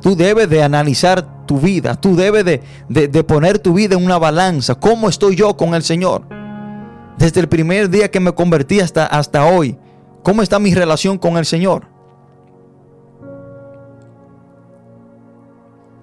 Tú 0.00 0.16
debes 0.16 0.48
de 0.48 0.62
analizar 0.62 1.46
tu 1.46 1.58
vida, 1.58 1.94
tú 1.94 2.16
debes 2.16 2.44
de, 2.44 2.62
de, 2.88 3.24
poner 3.24 3.58
tu 3.58 3.74
vida 3.74 3.96
en 3.96 4.04
una 4.04 4.18
balanza. 4.18 4.74
¿Cómo 4.74 5.08
estoy 5.08 5.36
yo 5.36 5.56
con 5.56 5.74
el 5.74 5.82
Señor? 5.82 6.22
Desde 7.18 7.40
el 7.40 7.48
primer 7.48 7.90
día 7.90 8.10
que 8.10 8.20
me 8.20 8.32
convertí 8.32 8.80
hasta, 8.80 9.04
hasta 9.04 9.44
hoy, 9.44 9.76
¿cómo 10.22 10.42
está 10.42 10.58
mi 10.58 10.74
relación 10.74 11.18
con 11.18 11.36
el 11.36 11.44
Señor? 11.44 11.89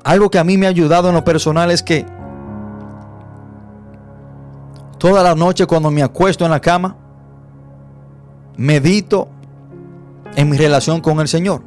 Algo 0.08 0.32
que 0.32 0.40
a 0.40 0.46
mí 0.46 0.58
me 0.58 0.68
ha 0.68 0.70
ayudado 0.70 1.10
en 1.10 1.16
lo 1.16 1.26
personal 1.26 1.70
es 1.70 1.84
que 1.84 2.06
toda 4.98 5.22
la 5.22 5.36
noche 5.36 5.66
cuando 5.66 5.92
me 5.92 6.02
acuesto 6.02 6.46
en 6.46 6.52
la 6.52 6.62
cama, 6.62 6.96
medito 8.56 9.28
en 10.38 10.48
mi 10.48 10.56
relación 10.56 11.02
con 11.02 11.20
el 11.20 11.28
Señor. 11.28 11.62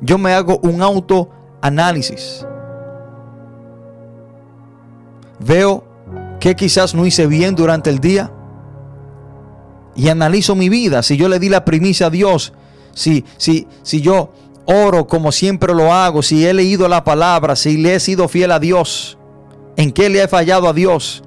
Yo 0.00 0.18
me 0.18 0.32
hago 0.32 0.58
un 0.64 0.82
autoanálisis. 0.82 2.44
Veo 5.38 5.84
que 6.40 6.56
quizás 6.56 6.96
no 6.96 7.06
hice 7.06 7.28
bien 7.28 7.54
durante 7.54 7.90
el 7.90 8.00
día 8.00 8.32
y 9.94 10.08
analizo 10.08 10.56
mi 10.56 10.68
vida. 10.68 11.04
Si 11.04 11.16
yo 11.16 11.28
le 11.28 11.38
di 11.38 11.48
la 11.48 11.64
primicia 11.64 12.08
a 12.08 12.10
Dios, 12.10 12.52
si, 12.92 13.24
si, 13.36 13.68
si 13.84 14.00
yo 14.00 14.32
oro 14.66 15.06
como 15.06 15.32
siempre 15.32 15.74
lo 15.74 15.92
hago, 15.92 16.22
si 16.22 16.46
he 16.46 16.54
leído 16.54 16.88
la 16.88 17.04
palabra, 17.04 17.56
si 17.56 17.76
le 17.76 17.94
he 17.94 18.00
sido 18.00 18.28
fiel 18.28 18.52
a 18.52 18.58
Dios, 18.58 19.18
en 19.76 19.92
qué 19.92 20.08
le 20.08 20.22
he 20.22 20.28
fallado 20.28 20.68
a 20.68 20.72
Dios. 20.72 21.22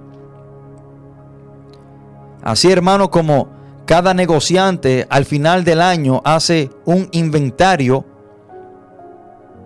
Así 2.43 2.71
hermano, 2.71 3.09
como 3.09 3.49
cada 3.85 4.13
negociante 4.13 5.05
al 5.09 5.25
final 5.25 5.63
del 5.63 5.81
año 5.81 6.21
hace 6.23 6.69
un 6.85 7.09
inventario, 7.11 8.05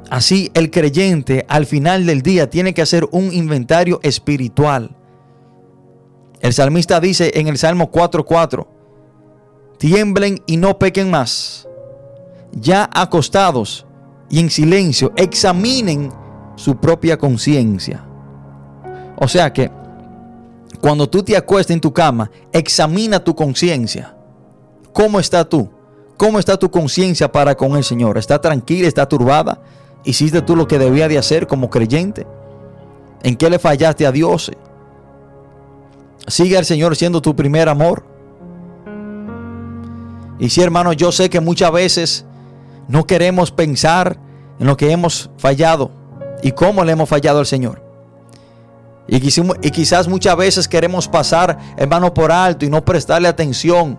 así 0.10 0.50
el 0.54 0.72
creyente 0.72 1.46
al 1.48 1.66
final 1.66 2.06
del 2.06 2.22
día 2.22 2.50
tiene 2.50 2.74
que 2.74 2.82
hacer 2.82 3.08
un 3.12 3.34
inventario 3.34 4.00
espiritual. 4.04 4.96
El 6.42 6.54
salmista 6.54 7.00
dice 7.00 7.32
en 7.36 7.48
el 7.48 7.58
Salmo 7.58 7.92
4:4, 7.92 8.68
tiemblen 9.78 10.42
y 10.48 10.58
no 10.58 10.80
pequen 10.80 11.12
más 11.12 11.69
ya 12.52 12.90
acostados 12.94 13.86
y 14.30 14.40
en 14.40 14.50
silencio, 14.50 15.12
examinen 15.16 16.12
su 16.56 16.76
propia 16.78 17.18
conciencia. 17.18 18.06
O 19.18 19.28
sea 19.28 19.52
que 19.52 19.72
cuando 20.82 21.10
tú 21.10 21.24
te 21.24 21.36
acuestas 21.36 21.74
en 21.74 21.82
tu 21.82 21.92
cama, 21.92 22.30
examina 22.54 23.20
tu 23.20 23.36
conciencia. 23.36 24.16
¿Cómo 24.94 25.20
está 25.20 25.44
tú? 25.48 25.70
¿Cómo 26.18 26.40
está 26.40 26.58
tu 26.58 26.70
conciencia 26.70 27.32
para 27.32 27.56
con 27.56 27.76
el 27.76 27.84
Señor? 27.84 28.18
¿Está 28.18 28.40
tranquila? 28.40 28.88
¿Está 28.88 29.08
turbada? 29.08 29.62
¿Hiciste 30.04 30.42
tú 30.42 30.56
lo 30.56 30.68
que 30.68 30.80
debía 30.80 31.08
de 31.08 31.18
hacer 31.18 31.48
como 31.48 31.70
creyente? 31.70 32.28
¿En 33.24 33.36
qué 33.36 33.50
le 33.50 33.60
fallaste 33.60 34.06
a 34.06 34.12
Dios? 34.12 34.52
¿Sigue 36.28 36.58
al 36.58 36.66
Señor 36.66 36.96
siendo 36.96 37.22
tu 37.22 37.36
primer 37.36 37.68
amor? 37.68 38.06
Y 40.40 40.50
si 40.50 40.62
hermano, 40.62 40.94
yo 40.94 41.12
sé 41.12 41.30
que 41.30 41.42
muchas 41.42 41.72
veces 41.72 42.26
no 42.90 43.06
queremos 43.06 43.52
pensar 43.52 44.20
en 44.60 44.68
lo 44.68 44.76
que 44.76 44.92
hemos 44.92 45.30
fallado 45.38 45.92
y 46.42 46.52
cómo 46.52 46.84
le 46.84 46.92
hemos 46.92 47.08
fallado 47.08 47.40
al 47.40 47.46
Señor. 47.46 47.88
Y, 49.08 49.20
quizás 49.22 50.08
muchas 50.08 50.36
veces 50.36 50.68
queremos 50.68 51.08
pasar, 51.08 51.58
hermano, 51.78 52.14
por 52.14 52.32
alto 52.32 52.66
y 52.66 52.70
no 52.70 52.84
prestarle 52.84 53.28
atención. 53.28 53.98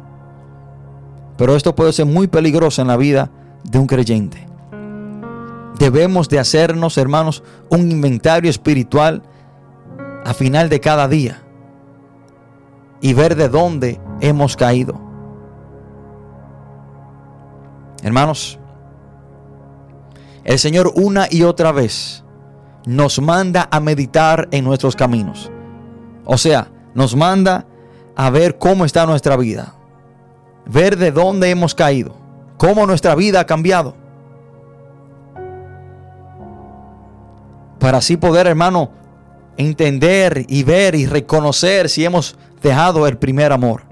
Pero 1.36 1.56
esto 1.56 1.74
puede 1.74 1.92
ser 1.92 2.06
muy 2.06 2.28
peligroso 2.28 2.82
en 2.82 2.88
la 2.88 2.96
vida 2.96 3.30
de 3.64 3.78
un 3.78 3.86
creyente. 3.86 4.46
Debemos 5.78 6.28
de 6.28 6.38
hacernos, 6.38 6.98
hermanos, 6.98 7.42
un 7.70 7.90
inventario 7.90 8.50
espiritual 8.50 9.22
a 10.24 10.34
final 10.34 10.68
de 10.68 10.80
cada 10.80 11.08
día 11.08 11.42
y 13.00 13.14
ver 13.14 13.34
de 13.34 13.48
dónde 13.48 14.00
hemos 14.20 14.56
caído. 14.56 15.00
Hermanos, 18.02 18.59
el 20.44 20.58
Señor 20.58 20.92
una 20.94 21.26
y 21.30 21.42
otra 21.42 21.72
vez 21.72 22.24
nos 22.86 23.20
manda 23.20 23.68
a 23.70 23.80
meditar 23.80 24.48
en 24.52 24.64
nuestros 24.64 24.96
caminos. 24.96 25.50
O 26.24 26.38
sea, 26.38 26.68
nos 26.94 27.14
manda 27.14 27.66
a 28.16 28.30
ver 28.30 28.58
cómo 28.58 28.84
está 28.84 29.06
nuestra 29.06 29.36
vida. 29.36 29.74
Ver 30.66 30.96
de 30.96 31.12
dónde 31.12 31.50
hemos 31.50 31.74
caído. 31.74 32.14
Cómo 32.56 32.86
nuestra 32.86 33.14
vida 33.14 33.40
ha 33.40 33.46
cambiado. 33.46 33.94
Para 37.78 37.98
así 37.98 38.16
poder, 38.16 38.46
hermano, 38.46 38.90
entender 39.56 40.44
y 40.48 40.62
ver 40.62 40.94
y 40.94 41.06
reconocer 41.06 41.88
si 41.88 42.04
hemos 42.04 42.36
dejado 42.62 43.06
el 43.06 43.16
primer 43.16 43.52
amor. 43.52 43.82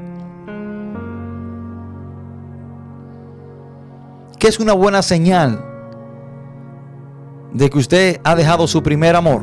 ¿Qué 4.38 4.48
es 4.48 4.60
una 4.60 4.72
buena 4.72 5.02
señal 5.02 5.67
de 7.52 7.70
que 7.70 7.78
usted 7.78 8.20
ha 8.24 8.34
dejado 8.34 8.66
su 8.66 8.82
primer 8.82 9.16
amor? 9.16 9.42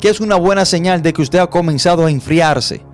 ¿Qué 0.00 0.08
es 0.08 0.20
una 0.20 0.36
buena 0.36 0.64
señal 0.64 1.02
de 1.02 1.12
que 1.12 1.22
usted 1.22 1.38
ha 1.38 1.46
comenzado 1.46 2.06
a 2.06 2.10
enfriarse? 2.10 2.84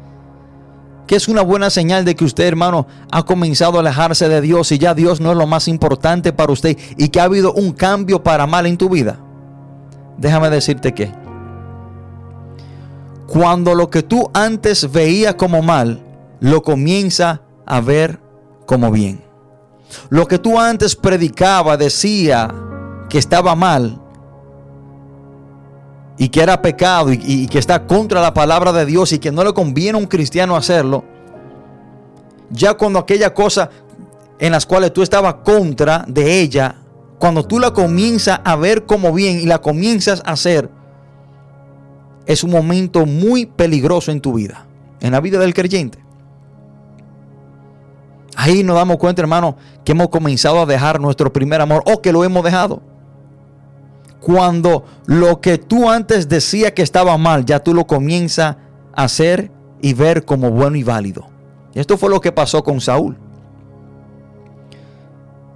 ¿Qué 1.07 1.17
es 1.17 1.27
una 1.27 1.41
buena 1.41 1.71
señal 1.71 2.05
de 2.05 2.15
que 2.15 2.27
usted, 2.27 2.45
hermano, 2.45 2.87
ha 3.11 3.23
comenzado 3.23 3.79
a 3.79 3.81
alejarse 3.81 4.29
de 4.29 4.43
Dios 4.43 4.71
y 4.73 4.79
ya 4.79 4.93
Dios 4.93 5.21
no 5.21 5.33
es 5.33 5.39
lo 5.39 5.47
más 5.47 5.67
importante 5.67 6.35
para 6.35 6.53
usted 6.53 6.77
y 6.99 7.09
que 7.09 7.19
ha 7.19 7.25
habido 7.25 7.55
un 7.55 7.73
cambio 7.73 8.23
para 8.23 8.47
mal 8.47 8.67
en 8.67 8.77
tu 8.77 8.91
vida? 8.91 9.19
Déjame 10.19 10.51
decirte 10.51 10.93
que 10.93 11.11
cuando 13.27 13.75
lo 13.75 13.89
que 13.89 14.03
tú 14.03 14.31
antes 14.35 14.93
veías 14.93 15.35
como 15.37 15.63
mal, 15.63 16.03
lo 16.41 16.63
comienza 16.63 17.41
a 17.65 17.81
ver 17.81 18.21
como 18.67 18.91
bien. 18.91 19.25
Lo 20.11 20.27
que 20.27 20.39
tú 20.39 20.61
antes 20.61 20.95
predicaba, 20.95 21.79
decía, 21.79 22.55
que 23.09 23.19
estaba 23.19 23.55
mal 23.55 23.99
y 26.19 26.29
que 26.29 26.43
era 26.43 26.61
pecado 26.61 27.13
y, 27.13 27.47
que 27.47 27.59
está 27.59 27.87
contra 27.87 28.21
la 28.21 28.35
palabra 28.35 28.73
de 28.73 28.85
Dios 28.85 29.13
y 29.13 29.19
que 29.19 29.31
no 29.31 29.45
le 29.45 29.55
conviene 29.55 29.97
a 29.97 30.01
un 30.01 30.07
cristiano 30.07 30.57
hacerlo, 30.57 31.05
ya 32.51 32.75
cuando 32.75 32.99
aquella 32.99 33.33
cosa 33.33 33.71
en 34.41 34.53
las 34.53 34.67
cuales 34.67 34.93
tú 34.93 35.03
estabas 35.03 35.35
contra 35.45 36.05
de 36.09 36.41
ella, 36.41 36.77
cuando 37.19 37.45
tú 37.45 37.59
la 37.59 37.73
comienzas 37.73 38.41
a 38.45 38.57
ver 38.57 38.85
como 38.85 39.13
bien 39.13 39.41
y 39.41 39.47
la 39.47 39.61
comienzas 39.61 40.23
a 40.25 40.33
hacer, 40.33 40.69
es 42.27 42.43
un 42.45 42.51
momento 42.51 43.07
muy 43.07 43.47
peligroso 43.47 44.11
en 44.11 44.21
tu 44.21 44.35
vida, 44.35 44.67
en 45.01 45.13
la 45.13 45.21
vida 45.21 45.39
del 45.39 45.55
creyente. 45.55 45.99
Ahí 48.37 48.63
nos 48.63 48.77
damos 48.77 48.99
cuenta, 48.99 49.23
hermano, 49.23 49.57
que 49.85 49.93
hemos 49.93 50.09
comenzado 50.09 50.61
a 50.61 50.67
dejar 50.67 51.01
nuestro 51.01 51.33
primer 51.33 51.61
amor 51.61 51.83
o 51.87 52.03
que 52.03 52.13
lo 52.13 52.23
hemos 52.23 52.45
dejado 52.45 52.83
cuando 54.21 54.85
lo 55.07 55.41
que 55.41 55.59
tú 55.59 55.89
antes 55.89 56.29
decías 56.29 56.73
que 56.73 56.83
estaba 56.83 57.17
mal, 57.19 57.45
ya 57.45 57.61
tú 57.61 57.75
lo 57.75 57.87
comienzas 57.87 58.57
a 58.95 59.05
hacer 59.05 59.51
y 59.81 59.95
ver 59.95 60.25
como 60.25 60.51
bueno 60.51 60.77
y 60.77 60.83
válido. 60.83 61.29
esto 61.75 61.97
fue 61.97 62.11
lo 62.11 62.21
que 62.21 62.33
pasó 62.33 62.65
con 62.65 62.81
Saúl. 62.81 63.17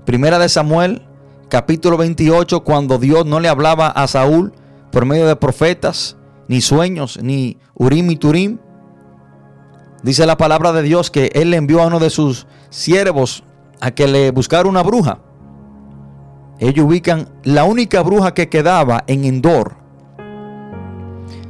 Primera 0.05 0.39
de 0.39 0.49
Samuel, 0.49 1.03
capítulo 1.49 1.97
28, 1.97 2.63
cuando 2.63 2.99
Dios 2.99 3.27
no 3.27 3.41
le 3.41 3.49
hablaba 3.49 3.89
a 3.89 4.07
Saúl 4.07 4.53
por 4.91 5.05
medio 5.05 5.27
de 5.27 5.37
profetas, 5.37 6.17
ni 6.49 6.61
sueños, 6.61 7.19
ni 7.23 7.59
Urim 7.75 8.11
y 8.11 8.17
Turim. 8.17 8.59
Dice 10.03 10.27
la 10.27 10.37
palabra 10.37 10.73
de 10.73 10.83
Dios 10.83 11.11
que 11.11 11.31
él 11.35 11.51
le 11.51 11.57
envió 11.57 11.83
a 11.83 11.87
uno 11.87 11.99
de 11.99 12.11
sus 12.11 12.47
siervos 12.71 13.45
a 13.81 13.91
que 13.91 14.07
le 14.07 14.31
buscara 14.31 14.69
una 14.69 14.83
bruja 14.83 15.19
ellos 16.69 16.87
ubican 16.87 17.29
la 17.43 17.65
única 17.65 18.03
bruja 18.03 18.35
que 18.35 18.49
quedaba 18.49 19.03
en 19.09 19.25
Endor. 19.25 19.75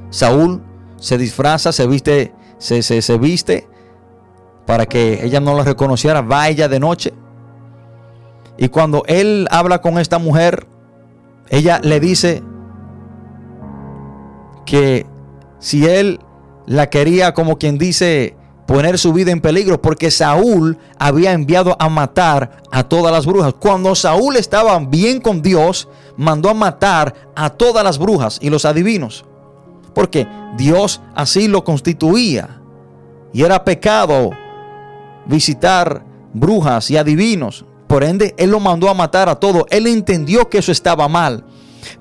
Saúl 0.08 0.62
se 0.96 1.18
disfraza, 1.18 1.70
se 1.70 1.86
viste, 1.86 2.32
se, 2.56 2.82
se, 2.82 3.18
viste 3.18 3.68
para 4.64 4.86
que 4.86 5.22
ella 5.22 5.40
no 5.40 5.54
la 5.54 5.64
reconociera, 5.64 6.22
va 6.22 6.48
ella 6.48 6.66
de 6.66 6.80
noche. 6.80 7.12
Y 8.56 8.70
cuando 8.70 9.02
él 9.06 9.48
habla 9.50 9.82
con 9.82 9.98
esta 9.98 10.18
mujer, 10.18 10.66
ella 11.50 11.78
le 11.82 12.00
dice 12.00 12.42
que 14.64 15.04
si 15.58 15.86
él 15.86 16.20
la 16.64 16.88
quería 16.88 17.34
como 17.34 17.58
quien 17.58 17.76
dice 17.76 18.34
poner 18.66 18.98
su 18.98 19.12
vida 19.12 19.30
en 19.30 19.40
peligro 19.40 19.80
porque 19.80 20.10
Saúl 20.10 20.78
había 20.98 21.32
enviado 21.32 21.76
a 21.78 21.88
matar 21.88 22.62
a 22.70 22.84
todas 22.84 23.12
las 23.12 23.26
brujas. 23.26 23.54
Cuando 23.58 23.94
Saúl 23.94 24.36
estaba 24.36 24.78
bien 24.78 25.20
con 25.20 25.42
Dios, 25.42 25.88
mandó 26.16 26.48
a 26.48 26.54
matar 26.54 27.14
a 27.34 27.50
todas 27.50 27.84
las 27.84 27.98
brujas 27.98 28.38
y 28.40 28.50
los 28.50 28.64
adivinos. 28.64 29.24
Porque 29.94 30.26
Dios 30.56 31.00
así 31.14 31.48
lo 31.48 31.64
constituía. 31.64 32.60
Y 33.32 33.42
era 33.42 33.64
pecado 33.64 34.30
visitar 35.26 36.04
brujas 36.32 36.90
y 36.90 36.96
adivinos. 36.96 37.64
Por 37.86 38.04
ende, 38.04 38.34
Él 38.38 38.50
lo 38.50 38.60
mandó 38.60 38.88
a 38.88 38.94
matar 38.94 39.28
a 39.28 39.36
todos. 39.36 39.64
Él 39.70 39.86
entendió 39.86 40.48
que 40.48 40.58
eso 40.58 40.72
estaba 40.72 41.08
mal. 41.08 41.44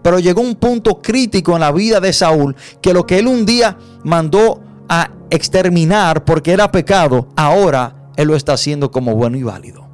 Pero 0.02 0.20
llegó 0.20 0.42
un 0.42 0.56
punto 0.56 1.02
crítico 1.02 1.54
en 1.54 1.62
la 1.62 1.72
vida 1.72 2.00
de 2.00 2.14
Saúl 2.14 2.56
que 2.82 2.94
lo 2.94 3.06
que 3.06 3.20
él 3.20 3.28
un 3.28 3.46
día 3.46 3.78
mandó 4.04 4.62
a 4.88 5.10
exterminar 5.32 6.24
porque 6.26 6.54
era 6.54 6.72
pecado, 6.72 7.28
ahora 7.36 7.96
Él 8.18 8.28
lo 8.28 8.36
está 8.36 8.54
haciendo 8.54 8.92
como 8.92 9.16
bueno 9.16 9.38
y 9.38 9.44
válido. 9.44 9.88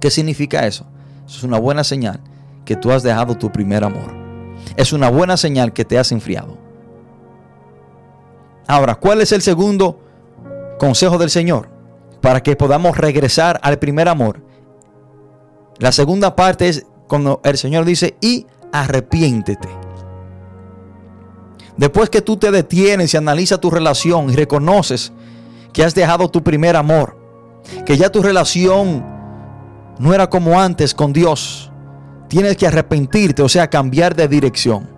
¿Qué 0.00 0.10
significa 0.10 0.66
eso? 0.66 0.86
Es 1.26 1.42
una 1.42 1.58
buena 1.58 1.84
señal 1.84 2.20
que 2.66 2.76
tú 2.76 2.92
has 2.92 3.02
dejado 3.02 3.36
tu 3.36 3.50
primer 3.50 3.84
amor. 3.84 4.14
Es 4.76 4.92
una 4.92 5.08
buena 5.08 5.36
señal 5.36 5.72
que 5.72 5.84
te 5.84 5.98
has 5.98 6.12
enfriado. 6.12 6.58
Ahora, 8.66 8.94
¿cuál 8.96 9.20
es 9.20 9.32
el 9.32 9.42
segundo 9.42 10.00
consejo 10.78 11.18
del 11.18 11.30
Señor? 11.30 11.68
Para 12.20 12.42
que 12.42 12.56
podamos 12.56 12.96
regresar 12.96 13.60
al 13.62 13.78
primer 13.78 14.08
amor. 14.08 14.42
La 15.78 15.92
segunda 15.92 16.34
parte 16.34 16.68
es 16.68 16.86
cuando 17.08 17.40
el 17.44 17.58
Señor 17.58 17.84
dice, 17.84 18.16
y 18.20 18.46
arrepiéntete. 18.72 19.83
Después 21.76 22.08
que 22.08 22.22
tú 22.22 22.36
te 22.36 22.50
detienes 22.50 23.14
y 23.14 23.16
analizas 23.16 23.60
tu 23.60 23.70
relación 23.70 24.30
y 24.30 24.36
reconoces 24.36 25.12
que 25.72 25.84
has 25.84 25.94
dejado 25.94 26.30
tu 26.30 26.42
primer 26.42 26.76
amor, 26.76 27.16
que 27.84 27.96
ya 27.96 28.10
tu 28.10 28.22
relación 28.22 29.04
no 29.98 30.14
era 30.14 30.30
como 30.30 30.60
antes 30.60 30.94
con 30.94 31.12
Dios, 31.12 31.72
tienes 32.28 32.56
que 32.56 32.66
arrepentirte, 32.66 33.42
o 33.42 33.48
sea, 33.48 33.68
cambiar 33.68 34.14
de 34.14 34.28
dirección. 34.28 34.94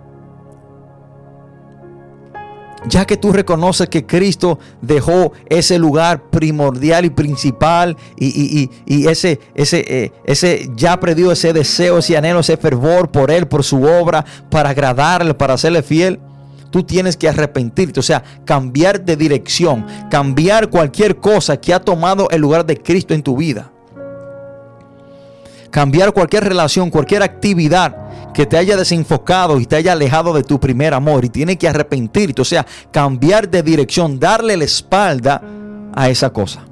Ya 2.85 3.05
que 3.05 3.17
tú 3.17 3.33
reconoces 3.33 3.89
que 3.89 4.05
Cristo 4.05 4.59
dejó 4.81 5.33
ese 5.49 5.79
lugar 5.79 6.29
primordial 6.29 7.05
y 7.05 7.09
principal 7.09 7.97
y, 8.17 8.69
ese, 9.09 9.39
ese, 9.55 9.83
eh, 9.87 10.11
ese 10.25 10.69
ya 10.75 10.99
perdió 10.99 11.31
ese 11.31 11.53
deseo, 11.53 11.97
ese 11.97 12.15
anhelo, 12.15 12.39
ese 12.39 12.55
fervor 12.55 13.09
por 13.09 13.31
Él, 13.31 13.47
por 13.47 13.63
su 13.63 13.83
obra, 13.83 14.23
para 14.49 14.69
agradarle, 14.69 15.33
para 15.33 15.55
hacerle 15.55 15.81
fiel 15.81 16.19
tú 16.77 16.83
tienes 16.83 17.17
que 17.17 17.27
arrepentirte, 17.27 17.99
o 17.99 18.03
sea, 18.03 18.23
cambiar 18.45 19.03
de 19.03 19.15
dirección, 19.15 19.87
cambiar 20.11 20.69
cualquier 20.69 21.15
cosa 21.15 21.57
que 21.57 21.73
ha 21.73 21.79
tomado 21.79 22.29
el 22.29 22.39
lugar 22.39 22.67
de 22.67 22.77
Cristo 22.77 23.15
en 23.15 23.23
tu 23.23 23.35
vida. 23.35 23.71
Cambiar 25.71 26.13
cualquier 26.13 26.43
relación, 26.43 26.91
cualquier 26.91 27.23
actividad 27.23 27.95
que 28.31 28.45
te 28.45 28.57
haya 28.57 28.77
desenfocado 28.77 29.59
y 29.59 29.65
te 29.65 29.75
haya 29.75 29.93
alejado 29.93 30.35
de 30.35 30.43
tu 30.43 30.59
primer 30.59 30.93
amor 30.93 31.25
y 31.25 31.29
tiene 31.29 31.57
que 31.57 31.67
arrepentirte, 31.67 32.43
o 32.43 32.45
sea, 32.45 32.63
cambiar 32.91 33.49
de 33.49 33.63
dirección, 33.63 34.19
darle 34.19 34.55
la 34.55 34.65
espalda 34.65 35.41
a 35.95 36.09
esa 36.09 36.29
cosa. 36.29 36.63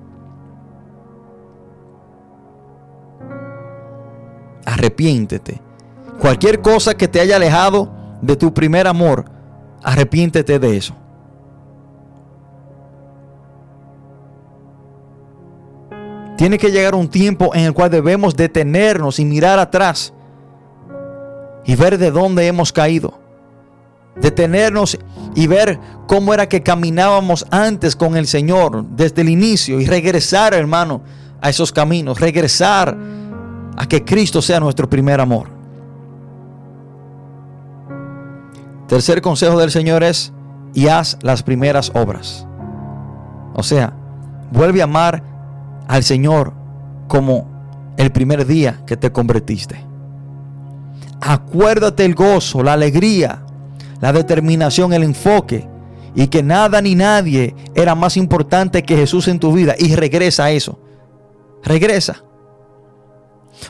Arrepiéntete. 4.65 5.59
Cualquier 6.19 6.61
cosa 6.61 6.93
que 6.93 7.07
te 7.07 7.19
haya 7.19 7.37
alejado 7.37 7.91
de 8.21 8.35
tu 8.35 8.53
primer 8.53 8.85
amor, 8.85 9.34
arrepiéntete 9.86 10.59
de 10.59 10.77
eso. 10.77 10.95
Tiene 16.38 16.57
que 16.57 16.71
llegar 16.71 16.95
un 16.95 17.07
tiempo 17.07 17.51
en 17.53 17.65
el 17.65 17.73
cual 17.73 17.89
debemos 17.89 18.36
detenernos 18.36 19.19
y 19.19 19.25
mirar 19.25 19.57
atrás 19.57 20.11
y 21.63 21.75
ver 21.75 21.97
de 21.97 22.11
dónde 22.11 22.47
hemos 22.47 22.73
caído. 22.73 23.19
Detenernos 24.17 24.97
y 25.33 25.47
ver 25.47 25.79
cómo 26.07 26.33
era 26.33 26.49
que 26.49 26.61
caminábamos 26.63 27.45
antes 27.51 27.95
con 27.95 28.17
el 28.17 28.27
Señor 28.27 28.86
desde 28.89 29.21
el 29.21 29.29
inicio 29.29 29.79
y 29.79 29.86
regresar, 29.86 30.53
hermano, 30.53 31.01
a 31.41 31.49
esos 31.49 31.71
caminos. 31.71 32.19
Regresar 32.19 32.97
a 33.77 33.88
que 33.88 34.03
Cristo 34.03 34.41
sea 34.41 34.59
nuestro 34.59 34.89
primer 34.89 35.21
amor. 35.21 35.54
Tercer 38.88 39.21
consejo 39.21 39.59
del 39.59 39.71
Señor 39.71 40.03
es, 40.03 40.31
y 40.73 40.88
haz 40.88 41.17
las 41.21 41.41
primeras 41.41 41.91
obras. 41.95 42.45
O 43.55 43.63
sea, 43.63 43.93
vuelve 44.51 44.81
a 44.81 44.83
amar 44.83 45.23
al 45.88 46.03
Señor 46.03 46.53
como 47.07 47.93
el 47.97 48.11
primer 48.11 48.45
día 48.45 48.81
que 48.86 48.97
te 48.97 49.11
convertiste. 49.11 49.83
Acuérdate 51.21 52.05
el 52.05 52.13
gozo, 52.13 52.61
la 52.61 52.73
alegría, 52.73 53.43
la 54.01 54.11
determinación, 54.11 54.93
el 54.93 55.03
enfoque 55.03 55.67
y 56.13 56.27
que 56.27 56.43
nada 56.43 56.81
ni 56.81 56.95
nadie 56.95 57.55
era 57.73 57.95
más 57.95 58.17
importante 58.17 58.83
que 58.83 58.97
Jesús 58.97 59.27
en 59.27 59.39
tu 59.39 59.53
vida 59.53 59.75
y 59.77 59.95
regresa 59.95 60.45
a 60.45 60.51
eso. 60.51 60.79
Regresa. 61.63 62.23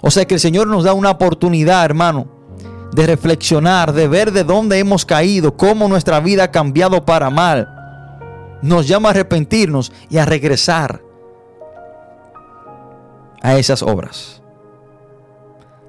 O 0.01 0.11
sea 0.11 0.25
que 0.25 0.33
el 0.33 0.39
Señor 0.39 0.67
nos 0.67 0.83
da 0.83 0.93
una 0.93 1.11
oportunidad, 1.11 1.85
hermano, 1.85 2.27
de 2.95 3.07
reflexionar, 3.07 3.91
de 3.91 4.07
ver 4.07 4.31
de 4.31 4.45
dónde 4.45 4.79
hemos 4.79 5.05
caído, 5.05 5.57
cómo 5.57 5.89
nuestra 5.89 6.21
vida 6.21 6.45
ha 6.45 6.51
cambiado 6.51 7.03
para 7.03 7.29
mal. 7.29 7.69
Nos 8.61 8.87
llama 8.87 9.09
a 9.09 9.11
arrepentirnos 9.11 9.91
y 10.09 10.17
a 10.17 10.23
regresar 10.23 11.01
a 13.41 13.57
esas 13.57 13.83
obras. 13.83 14.41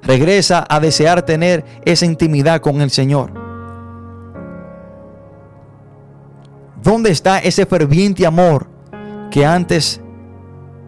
Regresa 0.02 0.66
a 0.68 0.80
desear 0.80 1.22
tener 1.22 1.64
esa 1.84 2.06
intimidad 2.06 2.60
con 2.60 2.80
el 2.80 2.90
Señor. 2.90 3.32
¿Dónde 6.82 7.10
está 7.10 7.38
ese 7.38 7.66
ferviente 7.66 8.26
amor 8.26 8.66
que 9.30 9.46
antes 9.46 10.00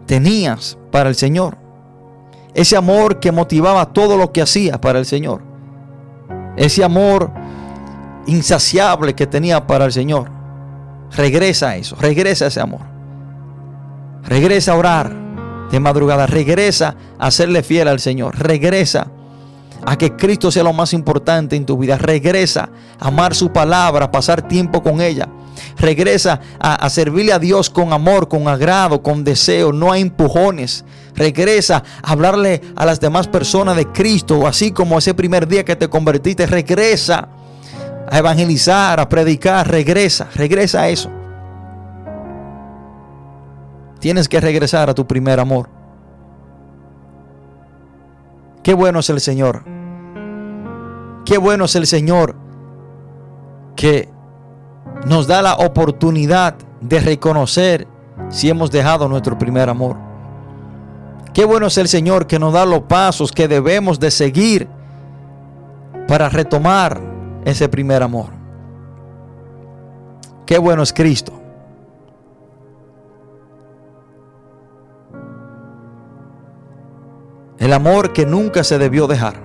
tenías 0.05 0.77
para 0.91 1.07
el 1.07 1.15
Señor? 1.15 1.57
Ese 2.53 2.75
amor 2.75 3.21
que 3.21 3.31
motivaba 3.31 3.93
todo 3.93 4.17
lo 4.17 4.33
que 4.33 4.41
hacía 4.41 4.81
para 4.81 4.99
el 4.99 5.05
Señor. 5.05 5.48
Ese 6.55 6.83
amor 6.83 7.31
insaciable 8.25 9.15
que 9.15 9.27
tenía 9.27 9.65
para 9.65 9.85
el 9.85 9.91
Señor. 9.91 10.29
Regresa 11.15 11.69
a 11.69 11.75
eso, 11.77 11.95
regresa 11.99 12.45
a 12.45 12.47
ese 12.49 12.61
amor. 12.61 12.81
Regresa 14.23 14.73
a 14.73 14.75
orar 14.75 15.11
de 15.71 15.79
madrugada. 15.79 16.27
Regresa 16.27 16.95
a 17.17 17.31
serle 17.31 17.63
fiel 17.63 17.87
al 17.87 17.99
Señor. 17.99 18.37
Regresa 18.37 19.07
a 19.85 19.97
que 19.97 20.15
Cristo 20.15 20.51
sea 20.51 20.63
lo 20.63 20.73
más 20.73 20.93
importante 20.93 21.55
en 21.55 21.65
tu 21.65 21.77
vida. 21.77 21.97
Regresa 21.97 22.69
a 22.99 23.07
amar 23.07 23.33
su 23.33 23.51
palabra, 23.51 24.11
pasar 24.11 24.47
tiempo 24.47 24.83
con 24.83 25.01
ella. 25.01 25.27
Regresa 25.77 26.41
a, 26.59 26.89
servirle 26.89 27.33
a 27.33 27.39
Dios 27.39 27.69
con 27.69 27.93
amor, 27.93 28.27
con 28.27 28.47
agrado, 28.47 29.01
con 29.01 29.23
deseo, 29.23 29.71
no 29.71 29.91
a 29.91 29.97
empujones. 29.97 30.85
Regresa 31.15 31.83
a 32.01 32.11
hablarle 32.11 32.61
a 32.75 32.85
las 32.85 32.99
demás 32.99 33.27
personas 33.27 33.75
de 33.75 33.87
Cristo, 33.87 34.47
así 34.47 34.71
como 34.71 34.97
ese 34.97 35.13
primer 35.13 35.47
día 35.47 35.65
que 35.65 35.75
te 35.75 35.89
convertiste. 35.89 36.45
Regresa 36.45 37.29
a 38.09 38.17
evangelizar, 38.17 38.99
a 38.99 39.07
predicar. 39.07 39.69
Regresa, 39.69 40.27
regresa 40.35 40.81
a 40.81 40.89
eso. 40.89 41.09
Tienes 43.99 44.29
que 44.29 44.39
regresar 44.39 44.89
a 44.89 44.93
tu 44.93 45.05
primer 45.05 45.39
amor. 45.39 45.69
Qué 48.63 48.73
bueno 48.73 48.99
es 48.99 49.09
el 49.09 49.19
Señor. 49.19 49.63
Qué 51.25 51.37
bueno 51.37 51.65
es 51.65 51.75
el 51.75 51.85
Señor 51.85 52.35
que 53.75 54.09
nos 55.05 55.27
da 55.27 55.41
la 55.41 55.55
oportunidad 55.55 56.55
de 56.81 56.99
reconocer 56.99 57.87
si 58.29 58.49
hemos 58.49 58.71
dejado 58.71 59.07
nuestro 59.07 59.37
primer 59.37 59.69
amor. 59.69 59.95
Qué 61.33 61.45
bueno 61.45 61.67
es 61.67 61.77
el 61.77 61.87
Señor 61.87 62.27
que 62.27 62.39
nos 62.39 62.53
da 62.53 62.65
los 62.65 62.81
pasos 62.81 63.31
que 63.31 63.47
debemos 63.47 63.99
de 63.99 64.11
seguir 64.11 64.67
para 66.07 66.27
retomar 66.29 66.99
ese 67.45 67.69
primer 67.69 68.03
amor. 68.03 68.27
Qué 70.45 70.57
bueno 70.57 70.81
es 70.81 70.91
Cristo. 70.91 71.33
El 77.59 77.73
amor 77.73 78.13
que 78.13 78.25
nunca 78.25 78.63
se 78.63 78.77
debió 78.77 79.05
dejar. 79.05 79.35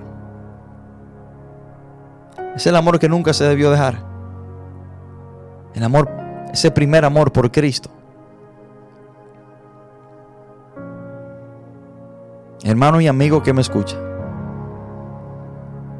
Es 2.55 2.65
el 2.65 2.75
amor 2.75 2.97
que 2.97 3.09
nunca 3.09 3.33
se 3.33 3.43
debió 3.43 3.69
dejar. 3.69 4.14
El 5.75 5.83
amor, 5.83 6.09
ese 6.53 6.71
primer 6.71 7.03
amor 7.03 7.31
por 7.31 7.51
Cristo. 7.51 7.89
Hermano 12.63 13.01
y 13.01 13.07
amigo 13.07 13.43
que 13.43 13.53
me 13.53 13.61
escucha. 13.61 13.97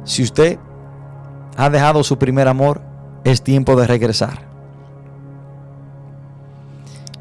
Si 0.04 0.22
usted 0.22 0.58
ha 1.56 1.70
dejado 1.70 2.02
su 2.02 2.18
primer 2.18 2.48
amor, 2.48 2.80
es 3.22 3.42
tiempo 3.42 3.76
de 3.76 3.86
regresar. 3.86 4.46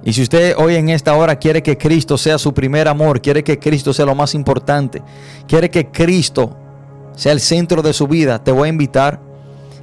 Y 0.04 0.14
si 0.14 0.22
usted 0.22 0.56
hoy 0.58 0.76
en 0.76 0.90
esta 0.90 1.16
hora 1.16 1.36
quiere 1.38 1.62
que 1.62 1.78
Cristo 1.78 2.18
sea 2.18 2.38
su 2.38 2.54
primer 2.54 2.88
amor, 2.88 3.22
quiere 3.22 3.44
que 3.44 3.60
Cristo 3.60 3.92
sea 3.92 4.06
lo 4.06 4.16
más 4.16 4.34
importante, 4.34 5.02
quiere 5.48 5.70
que 5.70 5.92
Cristo 5.92 6.56
sea 7.16 7.32
el 7.32 7.40
centro 7.40 7.82
de 7.82 7.92
su 7.92 8.08
vida, 8.08 8.44
te 8.44 8.52
voy 8.52 8.68
a 8.68 8.72
invitar 8.72 9.20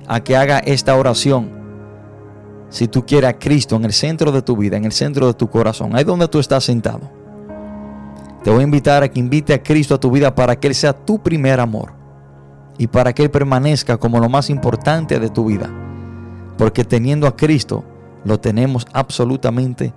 a 0.07 0.21
que 0.21 0.37
haga 0.37 0.61
esta 0.61 0.97
oración. 0.97 1.62
Si 2.73 2.89
tú 2.89 3.05
quieres 3.05 3.29
a 3.29 3.39
Cristo 3.39 3.77
en 3.77 3.85
el 3.85 3.93
centro 3.93 4.33
de 4.33 4.41
tu 4.41 4.57
vida, 4.57 4.79
en 4.79 4.87
el 4.87 4.93
centro 4.93 5.27
de 5.27 5.35
tu 5.35 5.51
corazón, 5.51 5.95
ahí 5.95 6.05
donde 6.05 6.27
tú 6.27 6.39
estás 6.39 6.65
sentado. 6.65 7.03
Te 8.43 8.51
voy 8.51 8.61
a 8.61 8.65
invitar 8.65 9.03
a 9.03 9.09
que 9.11 9.21
invite 9.21 9.53
a 9.53 9.63
Cristo 9.63 9.95
a 9.95 10.01
tu 10.01 10.11
vida 10.11 10.35
para 10.35 10.59
que 10.59 10.69
Él 10.69 10.75
sea 10.75 10.95
tu 10.95 11.23
primer 11.23 11.61
amor 11.61 11.93
y 12.79 12.87
para 12.87 13.13
que 13.13 13.25
Él 13.25 13.31
permanezca 13.31 13.99
como 13.99 14.19
lo 14.21 14.31
más 14.31 14.49
importante 14.49 15.21
de 15.21 15.29
tu 15.29 15.45
vida. 15.45 15.71
Porque 16.57 16.83
teniendo 16.83 17.27
a 17.27 17.37
Cristo, 17.37 17.85
lo 18.25 18.41
tenemos 18.41 18.87
absolutamente 18.95 19.93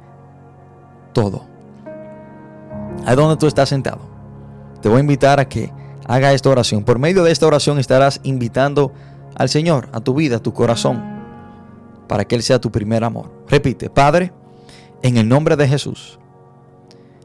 todo. 1.14 1.46
Ahí 3.06 3.16
donde 3.16 3.38
tú 3.38 3.48
estás 3.48 3.70
sentado. 3.70 4.02
Te 4.82 4.90
voy 4.90 4.98
a 4.98 5.02
invitar 5.02 5.40
a 5.40 5.48
que 5.48 5.72
haga 6.06 6.34
esta 6.34 6.50
oración. 6.50 6.84
Por 6.84 7.00
medio 7.00 7.24
de 7.24 7.32
esta 7.32 7.48
oración 7.48 7.80
estarás 7.80 8.20
invitando 8.24 8.92
al 9.38 9.48
Señor, 9.48 9.88
a 9.94 10.02
tu 10.02 10.14
vida, 10.14 10.36
a 10.36 10.40
tu 10.40 10.54
corazón, 10.54 11.14
para 12.08 12.26
que 12.26 12.36
Él 12.36 12.43
sea 12.43 12.60
tu 12.60 12.72
primer 12.72 13.03
amor. 13.03 13.32
Repite, 13.47 13.89
Padre, 13.89 14.32
en 15.01 15.18
el 15.18 15.28
nombre 15.28 15.56
de 15.56 15.68
Jesús, 15.68 16.20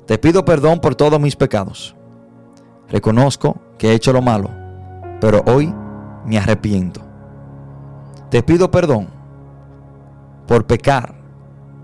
te 0.07 0.19
pido 0.19 0.45
perdón 0.45 0.81
por 0.81 0.95
todos 0.95 1.21
mis 1.21 1.37
pecados. 1.37 1.95
Reconozco 2.89 3.61
que 3.79 3.91
he 3.91 3.95
hecho 3.95 4.13
lo 4.13 4.23
malo, 4.23 4.51
pero 5.21 5.43
hoy 5.47 5.73
me 6.27 6.39
arrepiento. 6.39 7.01
Te 8.31 8.43
pido 8.43 8.71
perdón 8.71 9.09
por 10.47 10.67
pecar, 10.67 11.15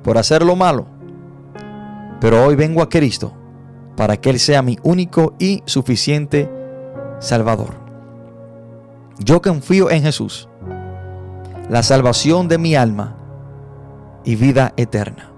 por 0.02 0.18
hacer 0.18 0.44
lo 0.44 0.56
malo 0.56 0.96
pero 2.20 2.44
hoy 2.44 2.56
vengo 2.56 2.82
a 2.82 2.88
Cristo 2.88 3.32
para 3.96 4.16
que 4.16 4.30
Él 4.30 4.38
sea 4.38 4.62
mi 4.62 4.78
único 4.82 5.34
y 5.38 5.62
suficiente 5.66 6.50
Salvador. 7.18 7.74
Yo 9.18 9.40
confío 9.40 9.90
en 9.90 10.02
Jesús, 10.02 10.48
la 11.68 11.82
salvación 11.82 12.48
de 12.48 12.58
mi 12.58 12.74
alma 12.74 13.16
y 14.24 14.36
vida 14.36 14.72
eterna. 14.76 15.32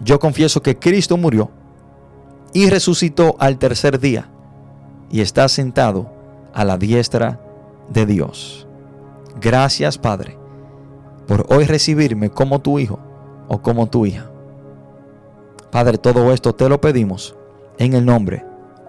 Yo 0.00 0.18
confieso 0.18 0.62
que 0.62 0.78
Cristo 0.78 1.16
murió 1.16 1.50
y 2.52 2.68
resucitó 2.68 3.36
al 3.38 3.58
tercer 3.58 3.98
día 3.98 4.30
y 5.10 5.20
está 5.20 5.48
sentado 5.48 6.12
a 6.52 6.64
la 6.64 6.76
diestra 6.76 7.40
de 7.88 8.06
Dios. 8.06 8.66
Gracias 9.40 9.98
Padre 9.98 10.38
por 11.26 11.46
hoy 11.50 11.64
recibirme 11.64 12.30
como 12.30 12.60
tu 12.60 12.78
hijo 12.78 12.98
o 13.48 13.62
como 13.62 13.88
tu 13.88 14.06
hija. 14.06 14.30
Padre, 15.70 15.96
todo 15.96 16.32
esto 16.32 16.54
te 16.54 16.68
lo 16.68 16.80
pedimos 16.80 17.34
en 17.78 17.94
el 17.94 18.04
nombre 18.04 18.44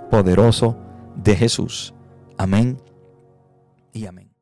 poderoso 0.09 0.75
de 1.15 1.35
Jesús. 1.35 1.93
Amén 2.37 2.81
y 3.93 4.05
amén. 4.05 4.32